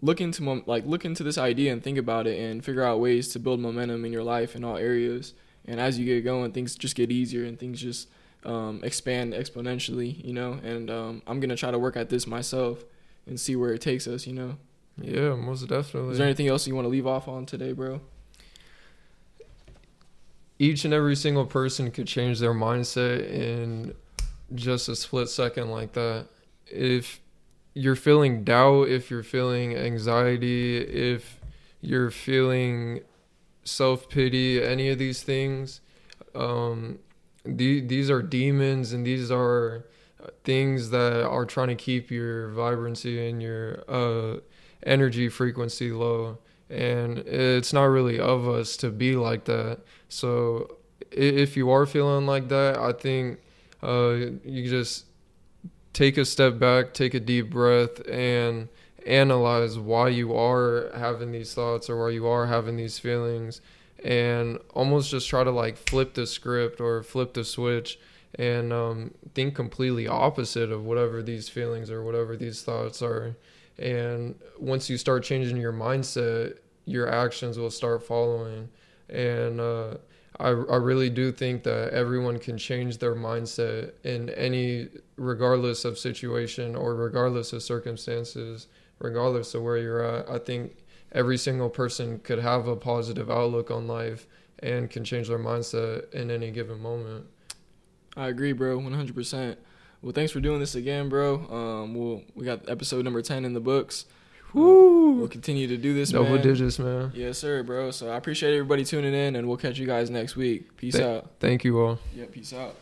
look 0.02 0.20
into 0.20 0.42
mom- 0.42 0.64
like 0.66 0.84
look 0.84 1.04
into 1.04 1.22
this 1.22 1.38
idea 1.38 1.72
and 1.72 1.82
think 1.82 1.96
about 1.96 2.26
it 2.26 2.38
and 2.38 2.62
figure 2.64 2.82
out 2.82 3.00
ways 3.00 3.28
to 3.28 3.38
build 3.38 3.60
momentum 3.60 4.04
in 4.04 4.12
your 4.12 4.24
life 4.24 4.54
in 4.54 4.64
all 4.64 4.76
areas. 4.76 5.32
And 5.64 5.80
as 5.80 5.98
you 5.98 6.04
get 6.04 6.24
going, 6.24 6.50
things 6.52 6.74
just 6.74 6.96
get 6.96 7.10
easier 7.12 7.44
and 7.44 7.58
things 7.58 7.80
just 7.80 8.08
um, 8.44 8.80
expand 8.82 9.32
exponentially, 9.32 10.22
you 10.24 10.32
know. 10.32 10.58
And 10.64 10.90
um, 10.90 11.22
I'm 11.26 11.38
gonna 11.40 11.56
try 11.56 11.70
to 11.70 11.78
work 11.78 11.96
at 11.96 12.10
this 12.10 12.26
myself 12.26 12.84
and 13.26 13.38
see 13.38 13.54
where 13.56 13.72
it 13.72 13.80
takes 13.80 14.06
us, 14.08 14.26
you 14.26 14.34
know. 14.34 14.56
Yeah, 15.00 15.36
most 15.36 15.66
definitely. 15.68 16.12
Is 16.12 16.18
there 16.18 16.26
anything 16.26 16.48
else 16.48 16.66
you 16.66 16.74
want 16.74 16.84
to 16.84 16.90
leave 16.90 17.06
off 17.06 17.28
on 17.28 17.46
today, 17.46 17.72
bro? 17.72 18.00
Each 20.58 20.84
and 20.84 20.92
every 20.92 21.16
single 21.16 21.46
person 21.46 21.90
could 21.90 22.06
change 22.06 22.40
their 22.40 22.52
mindset 22.52 23.28
in 23.30 23.94
just 24.54 24.88
a 24.88 24.96
split 24.96 25.28
second 25.28 25.70
like 25.70 25.92
that. 25.92 26.26
If 26.66 27.21
you're 27.74 27.96
feeling 27.96 28.44
doubt, 28.44 28.88
if 28.88 29.10
you're 29.10 29.22
feeling 29.22 29.76
anxiety, 29.76 30.78
if 30.78 31.40
you're 31.80 32.10
feeling 32.10 33.00
self 33.64 34.08
pity, 34.08 34.62
any 34.62 34.88
of 34.88 34.98
these 34.98 35.22
things, 35.22 35.80
um, 36.34 36.98
the, 37.44 37.80
these 37.80 38.10
are 38.10 38.22
demons 38.22 38.92
and 38.92 39.06
these 39.06 39.30
are 39.30 39.86
things 40.44 40.90
that 40.90 41.26
are 41.26 41.44
trying 41.44 41.68
to 41.68 41.74
keep 41.74 42.10
your 42.10 42.48
vibrancy 42.50 43.28
and 43.28 43.42
your 43.42 43.82
uh, 43.88 44.38
energy 44.84 45.28
frequency 45.28 45.90
low. 45.92 46.38
And 46.70 47.18
it's 47.18 47.72
not 47.72 47.84
really 47.84 48.18
of 48.18 48.48
us 48.48 48.76
to 48.78 48.90
be 48.90 49.16
like 49.16 49.44
that. 49.44 49.80
So 50.08 50.76
if 51.10 51.56
you 51.56 51.70
are 51.70 51.86
feeling 51.86 52.26
like 52.26 52.48
that, 52.48 52.78
I 52.78 52.92
think 52.92 53.40
uh, 53.82 54.14
you 54.44 54.68
just 54.68 55.06
take 55.92 56.16
a 56.16 56.24
step 56.24 56.58
back, 56.58 56.94
take 56.94 57.14
a 57.14 57.20
deep 57.20 57.50
breath, 57.50 58.06
and 58.08 58.68
analyze 59.06 59.78
why 59.78 60.08
you 60.08 60.34
are 60.34 60.90
having 60.96 61.32
these 61.32 61.54
thoughts 61.54 61.90
or 61.90 62.04
why 62.04 62.10
you 62.10 62.26
are 62.26 62.46
having 62.46 62.76
these 62.76 62.98
feelings, 62.98 63.60
and 64.04 64.58
almost 64.74 65.10
just 65.10 65.28
try 65.28 65.44
to 65.44 65.50
like 65.50 65.76
flip 65.76 66.14
the 66.14 66.26
script 66.26 66.80
or 66.80 67.02
flip 67.02 67.34
the 67.34 67.44
switch 67.44 67.98
and 68.36 68.72
um, 68.72 69.12
think 69.34 69.54
completely 69.54 70.08
opposite 70.08 70.72
of 70.72 70.84
whatever 70.84 71.22
these 71.22 71.48
feelings 71.48 71.90
or 71.90 72.02
whatever 72.02 72.36
these 72.36 72.62
thoughts 72.62 73.02
are. 73.02 73.36
And 73.78 74.34
once 74.58 74.88
you 74.88 74.96
start 74.96 75.24
changing 75.24 75.56
your 75.56 75.72
mindset, 75.72 76.58
your 76.86 77.08
actions 77.08 77.58
will 77.58 77.70
start 77.70 78.02
following. 78.02 78.68
And 79.08 79.60
uh, 79.60 79.94
I, 80.40 80.48
I 80.48 80.76
really 80.76 81.10
do 81.10 81.30
think 81.30 81.62
that 81.64 81.92
everyone 81.92 82.38
can 82.38 82.56
change 82.56 82.98
their 82.98 83.14
mindset 83.14 83.92
in 84.04 84.30
any, 84.30 84.88
regardless 85.16 85.84
of 85.84 85.98
situation 85.98 86.74
or 86.74 86.94
regardless 86.94 87.52
of 87.52 87.62
circumstances, 87.62 88.66
regardless 88.98 89.54
of 89.54 89.62
where 89.62 89.78
you're 89.78 90.02
at. 90.02 90.30
I 90.30 90.38
think 90.38 90.84
every 91.12 91.36
single 91.36 91.68
person 91.68 92.18
could 92.20 92.38
have 92.38 92.66
a 92.66 92.76
positive 92.76 93.30
outlook 93.30 93.70
on 93.70 93.86
life 93.86 94.26
and 94.60 94.88
can 94.90 95.04
change 95.04 95.28
their 95.28 95.38
mindset 95.38 96.12
in 96.12 96.30
any 96.30 96.50
given 96.50 96.80
moment. 96.80 97.26
I 98.16 98.28
agree, 98.28 98.52
bro, 98.52 98.78
100%. 98.78 99.56
Well, 100.02 100.12
thanks 100.12 100.32
for 100.32 100.40
doing 100.40 100.60
this 100.60 100.74
again, 100.74 101.08
bro. 101.08 101.46
Um, 101.48 101.94
we'll 101.94 102.22
we 102.34 102.44
got 102.44 102.68
episode 102.68 103.04
number 103.04 103.22
10 103.22 103.44
in 103.44 103.54
the 103.54 103.60
books. 103.60 104.06
Woo! 104.54 105.12
We'll 105.12 105.28
continue 105.28 105.66
to 105.68 105.76
do 105.76 105.94
this, 105.94 106.10
Double 106.10 106.30
man. 106.34 106.42
digits, 106.42 106.78
man. 106.78 107.12
Yes, 107.14 107.38
sir, 107.38 107.62
bro. 107.62 107.90
So 107.90 108.10
I 108.10 108.16
appreciate 108.16 108.52
everybody 108.54 108.84
tuning 108.84 109.14
in, 109.14 109.36
and 109.36 109.46
we'll 109.48 109.56
catch 109.56 109.78
you 109.78 109.86
guys 109.86 110.10
next 110.10 110.36
week. 110.36 110.76
Peace 110.76 110.94
Th- 110.94 111.04
out. 111.04 111.30
Thank 111.40 111.64
you 111.64 111.78
all. 111.80 111.98
Yeah, 112.14 112.24
peace 112.30 112.52
out. 112.52 112.74